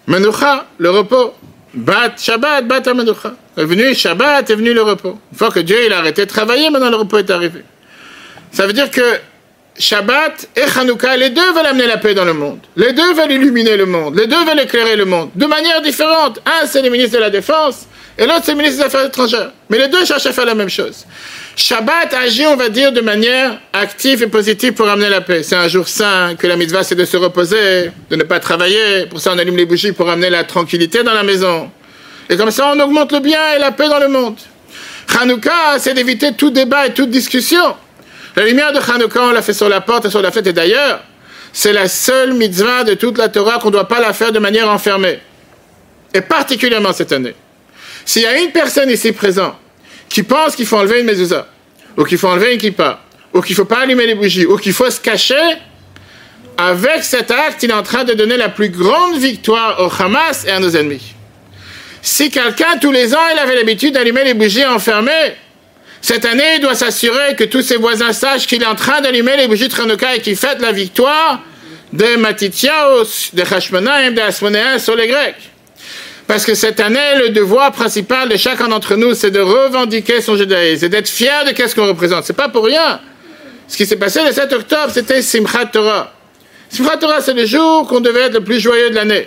Menucha, 0.08 0.66
le 0.78 0.90
repos. 0.90 1.34
Bat, 1.72 2.14
Shabbat, 2.18 2.66
bat 2.66 2.92
menucha. 2.92 3.36
Est 3.56 3.64
venu 3.64 3.94
Shabbat, 3.94 4.50
est 4.50 4.54
venu 4.56 4.74
le 4.74 4.82
repos. 4.82 5.20
Une 5.30 5.38
fois 5.38 5.52
que 5.52 5.60
Dieu 5.60 5.76
a 5.92 5.98
arrêté 5.98 6.24
de 6.24 6.30
travailler, 6.30 6.70
maintenant 6.70 6.90
le 6.90 6.96
repos 6.96 7.18
est 7.18 7.30
arrivé. 7.30 7.62
Ça 8.50 8.66
veut 8.66 8.72
dire 8.72 8.90
que 8.90 9.20
Shabbat 9.78 10.48
et 10.56 10.78
Hanouka, 10.78 11.16
les 11.16 11.30
deux 11.30 11.52
veulent 11.52 11.66
amener 11.66 11.86
la 11.86 11.96
paix 11.96 12.14
dans 12.14 12.24
le 12.24 12.32
monde. 12.32 12.60
Les 12.76 12.92
deux 12.92 13.12
veulent 13.14 13.32
illuminer 13.32 13.76
le 13.76 13.86
monde. 13.86 14.16
Les 14.16 14.26
deux 14.26 14.44
veulent 14.44 14.60
éclairer 14.60 14.94
le 14.96 15.04
monde. 15.04 15.30
De 15.34 15.46
manière 15.46 15.82
différente. 15.82 16.40
Un, 16.46 16.66
c'est 16.66 16.82
le 16.82 16.90
ministre 16.90 17.16
de 17.16 17.20
la 17.20 17.30
Défense, 17.30 17.86
et 18.16 18.26
l'autre, 18.26 18.42
c'est 18.44 18.52
le 18.52 18.58
ministre 18.58 18.78
des 18.78 18.84
Affaires 18.84 19.06
étrangères. 19.06 19.50
Mais 19.68 19.78
les 19.78 19.88
deux 19.88 20.04
cherchent 20.04 20.26
à 20.26 20.32
faire 20.32 20.44
la 20.44 20.54
même 20.54 20.68
chose. 20.68 21.04
Shabbat 21.56 22.14
agit, 22.14 22.46
on 22.46 22.54
va 22.54 22.68
dire, 22.68 22.92
de 22.92 23.00
manière 23.00 23.58
active 23.72 24.22
et 24.22 24.28
positive 24.28 24.72
pour 24.74 24.88
amener 24.88 25.08
la 25.08 25.20
paix. 25.20 25.42
C'est 25.42 25.56
un 25.56 25.66
jour 25.66 25.88
saint, 25.88 26.36
que 26.36 26.46
la 26.46 26.56
mitzvah, 26.56 26.84
c'est 26.84 26.94
de 26.94 27.04
se 27.04 27.16
reposer, 27.16 27.90
de 28.10 28.16
ne 28.16 28.22
pas 28.22 28.38
travailler. 28.38 29.06
Pour 29.06 29.20
ça, 29.20 29.32
on 29.34 29.38
allume 29.38 29.56
les 29.56 29.66
bougies 29.66 29.92
pour 29.92 30.08
amener 30.08 30.30
la 30.30 30.44
tranquillité 30.44 31.02
dans 31.02 31.14
la 31.14 31.24
maison. 31.24 31.70
Et 32.30 32.36
comme 32.36 32.52
ça, 32.52 32.72
on 32.72 32.78
augmente 32.78 33.10
le 33.10 33.18
bien 33.18 33.40
et 33.56 33.58
la 33.58 33.72
paix 33.72 33.88
dans 33.88 33.98
le 33.98 34.08
monde. 34.08 34.36
Hanouka, 35.20 35.78
c'est 35.78 35.94
d'éviter 35.94 36.32
tout 36.34 36.50
débat 36.50 36.86
et 36.86 36.94
toute 36.94 37.10
discussion. 37.10 37.74
La 38.36 38.44
lumière 38.44 38.72
de 38.72 38.78
Hanouka, 38.78 39.22
on 39.22 39.30
l'a 39.30 39.42
fait 39.42 39.52
sur 39.52 39.68
la 39.68 39.80
porte 39.80 40.06
et 40.06 40.10
sur 40.10 40.20
la 40.20 40.32
fête. 40.32 40.46
Et 40.46 40.52
d'ailleurs, 40.52 41.02
c'est 41.52 41.72
la 41.72 41.88
seule 41.88 42.34
mitzvah 42.34 42.84
de 42.84 42.94
toute 42.94 43.16
la 43.18 43.28
Torah 43.28 43.58
qu'on 43.58 43.68
ne 43.68 43.74
doit 43.74 43.88
pas 43.88 44.00
la 44.00 44.12
faire 44.12 44.32
de 44.32 44.38
manière 44.40 44.68
enfermée. 44.68 45.20
Et 46.12 46.20
particulièrement 46.20 46.92
cette 46.92 47.12
année. 47.12 47.34
S'il 48.04 48.22
y 48.22 48.26
a 48.26 48.38
une 48.40 48.50
personne 48.50 48.90
ici 48.90 49.12
présente 49.12 49.54
qui 50.08 50.22
pense 50.22 50.54
qu'il 50.56 50.66
faut 50.66 50.76
enlever 50.76 51.00
une 51.00 51.06
mezuzah, 51.06 51.46
ou 51.96 52.04
qu'il 52.04 52.18
faut 52.18 52.28
enlever 52.28 52.52
une 52.52 52.58
kippa, 52.58 53.00
ou 53.32 53.40
qu'il 53.40 53.54
ne 53.54 53.56
faut 53.56 53.64
pas 53.64 53.80
allumer 53.80 54.06
les 54.06 54.14
bougies, 54.14 54.46
ou 54.46 54.56
qu'il 54.58 54.72
faut 54.72 54.90
se 54.90 55.00
cacher, 55.00 55.34
avec 56.56 57.02
cet 57.02 57.30
acte, 57.30 57.62
il 57.62 57.70
est 57.70 57.74
en 57.74 57.82
train 57.82 58.04
de 58.04 58.12
donner 58.14 58.36
la 58.36 58.48
plus 58.48 58.68
grande 58.68 59.16
victoire 59.16 59.80
au 59.80 60.02
Hamas 60.02 60.44
et 60.46 60.50
à 60.50 60.60
nos 60.60 60.70
ennemis. 60.70 61.14
Si 62.00 62.30
quelqu'un, 62.30 62.78
tous 62.80 62.92
les 62.92 63.14
ans, 63.14 63.28
il 63.32 63.38
avait 63.38 63.56
l'habitude 63.56 63.94
d'allumer 63.94 64.24
les 64.24 64.34
bougies 64.34 64.64
enfermées, 64.64 65.34
cette 66.04 66.26
année, 66.26 66.56
il 66.56 66.60
doit 66.60 66.74
s'assurer 66.74 67.34
que 67.34 67.44
tous 67.44 67.62
ses 67.62 67.76
voisins 67.76 68.12
sachent 68.12 68.46
qu'il 68.46 68.62
est 68.62 68.66
en 68.66 68.74
train 68.74 69.00
d'allumer 69.00 69.38
les 69.38 69.48
bougies 69.48 69.68
de 69.68 69.74
Hanouka 69.80 70.16
et 70.16 70.20
qu'il 70.20 70.36
fête 70.36 70.60
la 70.60 70.70
victoire 70.70 71.40
de 71.94 72.16
Matityaos, 72.16 73.30
de 73.32 73.40
Hashmonaim, 73.40 74.10
de 74.10 74.20
Asmonéen 74.20 74.78
sur 74.78 74.96
les 74.96 75.08
Grecs. 75.08 75.50
Parce 76.26 76.44
que 76.44 76.54
cette 76.54 76.78
année, 76.78 77.16
le 77.20 77.30
devoir 77.30 77.72
principal 77.72 78.28
de 78.28 78.36
chacun 78.36 78.68
d'entre 78.68 78.96
nous, 78.96 79.14
c'est 79.14 79.30
de 79.30 79.40
revendiquer 79.40 80.20
son 80.20 80.36
judaïsme 80.36 80.84
et 80.84 80.88
d'être 80.90 81.08
fier 81.08 81.46
de 81.46 81.52
qu'est-ce 81.52 81.74
qu'on 81.74 81.86
représente. 81.86 82.24
C'est 82.24 82.34
pas 82.34 82.50
pour 82.50 82.66
rien. 82.66 83.00
Ce 83.66 83.78
qui 83.78 83.86
s'est 83.86 83.96
passé 83.96 84.20
le 84.26 84.32
7 84.32 84.52
octobre, 84.52 84.90
c'était 84.92 85.22
Simchat 85.22 85.64
Torah. 85.72 86.12
Simchat 86.68 86.98
Torah, 86.98 87.22
c'est 87.22 87.32
le 87.32 87.46
jour 87.46 87.88
qu'on 87.88 88.00
devait 88.02 88.24
être 88.24 88.34
le 88.34 88.44
plus 88.44 88.60
joyeux 88.60 88.90
de 88.90 88.94
l'année. 88.94 89.26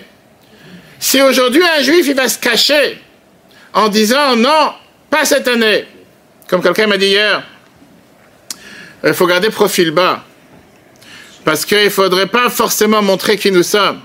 Si 0.99 1.23
aujourd'hui 1.23 1.63
un 1.75 1.81
juif, 1.81 2.05
il 2.07 2.13
va 2.13 2.27
se 2.27 2.37
cacher 2.37 2.99
en 3.73 3.87
disant 3.87 4.35
non, 4.35 4.73
pas 5.09 5.25
cette 5.25 5.47
année, 5.47 5.87
comme 6.47 6.61
quelqu'un 6.61 6.87
m'a 6.87 6.97
dit 6.97 7.07
hier, 7.07 7.43
il 9.03 9.13
faut 9.13 9.27
garder 9.27 9.49
profil 9.49 9.91
bas. 9.91 10.23
Parce 11.43 11.65
qu'il 11.65 11.83
ne 11.83 11.89
faudrait 11.89 12.27
pas 12.27 12.49
forcément 12.49 13.01
montrer 13.01 13.37
qui 13.37 13.51
nous 13.51 13.63
sommes. 13.63 14.01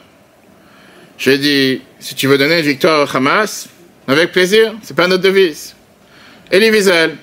J'ai 1.18 1.38
dit, 1.38 1.82
si 1.98 2.14
tu 2.14 2.26
veux 2.26 2.38
donner 2.38 2.58
une 2.58 2.66
victoire 2.66 3.06
au 3.06 3.16
Hamas, 3.16 3.68
avec 4.06 4.32
plaisir, 4.32 4.74
c'est 4.82 4.96
pas 4.96 5.06
notre 5.06 5.22
devise. 5.22 5.74
Elie 6.52 6.70
Wiesel, 6.70 7.16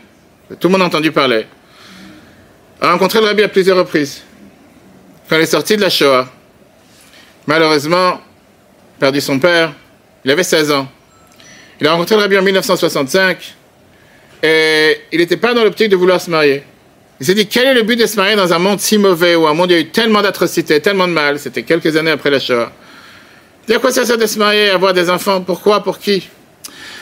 tout 0.60 0.68
le 0.68 0.72
monde 0.74 0.82
a 0.84 0.86
entendu 0.86 1.12
parler. 1.12 1.46
a 2.82 2.92
rencontré 2.92 3.20
le 3.20 3.28
rabbi 3.28 3.44
à 3.44 3.50
plusieurs 3.50 3.78
reprises. 3.78 4.24
Quand 5.30 5.36
il 5.36 5.42
est 5.42 5.46
sorti 5.46 5.76
de 5.76 5.82
la 5.82 5.90
Shoah, 5.90 6.28
malheureusement, 7.46 8.22
perdu 9.00 9.22
son 9.22 9.38
père, 9.38 9.74
il 10.24 10.32
avait 10.32 10.44
16 10.44 10.72
ans. 10.72 10.88
Il 11.80 11.88
a 11.88 11.92
rencontré 11.92 12.16
le 12.16 12.22
rabbi 12.22 12.38
en 12.38 12.42
1965 12.42 13.56
et 14.44 14.98
il 15.12 15.20
n'était 15.20 15.38
pas 15.38 15.54
dans 15.54 15.64
l'optique 15.64 15.90
de 15.90 15.96
vouloir 15.96 16.22
se 16.22 16.30
marier. 16.30 16.64
Il 17.20 17.26
s'est 17.26 17.34
dit, 17.34 17.48
quel 17.48 17.68
est 17.68 17.74
le 17.74 17.84
but 17.84 17.98
de 17.98 18.06
se 18.06 18.16
marier 18.16 18.36
dans 18.36 18.54
un 18.54 18.60
monde 18.60 18.80
si 18.80 18.98
mauvais, 18.98 19.36
où 19.36 19.46
un 19.46 19.54
monde 19.54 19.70
où 19.70 19.74
il 19.74 19.76
y 19.76 19.78
a 19.78 19.82
eu 19.82 19.90
tellement 19.90 20.22
d'atrocités, 20.22 20.80
tellement 20.80 21.08
de 21.08 21.14
mal, 21.14 21.38
c'était 21.38 21.64
quelques 21.64 21.98
années 21.98 22.12
après 22.12 22.30
la 22.30 22.40
Shoah. 22.40 22.72
Il 23.68 23.76
à 23.76 23.80
quoi 23.80 23.92
ça 23.92 24.06
sert 24.06 24.18
de 24.18 24.26
se 24.26 24.40
marier, 24.40 24.70
avoir 24.70 24.94
des 24.94 25.10
enfants? 25.10 25.42
Pourquoi? 25.42 25.84
Pour 25.84 26.00
qui? 26.00 26.28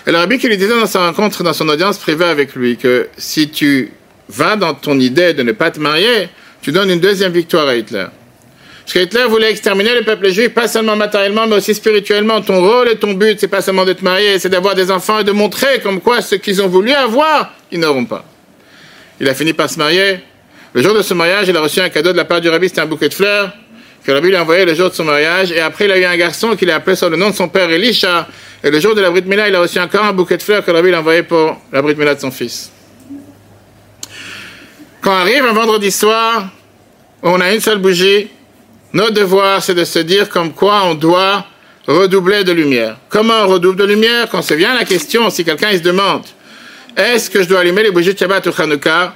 Et 0.05 0.11
le 0.11 0.17
rabbi 0.17 0.37
qui 0.37 0.47
lui 0.47 0.57
disait 0.57 0.77
dans 0.77 0.85
sa 0.85 1.05
rencontre, 1.05 1.43
dans 1.43 1.53
son 1.53 1.69
audience 1.69 1.97
privée 1.97 2.25
avec 2.25 2.55
lui, 2.55 2.77
que 2.77 3.07
si 3.17 3.49
tu 3.49 3.91
vas 4.27 4.55
dans 4.55 4.73
ton 4.73 4.99
idée 4.99 5.33
de 5.33 5.43
ne 5.43 5.51
pas 5.51 5.71
te 5.71 5.79
marier, 5.79 6.29
tu 6.61 6.71
donnes 6.71 6.89
une 6.89 6.99
deuxième 6.99 7.31
victoire 7.31 7.67
à 7.67 7.75
Hitler. 7.75 8.07
Parce 8.87 8.93
que 8.93 8.99
Hitler 8.99 9.25
voulait 9.27 9.51
exterminer 9.51 9.95
le 9.95 10.03
peuple 10.03 10.29
juif, 10.29 10.53
pas 10.53 10.69
seulement 10.69 10.95
matériellement, 10.95 11.45
mais 11.45 11.57
aussi 11.57 11.75
spirituellement. 11.75 12.39
Ton 12.39 12.61
rôle 12.61 12.87
et 12.87 12.95
ton 12.95 13.15
but, 13.15 13.37
c'est 13.37 13.49
pas 13.49 13.61
seulement 13.61 13.83
de 13.83 13.91
te 13.91 14.01
marier, 14.01 14.39
c'est 14.39 14.47
d'avoir 14.47 14.75
des 14.75 14.89
enfants 14.91 15.19
et 15.19 15.25
de 15.25 15.33
montrer 15.33 15.81
comme 15.83 15.99
quoi 15.99 16.21
ce 16.21 16.35
qu'ils 16.35 16.61
ont 16.61 16.69
voulu 16.69 16.93
avoir, 16.93 17.51
ils 17.69 17.81
n'auront 17.81 18.05
pas. 18.05 18.23
Il 19.19 19.27
a 19.27 19.33
fini 19.33 19.51
par 19.51 19.69
se 19.69 19.77
marier. 19.77 20.21
Le 20.71 20.81
jour 20.81 20.93
de 20.93 21.01
son 21.01 21.15
mariage, 21.15 21.49
il 21.49 21.57
a 21.57 21.59
reçu 21.59 21.81
un 21.81 21.89
cadeau 21.89 22.13
de 22.13 22.17
la 22.17 22.23
part 22.23 22.39
du 22.39 22.47
rabbi, 22.47 22.69
c'était 22.69 22.79
un 22.79 22.85
bouquet 22.85 23.09
de 23.09 23.13
fleurs, 23.13 23.51
que 24.05 24.11
le 24.11 24.19
rabbi 24.19 24.29
lui 24.29 24.37
a 24.37 24.43
envoyé 24.43 24.63
le 24.63 24.73
jour 24.73 24.89
de 24.89 24.95
son 24.95 25.03
mariage. 25.03 25.51
Et 25.51 25.59
après, 25.59 25.83
il 25.83 25.91
a 25.91 25.97
eu 25.97 26.05
un 26.05 26.15
garçon 26.15 26.55
qu'il 26.55 26.71
a 26.71 26.75
appelé 26.75 26.95
sur 26.95 27.09
le 27.09 27.17
nom 27.17 27.29
de 27.31 27.35
son 27.35 27.49
père, 27.49 27.69
Elisha. 27.69 28.25
Et 28.63 28.71
le 28.71 28.79
jour 28.79 28.95
de 28.95 29.01
la 29.01 29.11
Brit 29.11 29.23
Mila, 29.23 29.49
il 29.49 29.55
a 29.55 29.59
reçu 29.59 29.79
encore 29.81 30.05
un 30.05 30.13
bouquet 30.13 30.37
de 30.37 30.43
fleurs 30.43 30.63
que 30.63 30.71
le 30.71 30.77
rabbi 30.77 30.87
lui 30.87 30.95
a 30.95 30.99
envoyé 30.99 31.23
pour 31.23 31.59
la 31.73 31.81
Brit 31.81 31.95
Mila 31.95 32.15
de 32.15 32.21
son 32.21 32.31
fils. 32.31 32.71
Quand 35.01 35.11
arrive 35.11 35.43
un 35.43 35.51
vendredi 35.51 35.91
soir, 35.91 36.51
on 37.21 37.41
a 37.41 37.53
une 37.53 37.59
seule 37.59 37.79
bougie, 37.79 38.29
notre 38.93 39.13
devoir, 39.13 39.61
c'est 39.61 39.73
de 39.75 39.83
se 39.83 39.99
dire 39.99 40.29
comme 40.29 40.53
quoi 40.53 40.83
on 40.85 40.95
doit 40.95 41.45
redoubler 41.87 42.43
de 42.43 42.51
lumière. 42.51 42.97
Comment 43.09 43.43
on 43.43 43.47
redouble 43.47 43.77
de 43.77 43.85
lumière 43.85 44.27
Quand 44.29 44.41
se 44.41 44.53
vient 44.53 44.73
la 44.73 44.85
question, 44.85 45.29
si 45.29 45.43
quelqu'un 45.43 45.71
se 45.73 45.79
demande, 45.79 46.23
est-ce 46.95 47.29
que 47.29 47.43
je 47.43 47.47
dois 47.47 47.59
allumer 47.59 47.83
les 47.83 47.91
bougies 47.91 48.13
de 48.13 48.19
Shabbat 48.19 48.47
ou 48.47 48.51
Chanukah? 48.51 49.13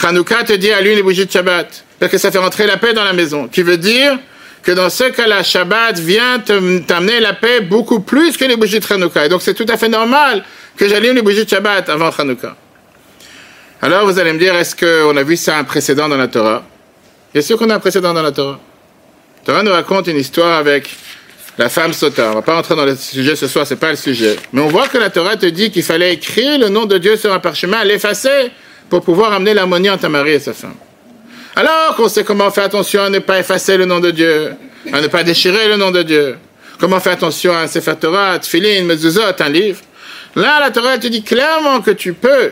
Chanukah 0.00 0.44
te 0.44 0.52
dit 0.52 0.70
allume 0.70 0.96
les 0.96 1.02
bougies 1.02 1.26
de 1.26 1.30
Shabbat, 1.30 1.84
parce 1.98 2.12
que 2.12 2.18
ça 2.18 2.30
fait 2.30 2.38
rentrer 2.38 2.66
la 2.66 2.76
paix 2.76 2.92
dans 2.92 3.04
la 3.04 3.12
maison. 3.12 3.48
Qui 3.48 3.62
veut 3.62 3.78
dire 3.78 4.18
que 4.62 4.72
dans 4.72 4.90
ce 4.90 5.04
cas-là, 5.04 5.42
Shabbat 5.42 5.98
vient 5.98 6.38
t'amener 6.40 7.20
la 7.20 7.32
paix 7.32 7.60
beaucoup 7.60 8.00
plus 8.00 8.36
que 8.36 8.44
les 8.44 8.56
bougies 8.56 8.80
de 8.80 8.84
Chanukah. 8.84 9.26
Et 9.26 9.28
donc 9.28 9.42
c'est 9.42 9.54
tout 9.54 9.66
à 9.68 9.76
fait 9.76 9.88
normal 9.88 10.44
que 10.76 10.88
j'allume 10.88 11.16
les 11.16 11.22
bougies 11.22 11.44
de 11.44 11.48
Shabbat 11.50 11.88
avant 11.88 12.10
Chanukah. 12.10 12.56
Alors 13.82 14.06
vous 14.06 14.18
allez 14.18 14.32
me 14.32 14.38
dire, 14.38 14.54
est-ce 14.54 14.74
qu'on 14.74 15.16
a 15.16 15.22
vu 15.22 15.36
ça 15.36 15.58
un 15.58 15.64
précédent 15.64 16.08
dans 16.08 16.16
la 16.16 16.28
Torah? 16.28 16.64
Bien 17.32 17.42
sûr 17.42 17.58
qu'on 17.58 17.68
a 17.70 17.74
un 17.74 17.80
précédent 17.80 18.14
dans 18.14 18.22
la 18.22 18.32
Torah. 18.32 18.58
Torah 19.46 19.62
nous 19.62 19.70
raconte 19.70 20.08
une 20.08 20.16
histoire 20.16 20.58
avec 20.58 20.90
la 21.56 21.68
femme 21.68 21.92
Sota. 21.92 22.30
On 22.32 22.34
va 22.34 22.42
pas 22.42 22.56
rentrer 22.56 22.74
dans 22.74 22.84
le 22.84 22.96
sujet 22.96 23.36
ce 23.36 23.46
soir, 23.46 23.64
c'est 23.64 23.76
pas 23.76 23.90
le 23.90 23.96
sujet. 23.96 24.34
Mais 24.52 24.60
on 24.60 24.66
voit 24.66 24.88
que 24.88 24.98
la 24.98 25.08
Torah 25.08 25.36
te 25.36 25.46
dit 25.46 25.70
qu'il 25.70 25.84
fallait 25.84 26.14
écrire 26.14 26.58
le 26.58 26.68
nom 26.68 26.84
de 26.84 26.98
Dieu 26.98 27.16
sur 27.16 27.32
un 27.32 27.38
parchemin, 27.38 27.84
l'effacer 27.84 28.50
pour 28.90 29.02
pouvoir 29.02 29.32
amener 29.32 29.54
l'harmonie 29.54 29.88
entre 29.88 30.08
mari 30.08 30.32
et 30.32 30.40
sa 30.40 30.52
femme. 30.52 30.74
Alors 31.54 31.94
qu'on 31.94 32.08
sait 32.08 32.24
comment 32.24 32.50
faire 32.50 32.64
attention 32.64 33.02
à 33.02 33.08
ne 33.08 33.20
pas 33.20 33.38
effacer 33.38 33.76
le 33.76 33.84
nom 33.84 34.00
de 34.00 34.10
Dieu, 34.10 34.52
à 34.92 35.00
ne 35.00 35.06
pas 35.06 35.22
déchirer 35.22 35.68
le 35.68 35.76
nom 35.76 35.92
de 35.92 36.02
Dieu. 36.02 36.38
Comment 36.80 36.98
faire 36.98 37.12
attention 37.12 37.52
à 37.52 37.60
un 37.60 37.66
Sefer 37.68 37.94
Torah, 38.00 38.40
Tfilin, 38.40 38.82
Mezuzot, 38.82 39.22
un 39.38 39.48
livre. 39.48 39.78
Là, 40.34 40.58
la 40.58 40.72
Torah 40.72 40.98
te 40.98 41.06
dit 41.06 41.22
clairement 41.22 41.82
que 41.82 41.92
tu 41.92 42.14
peux 42.14 42.50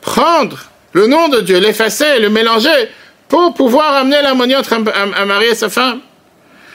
prendre 0.00 0.58
le 0.94 1.06
nom 1.06 1.28
de 1.28 1.42
Dieu, 1.42 1.58
l'effacer, 1.58 2.18
le 2.18 2.30
mélanger 2.30 2.88
pour 3.28 3.54
pouvoir 3.54 3.94
amener 3.94 4.56
entre 4.56 4.72
un, 4.72 5.24
mari 5.26 5.46
et 5.46 5.54
sa 5.54 5.68
femme. 5.68 6.00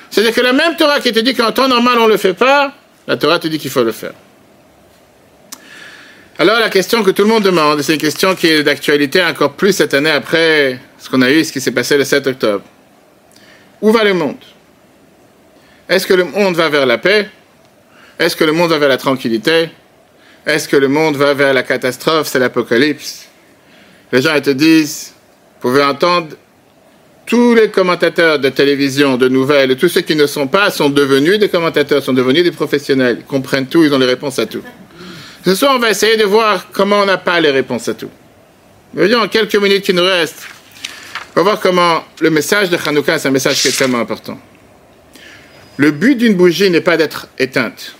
C'est-à-dire 0.10 0.34
que 0.34 0.42
la 0.42 0.54
même 0.54 0.76
Torah 0.76 1.00
qui 1.00 1.12
te 1.12 1.20
dit 1.20 1.34
qu'en 1.34 1.52
temps 1.52 1.68
normal 1.68 1.98
on 2.00 2.06
ne 2.06 2.12
le 2.12 2.18
fait 2.18 2.36
pas, 2.36 2.72
la 3.08 3.18
Torah 3.18 3.39
te 3.39 3.48
dit 3.48 3.58
qu'il 3.58 3.72
faut 3.72 3.84
le 3.84 3.92
faire. 3.92 4.13
Alors 6.38 6.60
la 6.60 6.70
question 6.70 7.04
que 7.04 7.12
tout 7.12 7.24
le 7.24 7.28
monde 7.28 7.44
demande, 7.44 7.82
c'est 7.82 7.94
une 7.94 8.00
question 8.00 8.36
qui 8.36 8.48
est 8.48 8.63
d'actualité 8.63 9.24
encore 9.24 9.54
plus 9.54 9.74
cette 9.74 9.94
année 9.94 10.12
après 10.12 10.80
ce 11.00 11.10
qu'on 11.10 11.22
a 11.22 11.32
eu, 11.32 11.44
ce 11.44 11.52
qui 11.52 11.62
s'est 11.62 11.72
passé 11.72 11.98
le 11.98 12.04
7 12.04 12.28
octobre. 12.28 12.63
Où 13.82 13.92
va 13.92 14.04
le 14.04 14.13
monde? 14.13 14.38
Est-ce 15.89 16.08
que 16.08 16.13
le 16.13 16.24
monde 16.24 16.56
va 16.56 16.70
vers 16.70 16.86
la 16.86 16.98
paix? 16.98 17.30
Est-ce 18.18 18.36
que 18.36 18.44
le 18.44 18.52
monde 18.52 18.70
va 18.70 18.78
vers 18.78 18.89
la 18.89 18.98
tranquillité? 18.98 19.70
Est-ce 20.46 20.68
que 20.68 20.76
le 20.76 20.88
monde 20.88 21.16
va 21.16 21.34
vers 21.34 21.54
la 21.54 21.63
catastrophe, 21.63 22.28
c'est 22.28 22.39
l'apocalypse? 22.39 23.28
Les 24.12 24.22
gens 24.22 24.36
ils 24.36 24.42
te 24.42 24.52
disent, 24.52 25.13
vous 25.56 25.70
pouvez 25.70 25.84
entendre 25.84 26.36
tous 27.25 27.55
les 27.55 27.69
commentateurs 27.69 28.39
de 28.39 28.49
télévision, 28.49 29.17
de 29.17 29.29
nouvelles, 29.29 29.75
tous 29.77 29.89
ceux 29.89 30.01
qui 30.01 30.15
ne 30.15 30.27
sont 30.27 30.47
pas 30.47 30.69
sont 30.69 30.89
devenus 30.89 31.39
des 31.39 31.49
commentateurs, 31.49 32.03
sont 32.03 32.13
devenus 32.13 32.43
des 32.43 32.51
professionnels, 32.51 33.17
ils 33.21 33.25
comprennent 33.25 33.67
tout, 33.67 33.83
ils 33.83 33.93
ont 33.93 33.99
les 33.99 34.05
réponses 34.05 34.39
à 34.39 34.45
tout. 34.45 34.62
Ce 35.45 35.55
soir, 35.55 35.73
on 35.75 35.79
va 35.79 35.89
essayer 35.89 36.17
de 36.17 36.23
voir 36.23 36.67
comment 36.71 37.01
on 37.01 37.05
n'a 37.05 37.17
pas 37.17 37.39
les 37.39 37.51
réponses 37.51 37.88
à 37.88 37.93
tout. 37.93 38.09
Voyons, 38.93 39.19
en 39.19 39.27
quelques 39.27 39.55
minutes 39.55 39.83
qui 39.83 39.93
nous 39.93 40.03
restent, 40.03 40.47
on 41.36 41.39
va 41.39 41.43
voir 41.43 41.59
comment 41.59 42.03
le 42.19 42.29
message 42.29 42.69
de 42.69 42.77
Hanouka, 42.77 43.17
c'est 43.17 43.27
un 43.27 43.31
message 43.31 43.62
qui 43.62 43.69
est 43.69 43.77
tellement 43.77 43.99
important. 43.99 44.39
Le 45.77 45.91
but 45.91 46.15
d'une 46.15 46.36
bougie 46.36 46.69
n'est 46.69 46.81
pas 46.81 46.97
d'être 46.97 47.27
éteinte. 47.39 47.95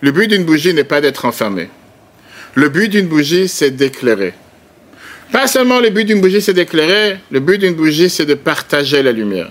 Le 0.00 0.12
but 0.12 0.28
d'une 0.28 0.44
bougie 0.44 0.72
n'est 0.72 0.84
pas 0.84 1.00
d'être 1.00 1.24
enfermée. 1.24 1.68
Le 2.54 2.68
but 2.68 2.88
d'une 2.88 3.08
bougie, 3.08 3.48
c'est 3.48 3.72
d'éclairer. 3.72 4.34
Pas 5.32 5.46
seulement 5.46 5.80
le 5.80 5.90
but 5.90 6.04
d'une 6.04 6.20
bougie, 6.20 6.42
c'est 6.42 6.54
d'éclairer, 6.54 7.18
le 7.30 7.40
but 7.40 7.58
d'une 7.58 7.74
bougie, 7.74 8.10
c'est 8.10 8.26
de 8.26 8.34
partager 8.34 9.02
la 9.02 9.12
lumière. 9.12 9.50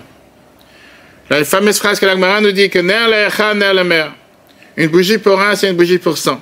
La 1.30 1.44
fameuse 1.44 1.78
phrase 1.78 1.98
que 1.98 2.06
l'Agmara 2.06 2.40
nous 2.40 2.52
dit 2.52 2.68
que 2.68 2.80
ner 2.80 3.08
la 3.08 3.54
ner 3.54 3.72
la 3.72 3.84
mer. 3.84 4.12
Une 4.76 4.88
bougie 4.88 5.18
pour 5.18 5.40
un, 5.40 5.54
c'est 5.54 5.70
une 5.70 5.76
bougie 5.76 5.98
pour 5.98 6.18
cent. 6.18 6.40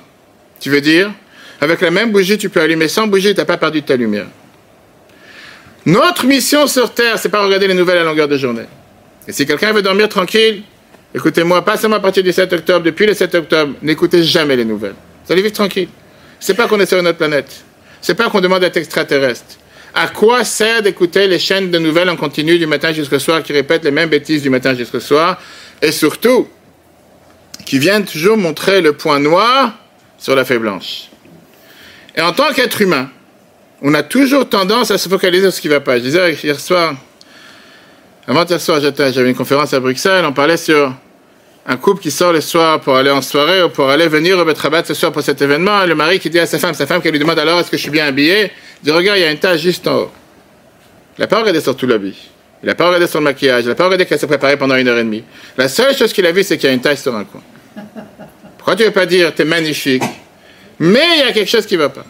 Tu 0.59 0.69
veux 0.69 0.81
dire, 0.81 1.11
avec 1.61 1.81
la 1.81 1.91
même 1.91 2.11
bougie, 2.11 2.37
tu 2.37 2.49
peux 2.49 2.61
allumer 2.61 2.87
100 2.87 3.07
bougies, 3.07 3.33
tu 3.33 3.39
n'as 3.39 3.45
pas 3.45 3.57
perdu 3.57 3.81
ta 3.83 3.95
lumière. 3.95 4.27
Notre 5.85 6.25
mission 6.25 6.67
sur 6.67 6.93
Terre, 6.93 7.17
c'est 7.17 7.29
pas 7.29 7.43
regarder 7.43 7.67
les 7.67 7.73
nouvelles 7.73 7.97
à 7.97 8.03
longueur 8.03 8.27
de 8.27 8.37
journée. 8.37 8.65
Et 9.27 9.31
si 9.31 9.45
quelqu'un 9.45 9.71
veut 9.71 9.81
dormir 9.81 10.09
tranquille, 10.09 10.63
écoutez-moi, 11.13 11.63
pas 11.63 11.77
seulement 11.77 11.97
à 11.97 11.99
partir 11.99 12.23
du 12.23 12.31
7 12.31 12.51
octobre, 12.53 12.85
depuis 12.85 13.05
le 13.05 13.13
7 13.13 13.35
octobre, 13.35 13.73
n'écoutez 13.81 14.23
jamais 14.23 14.55
les 14.55 14.65
nouvelles. 14.65 14.95
Vous 15.25 15.33
allez 15.33 15.41
vivre 15.41 15.53
tranquille. 15.53 15.89
C'est 16.39 16.53
pas 16.53 16.67
qu'on 16.67 16.79
est 16.79 16.85
sur 16.85 16.99
une 16.99 17.07
autre 17.07 17.17
planète. 17.17 17.63
C'est 18.01 18.15
pas 18.15 18.29
qu'on 18.29 18.41
demande 18.41 18.61
d'être 18.61 18.77
extraterrestre. 18.77 19.57
À 19.93 20.07
quoi 20.07 20.43
sert 20.43 20.81
d'écouter 20.81 21.27
les 21.27 21.39
chaînes 21.39 21.71
de 21.71 21.79
nouvelles 21.79 22.09
en 22.09 22.15
continu 22.15 22.57
du 22.57 22.67
matin 22.67 22.91
jusqu'au 22.93 23.19
soir 23.19 23.41
qui 23.43 23.53
répètent 23.53 23.83
les 23.83 23.91
mêmes 23.91 24.09
bêtises 24.09 24.41
du 24.41 24.49
matin 24.49 24.75
jusqu'au 24.75 24.99
soir? 24.99 25.41
Et 25.81 25.91
surtout 25.91 26.47
qui 27.65 27.79
viennent 27.79 28.05
toujours 28.05 28.37
montrer 28.37 28.81
le 28.81 28.93
point 28.93 29.19
noir 29.19 29.73
sur 30.17 30.35
la 30.35 30.45
feuille 30.45 30.59
blanche. 30.59 31.09
Et 32.15 32.21
en 32.21 32.33
tant 32.33 32.51
qu'être 32.53 32.81
humain, 32.81 33.09
on 33.81 33.93
a 33.93 34.03
toujours 34.03 34.47
tendance 34.47 34.91
à 34.91 34.97
se 34.97 35.07
focaliser 35.07 35.43
sur 35.43 35.53
ce 35.53 35.61
qui 35.61 35.67
ne 35.67 35.73
va 35.73 35.79
pas. 35.79 35.97
Je 35.97 36.03
disais 36.03 36.33
hier 36.43 36.59
soir, 36.59 36.95
avant 38.27 38.45
hier 38.45 38.59
soir, 38.59 38.79
j'avais 38.81 39.29
une 39.29 39.35
conférence 39.35 39.73
à 39.73 39.79
Bruxelles, 39.79 40.25
on 40.25 40.33
parlait 40.33 40.57
sur 40.57 40.93
un 41.65 41.77
couple 41.77 42.01
qui 42.01 42.11
sort 42.11 42.33
le 42.33 42.41
soir 42.41 42.81
pour 42.81 42.95
aller 42.95 43.11
en 43.11 43.21
soirée 43.21 43.61
ou 43.63 43.69
pour 43.69 43.89
aller 43.89 44.07
venir 44.07 44.37
au 44.37 44.45
Betrabat 44.45 44.85
ce 44.85 44.93
soir 44.93 45.11
pour 45.11 45.21
cet 45.21 45.41
événement, 45.41 45.83
et 45.83 45.87
le 45.87 45.95
mari 45.95 46.19
qui 46.19 46.29
dit 46.29 46.39
à 46.39 46.45
sa 46.45 46.57
femme, 46.57 46.73
sa 46.73 46.87
femme 46.87 47.01
qui 47.01 47.11
lui 47.11 47.19
demande 47.19 47.39
alors 47.39 47.59
est-ce 47.59 47.69
que 47.69 47.77
je 47.77 47.81
suis 47.81 47.91
bien 47.91 48.05
habillé, 48.05 48.51
il 48.81 48.85
dit 48.85 48.91
regarde, 48.91 49.19
il 49.19 49.21
y 49.21 49.25
a 49.25 49.31
une 49.31 49.37
tache 49.37 49.61
juste 49.61 49.87
en 49.87 49.97
haut. 49.97 50.11
Il 51.17 51.21
n'a 51.21 51.27
pas 51.27 51.39
regardé 51.39 51.59
sur 51.59 51.75
tout 51.75 51.85
l'habit. 51.85 52.15
Il 52.63 52.67
n'a 52.67 52.75
pas 52.75 52.87
regardé 52.87 53.05
le 53.13 53.19
maquillage. 53.19 53.65
Il 53.65 53.67
n'a 53.67 53.75
pas 53.75 53.85
regardé 53.85 54.05
qu'elle 54.05 54.19
s'est 54.19 54.27
préparée 54.27 54.57
pendant 54.57 54.75
une 54.75 54.87
heure 54.87 54.97
et 54.97 55.03
demie. 55.03 55.23
La 55.57 55.67
seule 55.67 55.95
chose 55.95 56.13
qu'il 56.13 56.25
a 56.25 56.31
vue, 56.31 56.43
c'est 56.43 56.57
qu'il 56.57 56.67
y 56.67 56.71
a 56.71 56.73
une 56.73 56.81
tache 56.81 56.99
sur 56.99 57.15
un 57.15 57.25
coin. 57.25 57.41
Pourquoi 58.57 58.75
tu 58.75 58.83
ne 58.83 58.87
veux 58.87 58.93
pas 58.93 59.05
dire 59.05 59.33
t'es 59.33 59.45
magnifique? 59.45 60.03
Mais 60.79 61.05
il 61.17 61.19
y 61.19 61.29
a 61.29 61.33
quelque 61.33 61.49
chose 61.49 61.65
qui 61.65 61.75
ne 61.75 61.81
va 61.81 61.89
pas. 61.89 62.05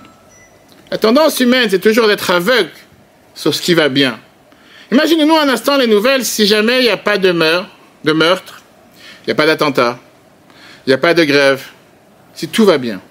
La 0.92 0.98
tendance 0.98 1.40
humaine, 1.40 1.70
c'est 1.70 1.80
toujours 1.80 2.08
d'être 2.08 2.30
aveugle 2.30 2.70
sur 3.34 3.54
ce 3.54 3.62
qui 3.62 3.74
va 3.74 3.90
bien. 3.90 4.20
Imaginez-nous 4.92 5.36
un 5.36 5.50
instant 5.50 5.78
les 5.78 5.88
nouvelles 5.88 6.26
si 6.26 6.46
jamais 6.46 6.80
il 6.80 6.84
n'y 6.84 6.90
a 6.90 6.98
pas 6.98 7.18
de 7.18 7.32
de 8.04 8.12
meurtre 8.12 8.59
il 9.24 9.30
n'y 9.30 9.32
a 9.32 9.36
pas 9.36 9.46
d'attentat, 9.46 10.00
il 10.86 10.90
n'y 10.90 10.94
a 10.94 10.98
pas 10.98 11.14
de 11.14 11.24
grève, 11.24 11.64
si 12.34 12.48
tout 12.48 12.66
va 12.66 12.78
bien, 12.78 13.02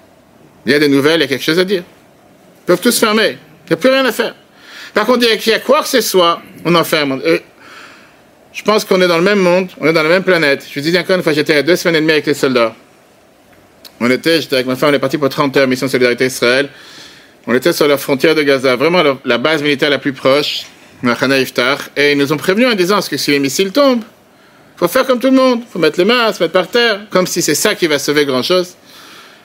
il 0.66 0.72
y 0.72 0.74
a 0.74 0.78
des 0.78 0.88
nouvelles, 0.88 1.20
il 1.20 1.22
y 1.22 1.24
a 1.24 1.28
quelque 1.28 1.44
chose 1.44 1.58
à 1.58 1.64
dire. 1.64 1.82
Ils 2.62 2.66
peuvent 2.66 2.80
tous 2.80 2.98
fermer, 2.98 3.38
il 3.66 3.68
n'y 3.70 3.74
a 3.74 3.76
plus 3.76 3.90
rien 3.90 4.04
à 4.04 4.12
faire. 4.12 4.34
Par 4.94 5.06
contre, 5.06 5.26
il 5.26 5.46
y 5.46 5.52
a 5.52 5.58
quoi 5.60 5.82
que 5.82 5.88
ce 5.88 6.00
soit, 6.00 6.40
on 6.64 6.74
enferme. 6.74 7.20
je 8.52 8.62
pense 8.62 8.84
qu'on 8.84 9.00
est 9.00 9.08
dans 9.08 9.18
le 9.18 9.24
même 9.24 9.38
monde, 9.38 9.68
on 9.80 9.86
est 9.86 9.92
dans 9.92 10.02
la 10.02 10.08
même 10.08 10.24
planète. 10.24 10.66
Je 10.68 10.80
vous 10.80 10.90
dis 10.90 10.98
encore 10.98 11.16
une 11.16 11.22
fois, 11.22 11.32
j'étais 11.32 11.56
a 11.56 11.62
deux 11.62 11.76
semaines 11.76 11.96
et 11.96 12.00
demie 12.00 12.12
avec 12.12 12.26
les 12.26 12.34
soldats. 12.34 12.74
On 14.00 14.10
était, 14.10 14.40
j'étais 14.40 14.56
avec 14.56 14.66
ma 14.66 14.76
femme, 14.76 14.90
on 14.90 14.94
est 14.94 14.98
parti 14.98 15.18
pour 15.18 15.28
30 15.28 15.56
heures, 15.56 15.66
mission 15.66 15.88
Solidarité 15.88 16.26
Israël. 16.26 16.68
On 17.46 17.54
était 17.54 17.72
sur 17.72 17.88
la 17.88 17.96
frontière 17.96 18.34
de 18.34 18.42
Gaza, 18.42 18.76
vraiment 18.76 19.02
la, 19.24 19.38
base 19.38 19.62
militaire 19.62 19.90
la 19.90 19.98
plus 19.98 20.12
proche, 20.12 20.66
Khana 21.02 21.38
Iftar, 21.38 21.78
et 21.96 22.12
ils 22.12 22.18
nous 22.18 22.32
ont 22.32 22.36
prévenus 22.36 22.68
en 22.68 22.74
disant 22.74 23.00
que 23.00 23.16
si 23.16 23.30
les 23.30 23.38
missiles 23.38 23.72
tombent, 23.72 24.04
faut 24.78 24.88
faire 24.88 25.06
comme 25.06 25.18
tout 25.18 25.28
le 25.28 25.36
monde. 25.36 25.62
faut 25.70 25.78
mettre 25.78 25.98
les 25.98 26.04
mains, 26.04 26.32
se 26.32 26.42
mettre 26.42 26.52
par 26.52 26.68
terre, 26.68 27.00
comme 27.10 27.26
si 27.26 27.42
c'est 27.42 27.56
ça 27.56 27.74
qui 27.74 27.86
va 27.86 27.98
sauver 27.98 28.24
grand-chose. 28.24 28.74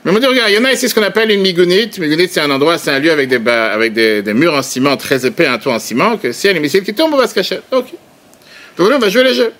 Mais 0.05 0.11
on 0.11 0.19
dit, 0.19 0.27
regarde, 0.27 0.51
il 0.51 0.55
y 0.55 0.57
en 0.57 0.65
a 0.65 0.73
ici 0.73 0.89
ce 0.89 0.93
qu'on 0.93 1.03
appelle 1.03 1.31
une 1.31 1.41
migounite. 1.41 1.97
Migounite, 1.97 2.31
c'est 2.31 2.41
un 2.41 2.51
endroit, 2.51 2.77
c'est 2.77 2.91
un 2.91 2.99
lieu 2.99 3.09
avec, 3.09 3.29
des, 3.29 3.49
avec 3.49 3.93
des, 3.93 4.33
murs 4.33 4.53
en 4.53 4.61
ciment 4.61 4.97
très 4.97 5.25
épais, 5.25 5.47
un 5.47 5.57
toit 5.57 5.73
en 5.73 5.79
ciment, 5.79 6.17
que 6.17 6.31
s'il 6.33 6.49
y 6.49 6.51
a 6.51 6.53
des 6.53 6.59
missiles 6.59 6.83
qui 6.83 6.93
tombent, 6.93 7.13
on 7.13 7.17
va 7.17 7.27
se 7.27 7.33
cacher. 7.33 7.59
Ok. 7.71 7.85
Donc 8.77 8.91
on 8.93 8.99
va 8.99 9.09
jouer 9.09 9.23
le 9.23 9.33
jeu. 9.33 9.53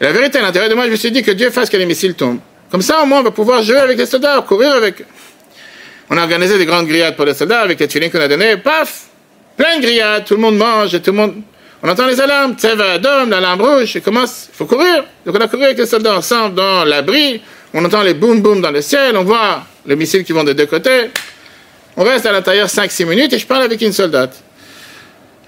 Et 0.00 0.04
la 0.04 0.12
vérité, 0.12 0.38
à 0.38 0.42
l'intérieur 0.42 0.68
de 0.68 0.74
moi, 0.74 0.86
je 0.86 0.90
me 0.90 0.96
suis 0.96 1.10
dit 1.10 1.22
que 1.22 1.30
Dieu 1.30 1.50
fasse 1.50 1.70
que 1.70 1.76
les 1.76 1.86
missiles 1.86 2.14
tombent. 2.14 2.40
Comme 2.70 2.82
ça, 2.82 3.02
au 3.02 3.06
moins, 3.06 3.20
on 3.20 3.22
va 3.22 3.30
pouvoir 3.30 3.62
jouer 3.62 3.78
avec 3.78 3.96
les 3.98 4.06
soldats, 4.06 4.44
courir 4.46 4.72
avec 4.72 5.04
On 6.10 6.16
a 6.16 6.22
organisé 6.22 6.58
des 6.58 6.66
grandes 6.66 6.88
grillades 6.88 7.14
pour 7.14 7.24
les 7.24 7.34
soldats 7.34 7.60
avec 7.60 7.78
les 7.78 7.86
tuilines 7.86 8.10
qu'on 8.10 8.20
a 8.20 8.28
données. 8.28 8.56
Paf 8.56 9.04
Plein 9.56 9.76
de 9.76 9.82
grillades, 9.82 10.24
tout 10.24 10.34
le 10.34 10.40
monde 10.40 10.56
mange 10.56 10.94
et 10.94 11.00
tout 11.00 11.12
le 11.12 11.16
monde. 11.16 11.34
On 11.82 11.88
entend 11.88 12.06
les 12.06 12.20
alarmes, 12.20 12.54
Tseva 12.54 12.92
Adom, 12.92 13.28
l'alarme 13.28 13.60
rouge, 13.60 13.96
et 13.96 14.00
commence, 14.00 14.48
il 14.52 14.56
faut 14.56 14.66
courir. 14.66 15.04
Donc 15.26 15.34
on 15.36 15.40
a 15.40 15.48
couru 15.48 15.64
avec 15.64 15.78
les 15.78 15.86
soldats 15.86 16.16
ensemble 16.16 16.54
dans 16.54 16.84
l'abri, 16.84 17.42
on 17.74 17.84
entend 17.84 18.02
les 18.02 18.14
boum 18.14 18.40
boum 18.40 18.60
dans 18.60 18.70
le 18.70 18.80
ciel, 18.80 19.16
on 19.16 19.24
voit 19.24 19.64
les 19.84 19.96
missiles 19.96 20.22
qui 20.22 20.32
vont 20.32 20.44
de 20.44 20.52
deux 20.52 20.66
côtés. 20.66 21.10
On 21.96 22.04
reste 22.04 22.24
à 22.24 22.32
l'intérieur 22.32 22.68
5-6 22.68 23.04
minutes 23.06 23.32
et 23.32 23.38
je 23.38 23.46
parle 23.46 23.64
avec 23.64 23.82
une 23.82 23.92
soldate. 23.92 24.40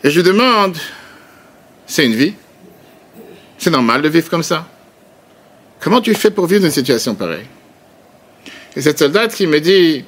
Et 0.03 0.11
je 0.11 0.21
lui 0.21 0.27
demande, 0.27 0.77
c'est 1.87 2.05
une 2.05 2.15
vie? 2.15 2.35
C'est 3.57 3.71
normal 3.71 4.03
de 4.03 4.09
vivre 4.09 4.29
comme 4.29 4.43
ça? 4.43 4.67
Comment 5.81 6.01
tu 6.01 6.15
fais 6.15 6.31
pour 6.31 6.47
vivre 6.47 6.65
une 6.65 6.73
situation 6.73 7.15
pareille? 7.15 7.47
Et 8.75 8.83
cette 8.83 8.99
soldate 8.99 9.35
qui 9.35 9.47
me 9.47 9.61
dit, 9.61 10.05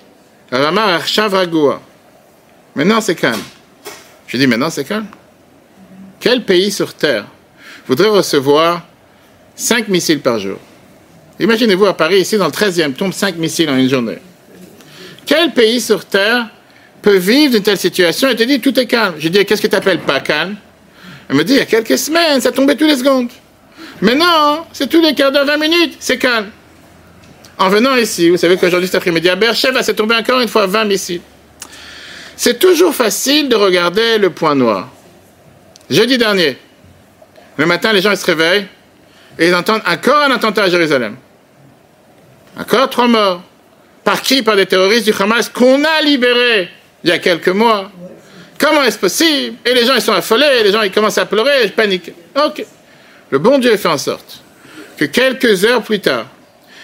Maintenant 2.75 3.01
c'est 3.01 3.15
calme. 3.15 3.43
Je 4.27 4.37
dis, 4.37 4.47
maintenant 4.47 4.71
c'est 4.71 4.85
calme. 4.85 5.07
Quel 6.21 6.45
pays 6.45 6.71
sur 6.71 6.95
Terre 6.95 7.27
voudrait 7.87 8.09
recevoir 8.09 8.87
5 9.55 9.89
missiles 9.89 10.21
par 10.21 10.39
jour? 10.39 10.59
Imaginez-vous 11.39 11.87
à 11.87 11.97
Paris, 11.97 12.21
ici 12.21 12.39
dans 12.39 12.47
le 12.47 12.53
13e, 12.53 12.95
tombe 12.95 13.13
5 13.13 13.37
missiles 13.37 13.69
en 13.69 13.77
une 13.77 13.89
journée. 13.89 14.19
Quel 15.27 15.53
pays 15.53 15.81
sur 15.81 16.05
Terre 16.05 16.49
peut 17.03 17.17
vivre 17.17 17.53
d'une 17.53 17.63
telle 17.63 17.77
situation? 17.77 18.29
Et 18.29 18.37
te 18.37 18.43
dit 18.43 18.61
tout 18.61 18.79
est 18.79 18.87
calme 18.87 19.15
Je 19.19 19.29
dis 19.29 19.45
qu'est-ce 19.45 19.61
que 19.61 19.67
tu 19.67 19.77
appelles 19.77 20.01
pas 20.01 20.21
calme? 20.21 20.57
Elle 21.29 21.37
me 21.37 21.45
dit 21.45 21.55
il 21.55 21.59
y 21.59 21.63
a 21.63 21.67
quelques 21.67 21.99
semaines, 21.99 22.41
ça 22.41 22.53
tombait 22.53 22.77
toutes 22.77 22.89
les 22.89 22.97
secondes. 22.97 23.29
Mais 24.01 24.15
non, 24.15 24.65
c'est 24.73 24.89
tous 24.89 25.01
les 25.01 25.15
quarts 25.15 25.33
d'heure, 25.33 25.47
20 25.47 25.57
minutes, 25.57 25.97
c'est 25.99 26.19
calme. 26.19 26.51
En 27.59 27.69
venant 27.69 27.97
ici, 27.97 28.29
vous 28.29 28.37
savez 28.37 28.57
qu'aujourd'hui 28.57 28.87
cet 28.87 28.97
après-midi 28.97 29.29
à 29.29 29.37
Bercheva, 29.37 29.83
c'est 29.83 29.95
tombé 29.95 30.15
encore 30.15 30.41
une 30.41 30.49
fois 30.49 30.67
20 30.67 30.85
missiles. 30.85 31.23
C'est 32.37 32.59
toujours 32.59 32.95
facile 32.95 33.49
de 33.49 33.57
regarder 33.57 34.19
le 34.19 34.31
point 34.31 34.55
noir. 34.55 34.91
Jeudi 35.89 36.19
dernier, 36.19 36.57
le 37.57 37.67
matin, 37.67 37.93
les 37.93 38.01
gens 38.01 38.11
ils 38.11 38.17
se 38.17 38.27
réveillent 38.27 38.67
et 39.39 39.49
ils 39.49 39.55
entendent 39.55 39.83
encore 39.87 40.23
un 40.23 40.31
attentat 40.31 40.65
à 40.65 40.69
Jérusalem. 40.69 41.17
Encore 42.59 42.91
trois 42.91 43.07
morts. 43.07 43.43
Par 44.03 44.23
qui? 44.23 44.43
Par 44.43 44.57
des 44.57 44.67
terroristes 44.67 45.05
du 45.05 45.13
Hamas 45.23 45.49
qu'on 45.49 45.85
a 45.85 46.01
libérés 46.03 46.71
il 47.05 47.11
y 47.11 47.13
a 47.13 47.19
quelques 47.19 47.49
mois. 47.49 47.91
Comment 48.59 48.83
est-ce 48.83 48.99
possible? 48.99 49.57
Et 49.65 49.75
les 49.75 49.85
gens, 49.85 49.95
ils 49.95 50.03
sont 50.03 50.13
affolés, 50.13 50.65
les 50.65 50.73
gens, 50.73 50.83
ils 50.83 50.91
commencent 50.91 51.19
à 51.19 51.27
pleurer, 51.27 51.69
paniquent. 51.69 52.13
Ok. 52.35 52.65
Le 53.31 53.39
bon 53.39 53.59
Dieu 53.59 53.77
fait 53.77 53.89
en 53.89 53.99
sorte 53.99 54.43
que 54.97 55.05
quelques 55.05 55.65
heures 55.65 55.83
plus 55.83 56.01
tard, 56.01 56.27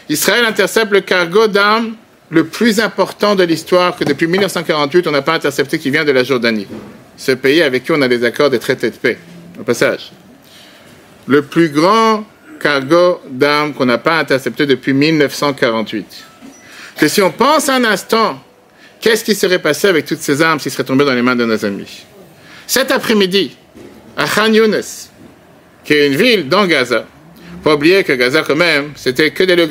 Israël 0.09 0.45
intercepte 0.45 0.93
le 0.93 1.01
cargo 1.01 1.47
d'armes 1.49 1.97
le 2.31 2.45
plus 2.45 2.79
important 2.81 3.35
de 3.35 3.43
l'histoire 3.43 3.97
que 3.97 4.05
depuis 4.05 4.27
1948, 4.27 5.07
on 5.07 5.11
n'a 5.11 5.23
pas 5.23 5.35
intercepté 5.35 5.79
qui 5.79 5.91
vient 5.91 6.05
de 6.05 6.13
la 6.13 6.25
Jordanie. 6.25 6.67
Ce 7.17 7.33
pays 7.33 7.63
avec 7.63 7.85
qui 7.85 7.93
on 7.93 8.03
a 8.03 8.09
des 8.09 8.25
accords 8.25 8.51
de 8.51 8.57
traité 8.59 8.91
de 8.91 8.97
paix. 8.97 9.19
Au 9.59 9.65
passage. 9.65 10.13
Le 11.27 11.43
plus 11.43 11.69
grand 11.69 12.25
cargo 12.61 13.21
d'armes 13.29 13.75
qu'on 13.75 13.87
n'a 13.87 13.99
pas 13.99 14.19
intercepté 14.19 14.67
depuis 14.67 14.93
1948. 14.93 16.25
Que 16.97 17.09
si 17.09 17.21
on 17.21 17.31
pense 17.31 17.69
un 17.69 17.85
instant, 17.85 18.43
qu'est-ce 19.01 19.25
qui 19.25 19.35
serait 19.35 19.61
passé 19.61 19.89
avec 19.89 20.07
toutes 20.07 20.21
ces 20.21 20.41
armes 20.43 20.59
s'ils 20.59 20.73
seraient 20.73 20.85
tombées 20.85 21.05
dans 21.05 21.15
les 21.15 21.23
mains 21.23 21.37
de 21.37 21.45
nos 21.45 21.65
amis? 21.65 22.05
Cet 22.67 22.91
après-midi, 22.91 23.57
à 24.17 24.27
Khan 24.27 24.53
Younes, 24.53 24.83
qui 25.85 25.93
est 25.93 26.07
une 26.07 26.17
ville 26.17 26.49
dans 26.49 26.67
Gaza, 26.67 27.05
pas 27.63 27.75
oublier 27.75 28.03
que 28.03 28.13
Gaza, 28.13 28.43
quand 28.43 28.57
même, 28.57 28.93
c'était 28.97 29.31
que 29.31 29.45
des 29.45 29.69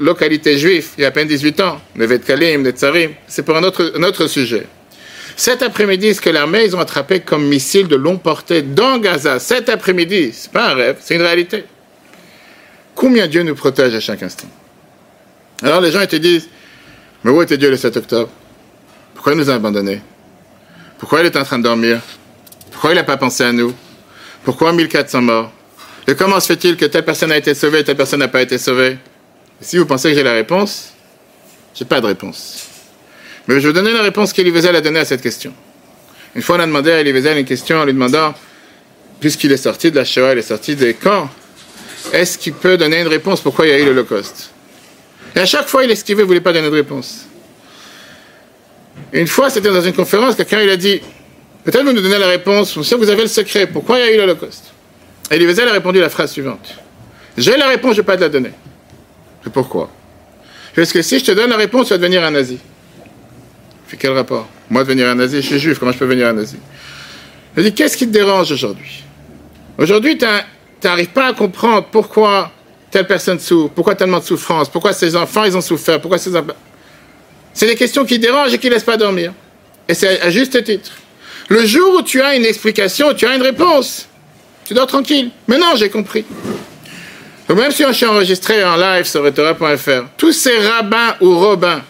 localités 0.00 0.56
juives 0.56 0.90
il 0.96 1.02
y 1.02 1.04
a 1.04 1.08
à 1.08 1.10
peine 1.10 1.26
18 1.26 1.60
ans. 1.60 1.80
Nevet 1.96 2.20
Kalim, 2.20 2.62
les 2.62 2.70
Tsarim. 2.70 3.10
C'est 3.26 3.44
pour 3.44 3.56
un 3.56 3.62
autre, 3.64 3.92
un 3.96 4.02
autre 4.04 4.28
sujet. 4.28 4.66
Cet 5.36 5.62
après-midi, 5.62 6.14
ce 6.14 6.20
que 6.20 6.30
l'armée, 6.30 6.64
ils 6.64 6.76
ont 6.76 6.80
attrapé 6.80 7.20
comme 7.20 7.44
missile 7.44 7.88
de 7.88 7.96
longue 7.96 8.20
portée 8.20 8.62
dans 8.62 8.98
Gaza, 8.98 9.40
cet 9.40 9.68
après-midi, 9.68 10.32
c'est 10.32 10.52
pas 10.52 10.70
un 10.70 10.74
rêve, 10.74 10.96
c'est 11.00 11.16
une 11.16 11.22
réalité. 11.22 11.64
Combien 12.94 13.26
Dieu 13.26 13.42
nous 13.42 13.56
protège 13.56 13.94
à 13.94 14.00
chaque 14.00 14.22
instant? 14.22 14.46
Alors 15.62 15.80
les 15.80 15.90
gens 15.90 16.00
ils 16.00 16.06
te 16.06 16.16
disent, 16.16 16.48
mais 17.24 17.32
où 17.32 17.42
était 17.42 17.56
Dieu 17.56 17.70
le 17.70 17.76
7 17.76 17.96
octobre? 17.96 18.30
Pourquoi 19.14 19.32
il 19.32 19.38
nous 19.38 19.50
a 19.50 19.54
abandonnés? 19.54 20.00
Pourquoi 20.98 21.20
il 21.20 21.26
est 21.26 21.36
en 21.36 21.44
train 21.44 21.58
de 21.58 21.64
dormir? 21.64 22.00
Pourquoi 22.70 22.92
il 22.92 22.96
n'a 22.96 23.04
pas 23.04 23.16
pensé 23.16 23.42
à 23.42 23.52
nous? 23.52 23.74
Pourquoi 24.44 24.72
1400 24.72 25.22
morts? 25.22 25.52
Et 26.06 26.14
comment 26.14 26.38
se 26.38 26.48
fait-il 26.48 26.76
que 26.76 26.84
telle 26.84 27.04
personne 27.04 27.32
a 27.32 27.36
été 27.36 27.54
sauvée 27.54 27.80
et 27.80 27.84
telle 27.84 27.96
personne 27.96 28.20
n'a 28.20 28.28
pas 28.28 28.42
été 28.42 28.58
sauvée? 28.58 28.98
Si 29.60 29.78
vous 29.78 29.86
pensez 29.86 30.10
que 30.10 30.16
j'ai 30.16 30.22
la 30.22 30.34
réponse, 30.34 30.92
j'ai 31.74 31.86
pas 31.86 32.00
de 32.00 32.06
réponse. 32.06 32.68
Mais 33.46 33.56
je 33.56 33.60
vais 33.60 33.66
vous 33.68 33.72
donner 33.72 33.92
la 33.92 34.02
réponse 34.02 34.32
qu'Elie 34.32 34.50
Wiesel 34.50 34.74
a 34.74 34.80
donnée 34.80 35.00
à 35.00 35.04
cette 35.04 35.20
question. 35.20 35.52
Une 36.34 36.42
fois, 36.42 36.56
on 36.56 36.60
a 36.60 36.66
demandé 36.66 36.90
à 36.90 37.00
Elie 37.00 37.12
Wiesel 37.12 37.38
une 37.38 37.44
question 37.44 37.78
en 37.78 37.84
lui 37.84 37.92
demandant, 37.92 38.34
puisqu'il 39.20 39.52
est 39.52 39.58
sorti 39.58 39.90
de 39.90 39.96
la 39.96 40.04
Shoah, 40.04 40.32
il 40.32 40.38
est 40.38 40.42
sorti 40.42 40.74
des 40.74 40.94
camps, 40.94 41.28
est-ce 42.12 42.38
qu'il 42.38 42.54
peut 42.54 42.76
donner 42.76 43.00
une 43.00 43.08
réponse 43.08 43.40
pourquoi 43.40 43.66
il 43.66 43.70
y 43.70 43.74
a 43.74 43.78
eu 43.78 43.84
l'Holocauste? 43.86 44.50
Et 45.36 45.40
à 45.40 45.46
chaque 45.46 45.68
fois, 45.68 45.84
il 45.84 45.90
esquivait, 45.90 46.22
il 46.22 46.24
ne 46.24 46.28
voulait 46.28 46.40
pas 46.40 46.52
donner 46.52 46.70
de 46.70 46.74
réponse. 46.74 47.26
Une 49.12 49.26
fois, 49.26 49.50
c'était 49.50 49.70
dans 49.70 49.80
une 49.80 49.92
conférence, 49.92 50.34
quelqu'un 50.34 50.60
il 50.60 50.70
a 50.70 50.76
dit 50.76 51.00
Peut-être 51.64 51.82
vous 51.82 51.92
nous 51.92 52.02
donnez 52.02 52.18
la 52.18 52.28
réponse, 52.28 52.80
si 52.82 52.94
vous 52.94 53.08
avez 53.08 53.22
le 53.22 53.28
secret, 53.28 53.66
pourquoi 53.66 53.98
il 53.98 54.04
y 54.04 54.08
a 54.08 54.14
eu 54.14 54.16
l'Holocauste? 54.18 54.72
Et 55.30 55.36
Elie 55.36 55.46
Wiesel 55.46 55.68
a 55.68 55.72
répondu 55.72 55.98
la 55.98 56.10
phrase 56.10 56.32
suivante 56.32 56.74
J'ai 57.38 57.56
la 57.56 57.68
réponse, 57.68 57.92
je 57.92 58.00
ne 58.00 58.02
vais 58.02 58.06
pas 58.06 58.16
te 58.16 58.22
la 58.22 58.28
donner. 58.28 58.52
Et 59.46 59.50
pourquoi? 59.50 59.90
Parce 60.76 60.92
que 60.92 61.02
si 61.02 61.18
je 61.18 61.24
te 61.24 61.32
donne 61.32 61.50
la 61.50 61.56
réponse, 61.56 61.86
tu 61.86 61.94
vas 61.94 61.98
devenir 61.98 62.22
un 62.22 62.32
nazi. 62.32 62.58
Quel 63.98 64.12
rapport? 64.12 64.48
Moi, 64.70 64.82
devenir 64.84 65.08
un 65.08 65.14
nazi, 65.14 65.36
je 65.36 65.46
suis 65.46 65.58
juif, 65.58 65.78
comment 65.78 65.92
je 65.92 65.98
peux 65.98 66.06
devenir 66.06 66.28
un 66.28 66.32
nazi? 66.32 66.56
Je 67.56 67.62
dis 67.62 67.72
Qu'est-ce 67.72 67.96
qui 67.96 68.06
te 68.06 68.12
dérange 68.12 68.50
aujourd'hui? 68.52 69.04
Aujourd'hui, 69.78 70.16
tu 70.18 70.26
n'arrives 70.84 71.08
pas 71.08 71.28
à 71.28 71.32
comprendre 71.32 71.86
pourquoi 71.90 72.50
telle 72.90 73.06
personne 73.06 73.40
souffre, 73.40 73.72
pourquoi 73.74 73.94
tellement 73.94 74.20
de 74.20 74.24
souffrance, 74.24 74.68
pourquoi 74.68 74.92
ces 74.92 75.16
enfants 75.16 75.44
ils 75.44 75.56
ont 75.56 75.60
souffert, 75.60 76.00
pourquoi 76.00 76.18
ces 76.18 76.30
C'est 77.52 77.66
des 77.66 77.74
questions 77.74 78.04
qui 78.04 78.18
dérangent 78.18 78.54
et 78.54 78.58
qui 78.58 78.68
ne 78.68 78.74
laissent 78.74 78.84
pas 78.84 78.96
dormir. 78.96 79.32
Et 79.88 79.94
c'est 79.94 80.20
à 80.20 80.30
juste 80.30 80.62
titre. 80.62 80.92
Le 81.48 81.66
jour 81.66 81.96
où 81.96 82.02
tu 82.02 82.22
as 82.22 82.36
une 82.36 82.44
explication, 82.44 83.12
tu 83.14 83.26
as 83.26 83.34
une 83.34 83.42
réponse, 83.42 84.06
tu 84.64 84.74
dors 84.74 84.86
tranquille. 84.86 85.30
Mais 85.48 85.58
non, 85.58 85.74
j'ai 85.76 85.90
compris. 85.90 86.24
Donc 87.48 87.58
même 87.58 87.72
si 87.72 87.84
je 87.86 87.92
suis 87.92 88.06
enregistré 88.06 88.64
en 88.64 88.76
live 88.76 89.04
sur 89.04 89.22
Retora.fr, 89.22 90.06
tous 90.16 90.32
ces 90.32 90.56
rabbins 90.58 91.16
ou 91.20 91.38
robins 91.38 91.82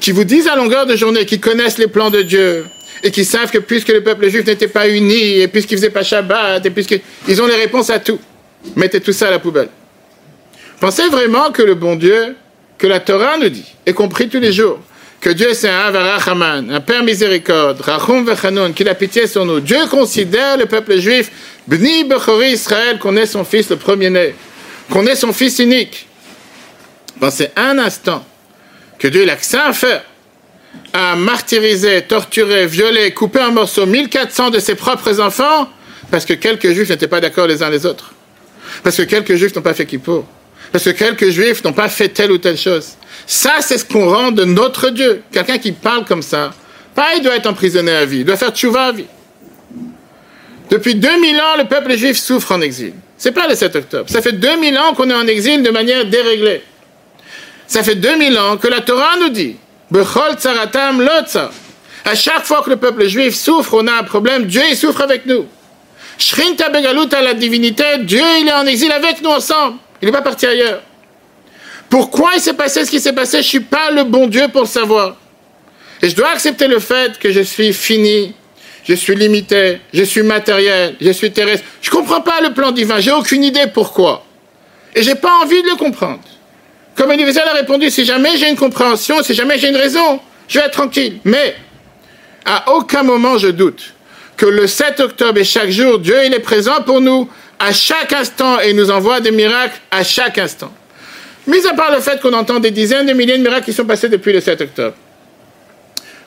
qui 0.00 0.12
vous 0.12 0.24
disent 0.24 0.48
à 0.48 0.56
longueur 0.56 0.86
de 0.86 0.96
journée 0.96 1.24
qu'ils 1.26 1.40
connaissent 1.40 1.78
les 1.78 1.86
plans 1.86 2.10
de 2.10 2.22
Dieu, 2.22 2.64
et 3.02 3.10
qui 3.10 3.24
savent 3.24 3.50
que 3.50 3.58
puisque 3.58 3.88
le 3.88 4.02
peuple 4.02 4.28
juif 4.28 4.46
n'était 4.46 4.68
pas 4.68 4.88
uni, 4.88 5.40
et 5.40 5.48
puisqu'ils 5.48 5.80
ne 5.80 5.88
pas 5.88 6.02
Shabbat, 6.02 6.64
et 6.64 6.70
puisqu'ils 6.70 7.42
ont 7.42 7.46
les 7.46 7.56
réponses 7.56 7.90
à 7.90 7.98
tout, 7.98 8.20
mettez 8.76 9.00
tout 9.00 9.12
ça 9.12 9.28
à 9.28 9.30
la 9.30 9.38
poubelle. 9.38 9.68
Pensez 10.80 11.08
vraiment 11.08 11.50
que 11.50 11.62
le 11.62 11.74
bon 11.74 11.96
Dieu, 11.96 12.36
que 12.78 12.86
la 12.86 13.00
Torah 13.00 13.36
nous 13.38 13.48
dit, 13.48 13.74
et 13.86 13.92
compris 13.92 14.28
tous 14.28 14.40
les 14.40 14.52
jours, 14.52 14.80
que 15.20 15.30
Dieu 15.30 15.54
c'est 15.54 15.68
un 15.68 15.78
Avarachaman, 15.78 16.70
un 16.70 16.80
Père 16.80 17.04
miséricorde, 17.04 17.80
Rachum 17.80 18.24
Vechanoun, 18.24 18.74
qu'il 18.74 18.88
a 18.88 18.94
pitié 18.94 19.28
sur 19.28 19.44
nous. 19.46 19.60
Dieu 19.60 19.86
considère 19.88 20.56
le 20.56 20.66
peuple 20.66 20.98
juif, 20.98 21.30
Bni 21.68 22.04
Bechori 22.04 22.50
Israël, 22.50 22.98
qu'on 22.98 23.16
est 23.16 23.26
son 23.26 23.44
fils 23.44 23.70
le 23.70 23.76
premier-né, 23.76 24.34
qu'on 24.90 25.06
est 25.06 25.14
son 25.14 25.32
fils 25.32 25.60
unique. 25.60 26.08
Pensez 27.20 27.50
un 27.54 27.78
instant 27.78 28.24
que 29.02 29.08
Dieu 29.08 29.26
a 29.28 29.66
à 29.66 29.72
faire 29.72 30.04
à 30.92 31.16
martyriser, 31.16 32.02
torturer, 32.02 32.66
violer, 32.66 33.12
couper 33.12 33.40
en 33.40 33.50
morceaux 33.50 33.84
1400 33.84 34.50
de 34.50 34.60
ses 34.60 34.76
propres 34.76 35.20
enfants 35.20 35.68
parce 36.10 36.24
que 36.24 36.34
quelques 36.34 36.70
juifs 36.70 36.88
n'étaient 36.88 37.08
pas 37.08 37.20
d'accord 37.20 37.48
les 37.48 37.64
uns 37.64 37.70
les 37.70 37.84
autres. 37.84 38.12
Parce 38.84 38.96
que 38.96 39.02
quelques 39.02 39.34
juifs 39.34 39.56
n'ont 39.56 39.62
pas 39.62 39.74
fait 39.74 39.86
kippour. 39.86 40.24
Parce 40.70 40.84
que 40.84 40.90
quelques 40.90 41.30
juifs 41.30 41.64
n'ont 41.64 41.72
pas 41.72 41.88
fait 41.88 42.10
telle 42.10 42.30
ou 42.30 42.38
telle 42.38 42.56
chose. 42.56 42.90
Ça, 43.26 43.54
c'est 43.60 43.76
ce 43.76 43.84
qu'on 43.84 44.08
rend 44.08 44.30
de 44.30 44.44
notre 44.44 44.90
Dieu. 44.90 45.22
Quelqu'un 45.32 45.58
qui 45.58 45.72
parle 45.72 46.04
comme 46.04 46.22
ça, 46.22 46.52
pas 46.94 47.16
il 47.16 47.24
doit 47.24 47.34
être 47.34 47.48
emprisonné 47.48 47.90
à 47.90 48.04
vie, 48.04 48.18
il 48.18 48.24
doit 48.24 48.36
faire 48.36 48.52
tchouva 48.52 48.86
à 48.86 48.92
vie. 48.92 49.06
Depuis 50.70 50.94
2000 50.94 51.36
ans, 51.36 51.56
le 51.58 51.64
peuple 51.64 51.96
juif 51.96 52.16
souffre 52.16 52.52
en 52.52 52.60
exil. 52.60 52.92
C'est 53.18 53.32
pas 53.32 53.48
le 53.48 53.56
7 53.56 53.74
octobre. 53.74 54.08
Ça 54.08 54.22
fait 54.22 54.32
2000 54.32 54.78
ans 54.78 54.94
qu'on 54.94 55.10
est 55.10 55.14
en 55.14 55.26
exil 55.26 55.62
de 55.64 55.70
manière 55.70 56.06
déréglée. 56.06 56.62
Ça 57.72 57.82
fait 57.82 57.94
2000 57.94 58.36
ans 58.36 58.58
que 58.58 58.68
la 58.68 58.82
Torah 58.82 59.16
nous 59.18 59.30
dit 59.30 59.56
Bechol 59.90 60.34
tsaratam 60.34 61.00
lotza. 61.00 61.50
À 62.04 62.14
chaque 62.14 62.44
fois 62.44 62.60
que 62.62 62.68
le 62.68 62.76
peuple 62.76 63.06
juif 63.06 63.34
souffre, 63.34 63.78
on 63.80 63.86
a 63.86 63.92
un 63.94 64.02
problème, 64.02 64.44
Dieu 64.44 64.60
il 64.68 64.76
souffre 64.76 65.00
avec 65.00 65.24
nous. 65.24 65.46
Shrinta 66.18 66.68
begalut 66.68 67.08
à 67.12 67.22
la 67.22 67.32
divinité, 67.32 67.82
Dieu 68.00 68.20
il 68.42 68.46
est 68.46 68.52
en 68.52 68.66
exil 68.66 68.92
avec 68.92 69.22
nous 69.22 69.30
ensemble. 69.30 69.78
Il 70.02 70.04
n'est 70.04 70.12
pas 70.12 70.20
parti 70.20 70.46
ailleurs. 70.46 70.82
Pourquoi 71.88 72.32
il 72.34 72.42
s'est 72.42 72.52
passé 72.52 72.84
ce 72.84 72.90
qui 72.90 73.00
s'est 73.00 73.14
passé? 73.14 73.38
Je 73.38 73.46
ne 73.46 73.48
suis 73.48 73.60
pas 73.60 73.90
le 73.90 74.04
bon 74.04 74.26
Dieu 74.26 74.48
pour 74.48 74.60
le 74.60 74.66
savoir. 74.66 75.16
Et 76.02 76.10
je 76.10 76.14
dois 76.14 76.28
accepter 76.28 76.68
le 76.68 76.78
fait 76.78 77.18
que 77.18 77.32
je 77.32 77.40
suis 77.40 77.72
fini, 77.72 78.34
je 78.84 78.92
suis 78.92 79.16
limité, 79.16 79.80
je 79.94 80.02
suis 80.02 80.22
matériel, 80.22 80.96
je 81.00 81.10
suis 81.10 81.32
terrestre. 81.32 81.64
Je 81.80 81.88
ne 81.88 81.94
comprends 81.94 82.20
pas 82.20 82.42
le 82.42 82.52
plan 82.52 82.70
divin, 82.70 83.00
j'ai 83.00 83.12
aucune 83.12 83.42
idée 83.42 83.64
pourquoi. 83.72 84.26
Et 84.94 85.02
j'ai 85.02 85.14
pas 85.14 85.38
envie 85.38 85.62
de 85.62 85.68
le 85.68 85.76
comprendre. 85.76 86.20
Comme 86.96 87.12
Universal 87.12 87.48
a 87.48 87.52
répondu, 87.54 87.90
si 87.90 88.04
jamais 88.04 88.36
j'ai 88.36 88.48
une 88.48 88.56
compréhension, 88.56 89.22
si 89.22 89.34
jamais 89.34 89.58
j'ai 89.58 89.68
une 89.68 89.76
raison, 89.76 90.20
je 90.48 90.58
vais 90.58 90.66
être 90.66 90.72
tranquille. 90.72 91.18
Mais, 91.24 91.56
à 92.44 92.72
aucun 92.72 93.02
moment 93.02 93.38
je 93.38 93.48
doute 93.48 93.94
que 94.36 94.46
le 94.46 94.66
7 94.66 95.00
octobre 95.00 95.38
et 95.38 95.44
chaque 95.44 95.70
jour, 95.70 95.98
Dieu 95.98 96.16
il 96.24 96.34
est 96.34 96.40
présent 96.40 96.82
pour 96.82 97.00
nous 97.00 97.28
à 97.58 97.72
chaque 97.72 98.12
instant 98.12 98.58
et 98.60 98.72
nous 98.72 98.90
envoie 98.90 99.20
des 99.20 99.30
miracles 99.30 99.78
à 99.90 100.02
chaque 100.02 100.38
instant. 100.38 100.72
Mis 101.46 101.66
à 101.66 101.74
part 101.74 101.92
le 101.92 102.00
fait 102.00 102.20
qu'on 102.20 102.32
entend 102.32 102.60
des 102.60 102.70
dizaines 102.70 103.06
de 103.06 103.12
milliers 103.12 103.38
de 103.38 103.42
miracles 103.42 103.66
qui 103.66 103.72
sont 103.72 103.84
passés 103.84 104.08
depuis 104.08 104.32
le 104.32 104.40
7 104.40 104.60
octobre. 104.60 104.96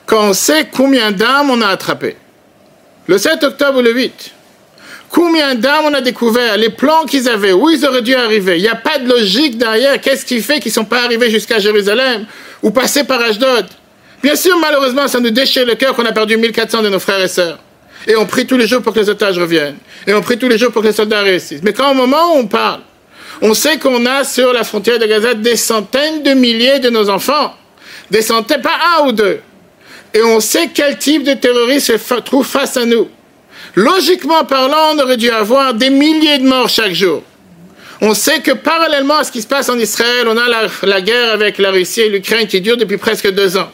Quand 0.06 0.28
on 0.28 0.32
sait 0.32 0.68
combien 0.72 1.10
d'âmes 1.10 1.50
on 1.50 1.60
a 1.60 1.68
attrapées, 1.68 2.16
le 3.06 3.18
7 3.18 3.42
octobre 3.44 3.78
ou 3.78 3.82
le 3.82 3.92
8, 3.92 4.32
Combien 5.16 5.54
d'âmes 5.54 5.86
on 5.86 5.94
a 5.94 6.02
découvert, 6.02 6.58
les 6.58 6.68
plans 6.68 7.06
qu'ils 7.06 7.26
avaient, 7.26 7.54
où 7.54 7.70
ils 7.70 7.86
auraient 7.86 8.02
dû 8.02 8.14
arriver. 8.14 8.58
Il 8.58 8.60
n'y 8.60 8.68
a 8.68 8.74
pas 8.74 8.98
de 8.98 9.08
logique 9.08 9.56
derrière. 9.56 9.98
Qu'est-ce 9.98 10.26
qui 10.26 10.42
fait 10.42 10.60
qu'ils 10.60 10.72
ne 10.72 10.74
sont 10.74 10.84
pas 10.84 11.04
arrivés 11.04 11.30
jusqu'à 11.30 11.58
Jérusalem 11.58 12.26
ou 12.62 12.70
passés 12.70 13.02
par 13.02 13.22
Ashdod? 13.22 13.64
Bien 14.22 14.36
sûr, 14.36 14.58
malheureusement, 14.58 15.08
ça 15.08 15.18
nous 15.18 15.30
déchire 15.30 15.64
le 15.64 15.74
cœur 15.74 15.94
qu'on 15.94 16.04
a 16.04 16.12
perdu 16.12 16.36
1400 16.36 16.82
de 16.82 16.90
nos 16.90 16.98
frères 16.98 17.22
et 17.22 17.28
sœurs. 17.28 17.58
Et 18.06 18.14
on 18.14 18.26
prie 18.26 18.46
tous 18.46 18.58
les 18.58 18.66
jours 18.66 18.82
pour 18.82 18.92
que 18.92 19.00
les 19.00 19.08
otages 19.08 19.38
reviennent. 19.38 19.78
Et 20.06 20.12
on 20.12 20.20
prie 20.20 20.36
tous 20.36 20.48
les 20.48 20.58
jours 20.58 20.70
pour 20.70 20.82
que 20.82 20.88
les 20.88 20.92
soldats 20.92 21.22
réussissent. 21.22 21.62
Mais 21.62 21.72
quand 21.72 21.92
au 21.92 21.94
moment 21.94 22.34
où 22.34 22.40
on 22.40 22.46
parle, 22.46 22.82
on 23.40 23.54
sait 23.54 23.78
qu'on 23.78 24.04
a 24.04 24.22
sur 24.22 24.52
la 24.52 24.64
frontière 24.64 24.98
de 24.98 25.06
Gaza 25.06 25.32
des 25.32 25.56
centaines 25.56 26.24
de 26.24 26.32
milliers 26.32 26.78
de 26.78 26.90
nos 26.90 27.08
enfants. 27.08 27.54
Des 28.10 28.20
centaines, 28.20 28.60
pas 28.60 28.98
un 28.98 29.06
ou 29.06 29.12
deux. 29.12 29.40
Et 30.12 30.22
on 30.22 30.40
sait 30.40 30.68
quel 30.74 30.98
type 30.98 31.24
de 31.24 31.32
terroriste 31.32 31.96
se 31.96 32.14
trouve 32.16 32.46
face 32.46 32.76
à 32.76 32.84
nous. 32.84 33.08
Logiquement 33.76 34.42
parlant, 34.46 34.94
on 34.94 34.98
aurait 35.00 35.18
dû 35.18 35.28
avoir 35.28 35.74
des 35.74 35.90
milliers 35.90 36.38
de 36.38 36.48
morts 36.48 36.70
chaque 36.70 36.94
jour. 36.94 37.22
On 38.00 38.14
sait 38.14 38.40
que 38.40 38.52
parallèlement 38.52 39.18
à 39.18 39.24
ce 39.24 39.30
qui 39.30 39.42
se 39.42 39.46
passe 39.46 39.68
en 39.68 39.78
Israël, 39.78 40.26
on 40.28 40.36
a 40.36 40.68
la, 40.82 41.00
guerre 41.02 41.32
avec 41.32 41.58
la 41.58 41.70
Russie 41.70 42.00
et 42.00 42.08
l'Ukraine 42.08 42.46
qui 42.46 42.62
dure 42.62 42.78
depuis 42.78 42.96
presque 42.96 43.30
deux 43.30 43.58
ans. 43.58 43.70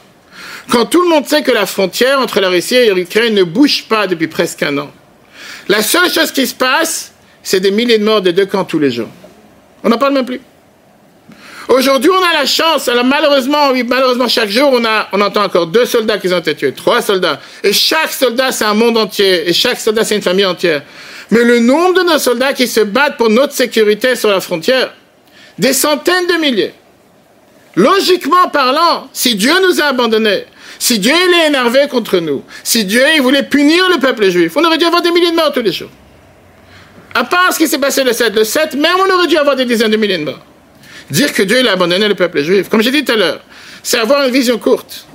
Quand 0.70 0.86
tout 0.86 1.02
le 1.02 1.08
monde 1.08 1.26
sait 1.26 1.42
que 1.42 1.52
la 1.52 1.66
frontière 1.66 2.18
entre 2.18 2.40
la 2.40 2.48
Russie 2.48 2.74
et 2.74 2.92
l'Ukraine 2.92 3.34
ne 3.34 3.44
bouge 3.44 3.84
pas 3.88 4.08
depuis 4.08 4.26
presque 4.26 4.64
un 4.64 4.76
an. 4.78 4.90
La 5.68 5.82
seule 5.82 6.10
chose 6.10 6.32
qui 6.32 6.48
se 6.48 6.54
passe, 6.54 7.12
c'est 7.44 7.60
des 7.60 7.70
milliers 7.70 7.98
de 7.98 8.04
morts 8.04 8.22
des 8.22 8.32
deux 8.32 8.46
camps 8.46 8.64
tous 8.64 8.80
les 8.80 8.90
jours. 8.90 9.08
On 9.84 9.88
n'en 9.88 9.98
parle 9.98 10.14
même 10.14 10.26
plus. 10.26 10.40
Aujourd'hui, 11.68 12.10
on 12.10 12.22
a 12.22 12.32
la 12.32 12.46
chance, 12.46 12.88
alors 12.88 13.04
malheureusement, 13.04 13.70
oui, 13.72 13.82
malheureusement, 13.82 14.28
chaque 14.28 14.50
jour, 14.50 14.70
on, 14.72 14.84
a, 14.84 15.08
on 15.12 15.20
entend 15.20 15.44
encore 15.44 15.66
deux 15.66 15.86
soldats 15.86 16.18
qui 16.18 16.32
ont 16.32 16.38
été 16.38 16.54
tués, 16.54 16.72
trois 16.72 17.00
soldats. 17.00 17.40
Et 17.62 17.72
chaque 17.72 18.12
soldat, 18.12 18.52
c'est 18.52 18.64
un 18.64 18.74
monde 18.74 18.98
entier. 18.98 19.48
Et 19.48 19.52
chaque 19.52 19.80
soldat, 19.80 20.04
c'est 20.04 20.16
une 20.16 20.22
famille 20.22 20.44
entière. 20.44 20.82
Mais 21.30 21.44
le 21.44 21.60
nombre 21.60 21.94
de 21.94 22.02
nos 22.02 22.18
soldats 22.18 22.52
qui 22.52 22.66
se 22.66 22.80
battent 22.80 23.16
pour 23.16 23.30
notre 23.30 23.52
sécurité 23.52 24.16
sur 24.16 24.28
la 24.28 24.40
frontière, 24.40 24.92
des 25.58 25.72
centaines 25.72 26.26
de 26.26 26.34
milliers. 26.34 26.74
Logiquement 27.76 28.48
parlant, 28.52 29.08
si 29.12 29.34
Dieu 29.34 29.52
nous 29.66 29.80
a 29.80 29.84
abandonnés, 29.84 30.44
si 30.78 30.98
Dieu 30.98 31.12
est 31.12 31.46
énervé 31.46 31.86
contre 31.88 32.18
nous, 32.18 32.42
si 32.64 32.84
Dieu 32.84 33.02
il 33.14 33.22
voulait 33.22 33.44
punir 33.44 33.88
le 33.88 33.98
peuple 33.98 34.28
juif, 34.28 34.52
on 34.56 34.64
aurait 34.64 34.78
dû 34.78 34.84
avoir 34.84 35.00
des 35.00 35.10
milliers 35.10 35.30
de 35.30 35.36
morts 35.36 35.52
tous 35.52 35.62
les 35.62 35.72
jours. 35.72 35.90
À 37.14 37.24
part 37.24 37.52
ce 37.52 37.58
qui 37.58 37.68
s'est 37.68 37.78
passé 37.78 38.04
le 38.04 38.12
7, 38.12 38.34
le 38.34 38.44
7, 38.44 38.74
même 38.74 38.96
on 38.98 39.14
aurait 39.14 39.26
dû 39.26 39.36
avoir 39.36 39.54
des 39.56 39.64
dizaines 39.64 39.90
de 39.90 39.96
milliers 39.96 40.18
de 40.18 40.24
morts. 40.24 40.40
Dire 41.12 41.34
que 41.34 41.42
Dieu 41.42 41.68
a 41.68 41.72
abandonné 41.72 42.08
le 42.08 42.14
peuple 42.14 42.42
juif, 42.42 42.70
comme 42.70 42.80
j'ai 42.80 42.90
dit 42.90 43.04
tout 43.04 43.12
à 43.12 43.16
l'heure, 43.16 43.40
c'est 43.82 43.98
avoir 43.98 44.26
une 44.26 44.32
vision 44.32 44.56
courte. 44.56 45.06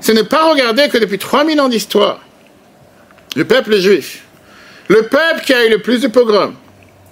Ce 0.00 0.10
n'est 0.10 0.24
pas 0.24 0.50
regarder 0.50 0.88
que 0.88 0.98
depuis 0.98 1.16
3000 1.16 1.60
ans 1.60 1.68
d'histoire, 1.68 2.18
le 3.36 3.44
peuple 3.44 3.78
juif, 3.78 4.24
le 4.88 5.02
peuple 5.02 5.42
qui 5.46 5.54
a 5.54 5.64
eu 5.64 5.70
le 5.70 5.78
plus 5.78 6.00
de 6.00 6.08
pogroms, 6.08 6.56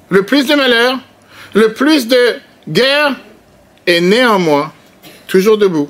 le 0.08 0.24
plus 0.24 0.44
de 0.48 0.56
malheurs, 0.56 0.98
le 1.54 1.72
plus 1.72 2.08
de 2.08 2.34
guerres, 2.68 3.14
est 3.86 4.00
néanmoins 4.00 4.72
toujours 5.28 5.56
debout, 5.56 5.88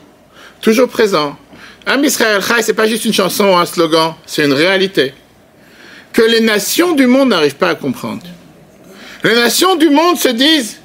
toujours 0.60 0.90
présent. 0.90 1.38
Am 1.86 2.04
Israël 2.04 2.42
Chai, 2.42 2.60
c'est 2.60 2.74
pas 2.74 2.86
juste 2.86 3.06
une 3.06 3.14
chanson 3.14 3.44
ou 3.44 3.56
un 3.56 3.64
slogan, 3.64 4.12
c'est 4.26 4.44
une 4.44 4.52
réalité 4.52 5.14
que 6.12 6.20
les 6.20 6.40
nations 6.40 6.92
du 6.92 7.06
monde 7.06 7.30
n'arrivent 7.30 7.56
pas 7.56 7.70
à 7.70 7.74
comprendre. 7.76 8.26
Les 9.24 9.34
nations 9.34 9.74
du 9.76 9.88
monde 9.88 10.18
se 10.18 10.28
disent 10.28 10.81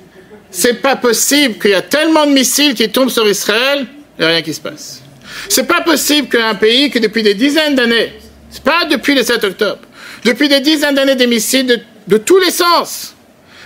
c'est 0.50 0.82
pas 0.82 0.96
possible 0.96 1.58
qu'il 1.60 1.72
y 1.72 1.76
a 1.76 1.82
tellement 1.82 2.26
de 2.26 2.32
missiles 2.32 2.74
qui 2.74 2.90
tombent 2.90 3.10
sur 3.10 3.28
Israël, 3.28 3.86
il 4.18 4.22
n'y 4.22 4.26
a 4.26 4.30
rien 4.30 4.42
qui 4.42 4.54
se 4.54 4.62
passe. 4.62 5.02
C'est 5.50 5.68
pas 5.68 5.82
possible 5.82 6.28
qu'un 6.28 6.56
pays 6.56 6.90
qui 6.90 7.00
depuis 7.00 7.24
des 7.24 7.34
dizaines 7.34 7.76
d'années, 7.76 8.14
c'est 8.50 8.64
pas 8.64 8.86
depuis 8.86 9.14
le 9.14 9.24
7 9.24 9.44
octobre, 9.44 9.80
depuis 10.24 10.50
des 10.50 10.60
dizaines 10.60 10.96
d'années 10.96 11.16
des 11.16 11.28
missiles 11.28 11.82
de, 12.08 12.18
tous 12.18 12.40
les 12.40 12.52
sens. 12.52 13.14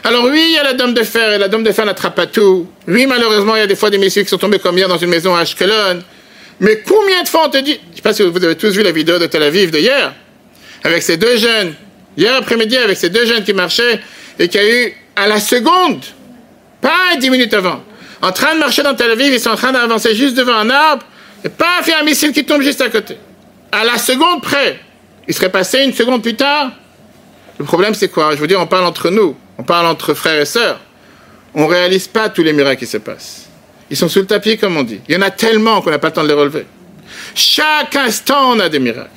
Alors 0.04 0.26
oui, 0.26 0.44
il 0.50 0.54
y 0.56 0.58
a 0.58 0.64
la 0.64 0.74
dame 0.74 0.94
de 0.94 1.04
fer, 1.04 1.34
et 1.34 1.38
la 1.38 1.48
dame 1.48 1.64
de 1.64 1.72
fer 1.72 1.86
n'attrape 1.86 2.16
pas 2.16 2.26
tout. 2.26 2.68
Oui, 2.88 3.06
malheureusement, 3.06 3.56
il 3.56 3.60
y 3.60 3.64
a 3.64 3.68
des 3.68 3.76
fois 3.76 3.92
des 3.92 4.00
missiles 4.00 4.24
qui 4.24 4.30
sont 4.30 4.40
tombés 4.40 4.58
comme 4.58 4.78
hier 4.78 4.88
dans 4.88 4.98
une 4.98 5.10
maison 5.10 5.36
à 5.36 5.42
Ashkelon. 5.42 6.02
Mais 6.60 6.84
combien 6.88 7.24
de 7.24 7.28
fois 7.28 7.46
on 7.46 7.50
te 7.50 7.58
dit, 7.58 7.80
je 7.92 7.98
sais 7.98 8.02
pas 8.02 8.14
si 8.14 8.24
vous 8.24 8.44
avez 8.44 8.56
tous 8.56 8.72
vu 8.72 8.84
la 8.84 8.92
vidéo 8.92 9.20
de 9.20 9.28
Tel 9.28 9.44
Aviv 9.44 9.72
de 9.72 9.78
hier, 9.78 10.14
avec 10.84 11.04
ces 11.04 11.18
deux 11.18 11.38
jeunes, 11.38 11.76
hier 12.18 12.36
après-midi, 12.36 12.78
avec 12.78 12.98
ces 12.98 13.10
deux 13.10 13.26
jeunes 13.26 13.44
qui 13.44 13.54
marchaient 13.54 14.00
et 14.40 14.48
qui 14.48 14.58
a 14.58 14.68
eu 14.68 14.94
à 15.16 15.28
la 15.28 15.40
seconde 15.40 16.04
pas 16.82 17.16
dix 17.20 17.30
minutes 17.30 17.54
avant. 17.54 17.82
En 18.22 18.32
train 18.32 18.54
de 18.54 18.60
marcher 18.60 18.84
dans 18.84 18.94
Tel 18.94 19.12
Aviv, 19.12 19.34
ils 19.34 19.40
sont 19.40 19.52
en 19.52 19.56
train 19.56 19.72
d'avancer 19.72 20.14
juste 20.16 20.36
devant 20.36 20.56
un 20.56 20.70
arbre, 20.70 21.04
et 21.44 21.50
paf, 21.50 21.84
il 21.88 21.92
y 21.92 21.94
a 21.94 22.00
un 22.00 22.04
missile 22.04 22.32
qui 22.32 22.46
tombe 22.46 22.62
juste 22.62 22.82
à 22.82 22.90
côté. 22.90 23.18
À 23.72 23.84
la 23.84 23.98
seconde 23.98 24.42
près. 24.42 24.80
Il 25.28 25.34
serait 25.34 25.50
passé 25.50 25.84
une 25.84 25.94
seconde 25.94 26.22
plus 26.22 26.36
tard. 26.36 26.72
Le 27.58 27.66
problème, 27.66 27.94
c'est 27.94 28.10
quoi? 28.10 28.36
Je 28.36 28.42
veux 28.42 28.48
dire, 28.48 28.60
on 28.60 28.68
parle 28.68 28.86
entre 28.86 29.10
nous, 29.10 29.36
on 29.58 29.64
parle 29.64 29.86
entre 29.88 30.14
frères 30.14 30.40
et 30.40 30.46
sœurs. 30.46 30.80
On 31.54 31.64
ne 31.64 31.68
réalise 31.68 32.08
pas 32.08 32.30
tous 32.30 32.44
les 32.44 32.54
miracles 32.54 32.80
qui 32.80 32.88
se 32.88 32.98
passent. 32.98 33.48
Ils 33.90 33.98
sont 33.98 34.08
sous 34.08 34.20
le 34.20 34.26
tapis, 34.26 34.58
comme 34.58 34.78
on 34.78 34.84
dit. 34.84 35.02
Il 35.08 35.16
y 35.16 35.18
en 35.18 35.22
a 35.22 35.32
tellement 35.32 35.82
qu'on 35.82 35.92
n'a 35.92 36.00
pas 36.00 36.08
le 36.08 36.14
temps 36.14 36.24
de 36.24 36.28
les 36.28 36.34
relever. 36.34 36.66
Chaque 37.36 37.96
instant, 37.96 38.52
on 38.52 38.60
a 38.60 38.70
des 38.70 38.80
miracles. 38.80 39.10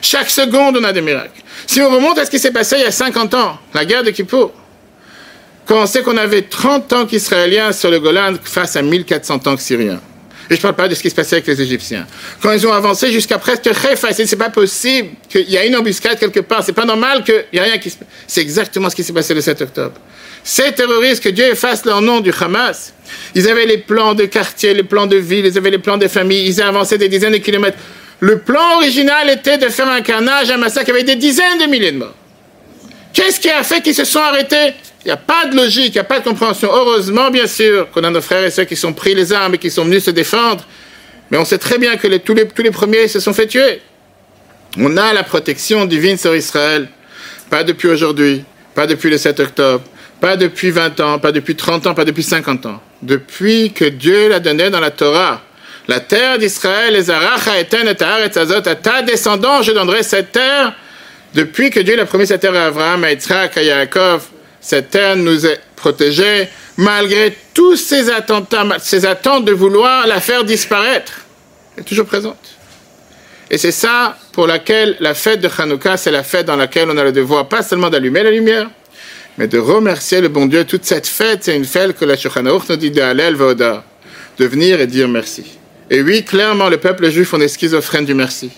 Chaque 0.00 0.30
seconde, 0.30 0.78
on 0.78 0.84
a 0.84 0.92
des 0.92 1.02
miracles. 1.02 1.42
Si 1.66 1.80
on 1.80 1.90
remonte 1.90 2.18
à 2.18 2.24
ce 2.24 2.30
qui 2.30 2.38
s'est 2.38 2.52
passé 2.52 2.76
il 2.78 2.82
y 2.82 2.86
a 2.86 2.90
50 2.90 3.34
ans, 3.34 3.58
la 3.74 3.84
guerre 3.84 4.02
de 4.02 4.10
Kippour, 4.10 4.52
quand 5.66 5.82
on 5.82 5.86
sait 5.86 6.02
qu'on 6.02 6.16
avait 6.16 6.42
30 6.42 6.88
tanks 6.88 7.12
israéliens 7.12 7.72
sur 7.72 7.90
le 7.90 7.98
Golan 7.98 8.34
face 8.42 8.76
à 8.76 8.82
1400 8.82 9.40
tanks 9.40 9.60
syriens. 9.60 10.00
Et 10.48 10.54
je 10.54 10.60
ne 10.60 10.62
parle 10.62 10.76
pas 10.76 10.86
de 10.86 10.94
ce 10.94 11.02
qui 11.02 11.10
se 11.10 11.14
passait 11.14 11.36
avec 11.36 11.46
les 11.48 11.60
Égyptiens. 11.60 12.06
Quand 12.40 12.52
ils 12.52 12.64
ont 12.68 12.72
avancé 12.72 13.10
jusqu'à 13.10 13.38
presque 13.38 13.64
Khefa, 13.64 14.12
c'est 14.12 14.36
pas 14.36 14.50
possible 14.50 15.08
qu'il 15.28 15.50
y 15.50 15.56
ait 15.56 15.66
une 15.66 15.74
embuscade 15.74 16.18
quelque 16.20 16.38
part. 16.38 16.62
C'est 16.62 16.72
pas 16.72 16.84
normal 16.84 17.24
qu'il 17.24 17.44
n'y 17.52 17.58
ait 17.58 17.62
rien 17.62 17.78
qui 17.78 17.90
se 17.90 17.96
passe. 17.96 18.06
C'est 18.28 18.42
exactement 18.42 18.88
ce 18.88 18.94
qui 18.94 19.02
s'est 19.02 19.12
passé 19.12 19.34
le 19.34 19.40
7 19.40 19.62
octobre. 19.62 19.94
Ces 20.44 20.70
terroristes, 20.70 21.24
que 21.24 21.30
Dieu 21.30 21.46
efface 21.46 21.84
leur 21.84 22.00
nom 22.00 22.20
du 22.20 22.32
Hamas, 22.40 22.94
ils 23.34 23.48
avaient 23.48 23.66
les 23.66 23.78
plans 23.78 24.14
de 24.14 24.26
quartier, 24.26 24.72
les 24.72 24.84
plans 24.84 25.08
de 25.08 25.16
ville, 25.16 25.46
ils 25.46 25.58
avaient 25.58 25.70
les 25.70 25.78
plans 25.78 25.98
de 25.98 26.06
famille, 26.06 26.46
ils 26.46 26.62
avancé 26.62 26.96
des 26.96 27.08
dizaines 27.08 27.32
de 27.32 27.38
kilomètres. 27.38 27.78
Le 28.20 28.38
plan 28.38 28.76
original 28.76 29.28
était 29.28 29.58
de 29.58 29.68
faire 29.68 29.88
un 29.88 30.00
carnage, 30.02 30.48
un 30.50 30.58
massacre 30.58 30.90
avec 30.90 31.06
des 31.06 31.16
dizaines 31.16 31.58
de 31.58 31.64
milliers 31.64 31.90
de 31.90 31.98
morts. 31.98 32.14
Qu'est-ce 33.16 33.40
qui 33.40 33.48
a 33.48 33.62
fait 33.62 33.80
qu'ils 33.80 33.94
se 33.94 34.04
sont 34.04 34.20
arrêtés? 34.20 34.74
Il 35.02 35.06
n'y 35.06 35.10
a 35.10 35.16
pas 35.16 35.46
de 35.46 35.56
logique, 35.56 35.86
il 35.86 35.92
n'y 35.92 36.00
a 36.00 36.04
pas 36.04 36.20
de 36.20 36.24
compréhension. 36.24 36.68
Heureusement, 36.70 37.30
bien 37.30 37.46
sûr, 37.46 37.90
qu'on 37.90 38.04
a 38.04 38.10
nos 38.10 38.20
frères 38.20 38.44
et 38.44 38.50
sœurs 38.50 38.66
qui 38.66 38.76
sont 38.76 38.92
pris 38.92 39.14
les 39.14 39.32
armes 39.32 39.54
et 39.54 39.58
qui 39.58 39.70
sont 39.70 39.86
venus 39.86 40.04
se 40.04 40.10
défendre. 40.10 40.62
Mais 41.30 41.38
on 41.38 41.46
sait 41.46 41.56
très 41.56 41.78
bien 41.78 41.96
que 41.96 42.14
tous, 42.18 42.34
les, 42.34 42.70
premiers 42.70 43.08
se 43.08 43.18
sont 43.18 43.32
fait 43.32 43.46
tuer. 43.46 43.80
On 44.76 44.98
a 44.98 45.14
la 45.14 45.22
protection 45.22 45.86
divine 45.86 46.18
sur 46.18 46.36
Israël. 46.36 46.88
Pas 47.48 47.64
depuis 47.64 47.88
aujourd'hui, 47.88 48.44
pas 48.74 48.86
depuis 48.86 49.08
le 49.08 49.16
7 49.16 49.40
octobre, 49.40 49.82
pas 50.20 50.36
depuis 50.36 50.70
20 50.70 51.00
ans, 51.00 51.18
pas 51.18 51.32
depuis 51.32 51.56
30 51.56 51.86
ans, 51.86 51.94
pas 51.94 52.04
depuis 52.04 52.22
50 52.22 52.66
ans. 52.66 52.82
Depuis 53.00 53.72
que 53.72 53.86
Dieu 53.86 54.28
l'a 54.28 54.40
donné 54.40 54.68
dans 54.68 54.80
la 54.80 54.90
Torah. 54.90 55.40
La 55.88 56.00
terre 56.00 56.36
d'Israël, 56.36 56.92
les 56.92 57.10
Aracha, 57.10 57.58
Eten, 57.58 57.88
et 57.88 58.38
Azot, 58.38 58.68
à 58.68 58.74
ta 58.74 59.00
descendance, 59.00 59.64
je 59.64 59.72
donnerai 59.72 60.02
cette 60.02 60.32
terre. 60.32 60.74
Depuis 61.36 61.68
que 61.68 61.80
Dieu 61.80 61.96
l'a 61.96 62.06
promis 62.06 62.26
cette 62.26 62.40
terre 62.40 62.54
à 62.54 62.64
Abraham, 62.64 63.04
à 63.04 63.12
Yitzhak, 63.12 63.58
à 63.58 63.62
Yaakov, 63.62 64.24
cette 64.58 64.88
terre 64.88 65.16
nous 65.16 65.44
est 65.44 65.60
protégée 65.76 66.48
malgré 66.78 67.36
tous 67.52 67.76
ces 67.76 68.08
attentats, 68.08 68.64
ces 68.78 69.04
attentes 69.04 69.44
de 69.44 69.52
vouloir 69.52 70.06
la 70.06 70.22
faire 70.22 70.44
disparaître. 70.44 71.12
Elle 71.76 71.82
est 71.82 71.84
toujours 71.84 72.06
présente. 72.06 72.56
Et 73.50 73.58
c'est 73.58 73.70
ça 73.70 74.16
pour 74.32 74.46
laquelle 74.46 74.96
la 74.98 75.12
fête 75.12 75.42
de 75.42 75.50
Hanouka, 75.58 75.98
c'est 75.98 76.10
la 76.10 76.22
fête 76.22 76.46
dans 76.46 76.56
laquelle 76.56 76.88
on 76.90 76.96
a 76.96 77.04
le 77.04 77.12
devoir 77.12 77.46
pas 77.46 77.62
seulement 77.62 77.90
d'allumer 77.90 78.22
la 78.22 78.30
lumière, 78.30 78.70
mais 79.36 79.46
de 79.46 79.58
remercier 79.58 80.22
le 80.22 80.28
bon 80.28 80.46
Dieu. 80.46 80.64
Toute 80.64 80.86
cette 80.86 81.06
fête, 81.06 81.44
c'est 81.44 81.54
une 81.54 81.66
fête 81.66 81.98
que 81.98 82.06
la 82.06 82.16
Shulchan 82.16 82.44
nous 82.44 82.76
dit 82.76 82.90
de 82.90 83.02
Hallel 83.02 83.34
Voda, 83.34 83.84
de 84.38 84.46
venir 84.46 84.80
et 84.80 84.86
dire 84.86 85.06
merci. 85.06 85.58
Et 85.90 86.00
oui, 86.00 86.24
clairement, 86.24 86.70
le 86.70 86.78
peuple 86.78 87.10
juif, 87.10 87.34
on 87.34 87.40
est 87.42 87.48
schizophrène 87.48 88.06
du 88.06 88.14
merci. 88.14 88.50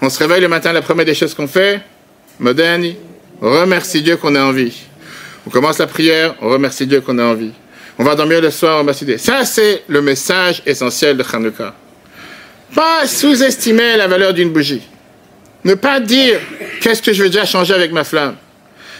On 0.00 0.08
se 0.08 0.18
réveille 0.18 0.40
le 0.40 0.48
matin, 0.48 0.72
la 0.72 0.80
première 0.80 1.04
des 1.04 1.14
choses 1.14 1.34
qu'on 1.34 1.46
fait, 1.46 1.80
moderne, 2.38 2.94
remercie 3.40 4.02
Dieu 4.02 4.16
qu'on 4.16 4.34
est 4.34 4.40
en 4.40 4.52
vie. 4.52 4.74
On 5.46 5.50
commence 5.50 5.78
la 5.78 5.86
prière, 5.86 6.34
on 6.40 6.48
remercie 6.48 6.86
Dieu 6.86 7.00
qu'on 7.00 7.18
a 7.18 7.24
envie. 7.24 7.52
On 7.98 8.04
va 8.04 8.14
dormir 8.14 8.40
le 8.40 8.50
soir, 8.50 8.80
on 8.80 8.84
va 8.84 8.92
s'aider. 8.92 9.18
Ça, 9.18 9.44
c'est 9.44 9.84
le 9.88 10.02
message 10.02 10.62
essentiel 10.66 11.16
de 11.16 11.24
Hanouka. 11.32 11.74
Pas 12.74 13.06
sous-estimer 13.06 13.96
la 13.96 14.08
valeur 14.08 14.34
d'une 14.34 14.50
bougie. 14.50 14.82
Ne 15.62 15.74
pas 15.74 16.00
dire 16.00 16.40
qu'est-ce 16.80 17.00
que 17.00 17.12
je 17.12 17.22
veux 17.22 17.28
déjà 17.30 17.44
changer 17.44 17.72
avec 17.72 17.92
ma 17.92 18.04
flamme? 18.04 18.36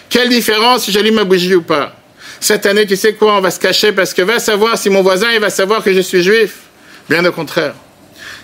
Quelle 0.08 0.28
différence 0.28 0.84
si 0.84 0.92
j'allume 0.92 1.16
ma 1.16 1.24
bougie 1.24 1.54
ou 1.54 1.62
pas? 1.62 1.96
Cette 2.40 2.66
année, 2.66 2.86
tu 2.86 2.96
sais 2.96 3.14
quoi, 3.14 3.36
on 3.36 3.40
va 3.40 3.50
se 3.50 3.58
cacher 3.58 3.92
parce 3.92 4.14
que 4.14 4.22
va 4.22 4.38
savoir 4.38 4.78
si 4.78 4.90
mon 4.90 5.02
voisin, 5.02 5.32
il 5.32 5.40
va 5.40 5.50
savoir 5.50 5.82
que 5.82 5.92
je 5.92 6.00
suis 6.00 6.22
juif. 6.22 6.58
Bien 7.08 7.24
au 7.24 7.32
contraire. 7.32 7.74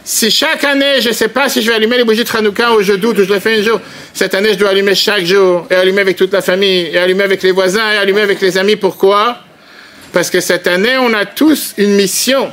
Si 0.04 0.30
chaque 0.30 0.64
année, 0.64 1.00
je 1.00 1.08
ne 1.08 1.14
sais 1.14 1.28
pas 1.28 1.48
si 1.48 1.60
je 1.62 1.68
vais 1.68 1.76
allumer 1.76 1.98
les 1.98 2.04
bougies 2.04 2.24
de 2.24 2.36
Hanouka 2.36 2.72
ou 2.72 2.82
je 2.82 2.94
doute 2.94 3.18
ou 3.18 3.24
je 3.24 3.32
le 3.32 3.38
fais 3.38 3.58
un 3.58 3.62
jour, 3.62 3.80
cette 4.14 4.34
année, 4.34 4.50
je 4.54 4.58
dois 4.58 4.70
allumer 4.70 4.94
chaque 4.94 5.24
jour 5.24 5.66
et 5.70 5.74
allumer 5.74 6.00
avec 6.00 6.16
toute 6.16 6.32
la 6.32 6.42
famille 6.42 6.88
et 6.92 6.98
allumer 6.98 7.24
avec 7.24 7.42
les 7.42 7.52
voisins 7.52 7.92
et 7.92 7.96
allumer 7.96 8.22
avec 8.22 8.40
les 8.40 8.56
amis. 8.56 8.76
Pourquoi? 8.76 9.38
Parce 10.12 10.30
que 10.30 10.40
cette 10.40 10.66
année, 10.66 10.96
on 10.98 11.12
a 11.12 11.26
tous 11.26 11.74
une 11.76 11.94
mission. 11.94 12.50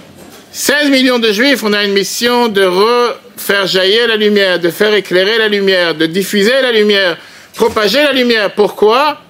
16 0.51 0.89
millions 0.89 1.19
de 1.19 1.31
juifs, 1.31 1.63
on 1.63 1.73
a 1.73 1.83
une 1.83 1.93
mission 1.93 2.47
de 2.47 2.63
refaire 2.63 3.65
jaillir 3.65 4.07
la 4.07 4.17
lumière, 4.17 4.59
de 4.59 4.69
faire 4.69 4.93
éclairer 4.93 5.37
la 5.37 5.47
lumière, 5.47 5.95
de 5.95 6.05
diffuser 6.05 6.61
la 6.61 6.71
lumière, 6.71 7.17
propager 7.55 8.03
la 8.03 8.13
lumière. 8.13 8.53
Pourquoi? 8.53 9.21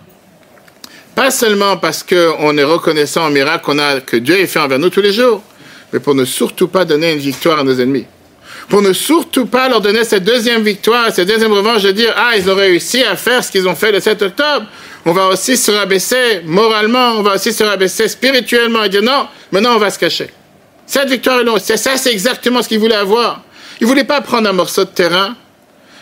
Pas 1.15 1.32
seulement 1.32 1.78
parce 1.78 2.03
qu'on 2.03 2.57
est 2.57 2.63
reconnaissant 2.63 3.28
au 3.28 3.30
miracle 3.30 3.65
qu'on 3.65 3.80
a, 3.80 4.01
que 4.01 4.18
Dieu 4.18 4.45
fait 4.45 4.59
envers 4.59 4.80
nous 4.80 4.89
tous 4.89 5.01
les 5.01 5.13
jours, 5.13 5.41
mais 5.91 5.99
pour 5.99 6.15
ne 6.15 6.25
surtout 6.25 6.67
pas 6.67 6.85
donner 6.85 7.13
une 7.13 7.19
victoire 7.19 7.59
à 7.59 7.63
nos 7.63 7.79
ennemis. 7.79 8.05
Pour 8.69 8.81
ne 8.81 8.91
surtout 8.91 9.45
pas 9.45 9.69
leur 9.69 9.79
donner 9.79 10.03
cette 10.03 10.23
deuxième 10.23 10.61
victoire, 10.61 11.11
cette 11.13 11.27
deuxième 11.27 11.53
revanche 11.53 11.83
de 11.83 11.91
dire, 11.91 12.13
ah, 12.17 12.31
ils 12.38 12.49
ont 12.49 12.55
réussi 12.55 13.03
à 13.03 13.15
faire 13.15 13.43
ce 13.43 13.51
qu'ils 13.51 13.67
ont 13.67 13.75
fait 13.75 13.91
le 13.91 13.99
7 13.99 14.21
octobre. 14.21 14.65
On 15.05 15.13
va 15.13 15.27
aussi 15.27 15.55
se 15.55 15.71
rabaisser 15.71 16.41
moralement, 16.45 17.13
on 17.17 17.21
va 17.21 17.35
aussi 17.35 17.53
se 17.53 17.63
rabaisser 17.63 18.09
spirituellement 18.09 18.83
et 18.83 18.89
dire, 18.89 19.03
non, 19.03 19.27
maintenant 19.51 19.75
on 19.75 19.79
va 19.79 19.89
se 19.89 19.99
cacher. 19.99 20.29
Cette 20.85 21.09
victoire 21.09 21.39
est 21.39 21.43
longue. 21.43 21.59
Ça, 21.59 21.97
c'est 21.97 22.11
exactement 22.11 22.61
ce 22.61 22.67
qu'ils 22.67 22.79
voulaient 22.79 22.95
avoir. 22.95 23.41
Ils 23.79 23.83
ne 23.83 23.89
voulaient 23.89 24.03
pas 24.03 24.21
prendre 24.21 24.49
un 24.49 24.53
morceau 24.53 24.83
de 24.83 24.89
terrain. 24.89 25.35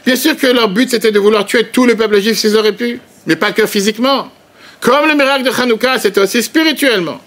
Bien 0.06 0.16
sûr 0.16 0.38
que 0.38 0.48
leur 0.48 0.70
but, 0.70 0.90
c'était 0.90 1.12
de 1.12 1.20
vouloir 1.20 1.46
tuer 1.46 1.66
tout 1.66 1.86
le 1.86 1.96
peuple 1.96 2.20
juif 2.22 2.38
s'ils 2.38 2.56
auraient 2.56 2.72
pu, 2.72 3.00
mais 3.26 3.36
pas 3.36 3.52
que 3.52 3.66
physiquement. 3.66 4.32
Comme 4.80 5.08
le 5.08 5.16
miracle 5.16 5.44
de 5.44 5.50
Hanouka, 5.50 5.98
c'était 5.98 6.22
aussi 6.22 6.44
spirituellement. 6.44 7.20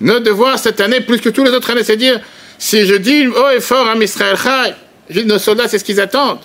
Notre 0.00 0.24
devoir 0.24 0.58
cette 0.58 0.80
année, 0.80 1.00
plus 1.00 1.20
que 1.20 1.28
tous 1.28 1.44
les 1.44 1.50
autres 1.50 1.70
années, 1.70 1.84
c'est 1.84 1.96
dire 1.96 2.20
si 2.58 2.86
je 2.86 2.94
dis 2.94 3.26
haut 3.26 3.50
et 3.50 3.60
fort 3.60 3.88
à 3.88 3.96
Israël 3.96 4.74
nos 5.24 5.38
soldats, 5.38 5.68
c'est 5.68 5.78
ce 5.78 5.84
qu'ils 5.84 6.00
attendent. 6.00 6.40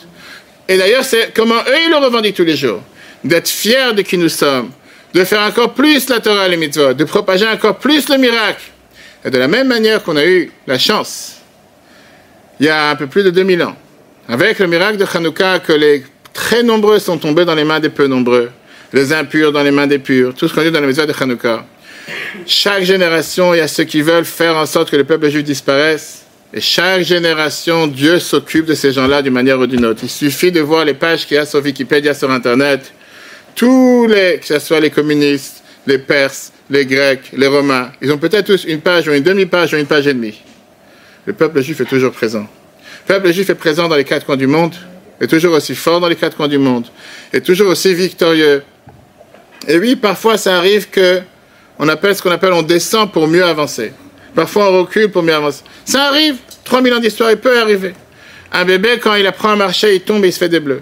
Et 0.67 0.77
d'ailleurs, 0.77 1.03
c'est 1.03 1.31
comment 1.35 1.55
eux, 1.55 1.77
ils 1.85 1.89
le 1.89 1.97
revendiquent 1.97 2.35
tous 2.35 2.43
les 2.43 2.55
jours. 2.55 2.81
D'être 3.23 3.47
fiers 3.47 3.93
de 3.93 4.01
qui 4.01 4.17
nous 4.17 4.29
sommes, 4.29 4.71
de 5.13 5.23
faire 5.23 5.41
encore 5.41 5.73
plus 5.73 6.09
la 6.09 6.19
Torah 6.19 6.47
et 6.47 6.49
les 6.49 6.57
mitzvot, 6.57 6.93
de 6.93 7.03
propager 7.03 7.47
encore 7.47 7.77
plus 7.77 8.09
le 8.09 8.17
miracle. 8.17 8.63
Et 9.23 9.29
de 9.29 9.37
la 9.37 9.47
même 9.47 9.67
manière 9.67 10.03
qu'on 10.03 10.17
a 10.17 10.25
eu 10.25 10.51
la 10.67 10.77
chance, 10.77 11.37
il 12.59 12.67
y 12.67 12.69
a 12.69 12.89
un 12.89 12.95
peu 12.95 13.07
plus 13.07 13.23
de 13.23 13.29
2000 13.29 13.63
ans, 13.63 13.75
avec 14.27 14.59
le 14.59 14.67
miracle 14.67 14.97
de 14.97 15.05
Hanouka, 15.05 15.59
que 15.59 15.73
les 15.73 16.03
très 16.33 16.63
nombreux 16.63 16.99
sont 16.99 17.17
tombés 17.17 17.45
dans 17.45 17.55
les 17.55 17.63
mains 17.63 17.79
des 17.79 17.89
peu 17.89 18.07
nombreux, 18.07 18.51
les 18.93 19.13
impurs 19.13 19.51
dans 19.51 19.63
les 19.63 19.71
mains 19.71 19.87
des 19.87 19.99
purs, 19.99 20.33
tout 20.33 20.47
ce 20.47 20.53
qu'on 20.53 20.61
dit 20.61 20.71
dans 20.71 20.81
la 20.81 20.87
maison 20.87 21.05
de 21.05 21.13
Hanouka. 21.19 21.65
Chaque 22.45 22.83
génération, 22.83 23.53
il 23.53 23.57
y 23.57 23.61
a 23.61 23.67
ceux 23.67 23.83
qui 23.83 24.01
veulent 24.01 24.25
faire 24.25 24.55
en 24.55 24.65
sorte 24.65 24.91
que 24.91 24.95
le 24.95 25.03
peuple 25.03 25.29
juif 25.29 25.43
disparaisse. 25.43 26.25
Et 26.53 26.61
chaque 26.61 27.01
génération, 27.01 27.87
Dieu 27.87 28.19
s'occupe 28.19 28.65
de 28.65 28.75
ces 28.75 28.91
gens-là 28.91 29.21
d'une 29.21 29.33
manière 29.33 29.59
ou 29.59 29.67
d'une 29.67 29.85
autre. 29.85 30.01
Il 30.03 30.09
suffit 30.09 30.51
de 30.51 30.61
voir 30.61 30.85
les 30.85 30.93
pages 30.93 31.25
qu'il 31.25 31.35
y 31.35 31.39
a 31.39 31.45
sur 31.45 31.61
Wikipédia, 31.63 32.13
sur 32.13 32.31
Internet. 32.31 32.93
Tous 33.55 34.07
les, 34.07 34.39
que 34.39 34.45
ce 34.45 34.59
soit 34.59 34.79
les 34.79 34.89
communistes, 34.89 35.63
les 35.87 35.97
Perses, 35.97 36.51
les 36.69 36.85
Grecs, 36.85 37.31
les 37.33 37.47
Romains, 37.47 37.91
ils 38.01 38.11
ont 38.11 38.17
peut-être 38.17 38.47
tous 38.47 38.65
une 38.65 38.81
page 38.81 39.07
ou 39.07 39.13
une 39.13 39.23
demi-page 39.23 39.73
ou 39.73 39.77
une 39.77 39.85
page 39.85 40.07
et 40.07 40.13
demie. 40.13 40.41
Le 41.25 41.33
peuple 41.33 41.61
juif 41.61 41.81
est 41.81 41.85
toujours 41.85 42.11
présent. 42.11 42.47
Le 43.07 43.13
peuple 43.13 43.31
juif 43.31 43.49
est 43.49 43.55
présent 43.55 43.87
dans 43.87 43.95
les 43.95 44.03
quatre 44.03 44.25
coins 44.25 44.37
du 44.37 44.47
monde, 44.47 44.75
est 45.21 45.27
toujours 45.27 45.53
aussi 45.53 45.75
fort 45.75 45.99
dans 45.99 46.07
les 46.07 46.15
quatre 46.15 46.37
coins 46.37 46.47
du 46.47 46.57
monde, 46.57 46.85
est 47.33 47.41
toujours 47.41 47.69
aussi 47.69 47.93
victorieux. 47.93 48.63
Et 49.67 49.77
oui, 49.77 49.95
parfois 49.95 50.37
ça 50.37 50.57
arrive 50.57 50.89
que 50.89 51.21
on 51.79 51.87
appelle 51.89 52.15
ce 52.15 52.21
qu'on 52.21 52.31
appelle 52.31 52.53
on 52.53 52.61
descend 52.61 53.11
pour 53.11 53.27
mieux 53.27 53.43
avancer. 53.43 53.93
Parfois 54.33 54.71
on 54.71 54.79
recule 54.79 55.09
pour 55.09 55.23
mieux 55.23 55.33
avancer. 55.33 55.63
Ça 55.85 56.03
arrive, 56.05 56.35
3000 56.63 56.93
ans 56.93 56.99
d'histoire, 56.99 57.31
il 57.31 57.37
peut 57.37 57.59
arriver. 57.59 57.93
Un 58.51 58.65
bébé, 58.65 58.99
quand 59.01 59.15
il 59.15 59.27
apprend 59.27 59.49
à 59.49 59.55
marcher, 59.55 59.95
il 59.95 60.01
tombe 60.01 60.23
et 60.23 60.29
il 60.29 60.33
se 60.33 60.39
fait 60.39 60.49
des 60.49 60.59
bleus. 60.59 60.81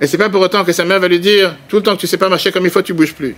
Et 0.00 0.06
c'est 0.06 0.18
pas 0.18 0.28
pour 0.28 0.40
autant 0.40 0.64
que 0.64 0.72
sa 0.72 0.84
mère 0.84 1.00
va 1.00 1.08
lui 1.08 1.20
dire, 1.20 1.54
tout 1.68 1.76
le 1.76 1.82
temps 1.82 1.94
que 1.94 2.00
tu 2.00 2.06
sais 2.06 2.16
pas 2.16 2.28
marcher 2.28 2.50
comme 2.50 2.64
il 2.64 2.70
faut, 2.70 2.82
tu 2.82 2.92
bouges 2.92 3.14
plus. 3.14 3.36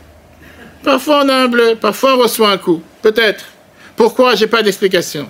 Parfois 0.82 1.22
on 1.24 1.28
a 1.28 1.34
un 1.34 1.48
bleu, 1.48 1.74
parfois 1.80 2.14
on 2.14 2.22
reçoit 2.22 2.50
un 2.50 2.58
coup. 2.58 2.82
Peut-être. 3.02 3.44
Pourquoi? 3.96 4.34
J'ai 4.34 4.46
pas 4.46 4.62
d'explication. 4.62 5.28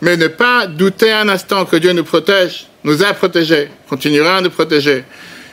Mais 0.00 0.16
ne 0.16 0.28
pas 0.28 0.66
douter 0.66 1.12
un 1.12 1.28
instant 1.28 1.64
que 1.64 1.76
Dieu 1.76 1.92
nous 1.92 2.04
protège, 2.04 2.66
nous 2.82 3.02
a 3.02 3.12
protégés, 3.14 3.68
continuera 3.88 4.36
à 4.36 4.40
nous 4.40 4.50
protéger. 4.50 5.04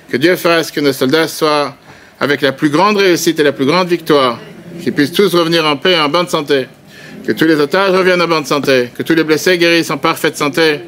Que 0.10 0.18
Dieu 0.18 0.36
fasse 0.36 0.72
que 0.72 0.80
nos 0.82 0.94
soldats 0.94 1.28
soient 1.28 1.76
avec 2.20 2.42
la 2.42 2.52
plus 2.52 2.70
grande 2.70 2.98
réussite 2.98 3.40
et 3.40 3.44
la 3.44 3.52
plus 3.52 3.66
grande 3.66 3.88
victoire 3.88 4.40
qu'ils 4.82 4.94
puissent 4.94 5.12
tous 5.12 5.34
revenir 5.36 5.66
en 5.66 5.78
paix 5.78 5.94
et 5.94 6.00
en 6.00 6.10
bonne 6.10 6.28
santé, 6.28 6.68
que 7.26 7.32
tous 7.32 7.46
les 7.46 7.56
otages 7.56 7.92
reviennent 7.92 8.22
en 8.22 8.28
bonne 8.28 8.46
santé, 8.46 8.90
que 8.96 9.04
tous 9.04 9.14
les 9.14 9.24
blessés 9.24 9.58
guérissent 9.58 9.92
en 9.92 9.98
parfaite 9.98 10.38
santé, 10.38 10.80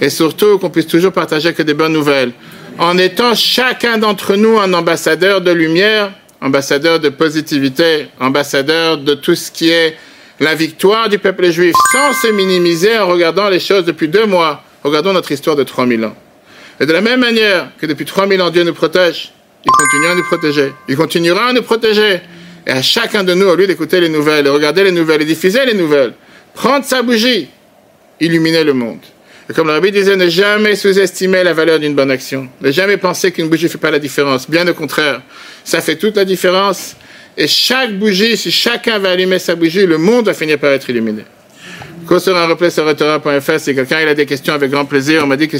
et 0.00 0.10
surtout 0.10 0.58
qu'on 0.58 0.70
puisse 0.70 0.86
toujours 0.86 1.12
partager 1.12 1.52
que 1.52 1.62
des 1.62 1.74
bonnes 1.74 1.92
nouvelles, 1.92 2.32
en 2.78 2.96
étant 2.98 3.34
chacun 3.34 3.98
d'entre 3.98 4.36
nous 4.36 4.58
un 4.58 4.72
ambassadeur 4.72 5.40
de 5.40 5.50
lumière, 5.50 6.12
ambassadeur 6.40 7.00
de 7.00 7.08
positivité, 7.08 8.08
ambassadeur 8.20 8.98
de 8.98 9.14
tout 9.14 9.34
ce 9.34 9.50
qui 9.50 9.70
est 9.70 9.96
la 10.40 10.54
victoire 10.54 11.08
du 11.08 11.18
peuple 11.18 11.50
juif, 11.50 11.74
sans 11.92 12.12
se 12.14 12.32
minimiser 12.32 12.98
en 12.98 13.06
regardant 13.06 13.48
les 13.48 13.60
choses 13.60 13.84
depuis 13.84 14.08
deux 14.08 14.26
mois. 14.26 14.64
Regardons 14.82 15.12
notre 15.12 15.30
histoire 15.30 15.54
de 15.54 15.62
3000 15.62 16.04
ans. 16.04 16.16
Et 16.80 16.86
de 16.86 16.92
la 16.92 17.00
même 17.00 17.20
manière 17.20 17.68
que 17.78 17.86
depuis 17.86 18.04
3000 18.04 18.42
ans 18.42 18.50
Dieu 18.50 18.64
nous 18.64 18.74
protège, 18.74 19.32
il 19.64 19.70
continue 19.70 20.06
à 20.06 20.14
nous 20.16 20.24
protéger. 20.24 20.72
Il 20.88 20.96
continuera 20.96 21.46
à 21.46 21.52
nous 21.52 21.62
protéger. 21.62 22.20
Et 22.66 22.70
à 22.70 22.82
chacun 22.82 23.24
de 23.24 23.34
nous, 23.34 23.46
au 23.46 23.56
lieu 23.56 23.66
d'écouter 23.66 24.00
les 24.00 24.08
nouvelles, 24.08 24.44
de 24.44 24.50
regarder 24.50 24.84
les 24.84 24.92
nouvelles 24.92 25.22
et 25.22 25.24
diffuser 25.24 25.64
les 25.66 25.74
nouvelles, 25.74 26.12
prendre 26.54 26.84
sa 26.84 27.02
bougie, 27.02 27.48
illuminer 28.20 28.64
le 28.64 28.74
monde. 28.74 29.00
Et 29.50 29.52
comme 29.52 29.68
le 29.68 29.90
disait, 29.90 30.16
ne 30.16 30.28
jamais 30.28 30.76
sous-estimer 30.76 31.42
la 31.42 31.52
valeur 31.52 31.80
d'une 31.80 31.94
bonne 31.94 32.10
action. 32.10 32.48
Ne 32.60 32.70
jamais 32.70 32.96
penser 32.96 33.32
qu'une 33.32 33.48
bougie 33.48 33.64
ne 33.64 33.70
fait 33.70 33.78
pas 33.78 33.90
la 33.90 33.98
différence. 33.98 34.48
Bien 34.48 34.66
au 34.68 34.74
contraire, 34.74 35.20
ça 35.64 35.80
fait 35.80 35.96
toute 35.96 36.16
la 36.16 36.24
différence. 36.24 36.94
Et 37.36 37.48
chaque 37.48 37.98
bougie, 37.98 38.36
si 38.36 38.52
chacun 38.52 38.98
va 38.98 39.10
allumer 39.10 39.38
sa 39.38 39.54
bougie, 39.56 39.84
le 39.86 39.98
monde 39.98 40.26
va 40.26 40.34
finir 40.34 40.58
par 40.58 40.70
être 40.70 40.88
illuminé. 40.88 41.24
Quelqu'un 42.08 43.96
a 43.96 44.14
des 44.14 44.26
questions, 44.26 44.54
avec 44.54 44.70
grand 44.70 44.84
plaisir, 44.84 45.22
on 45.24 45.26
m'a 45.26 45.36
dit 45.36 45.48
que 45.48 45.58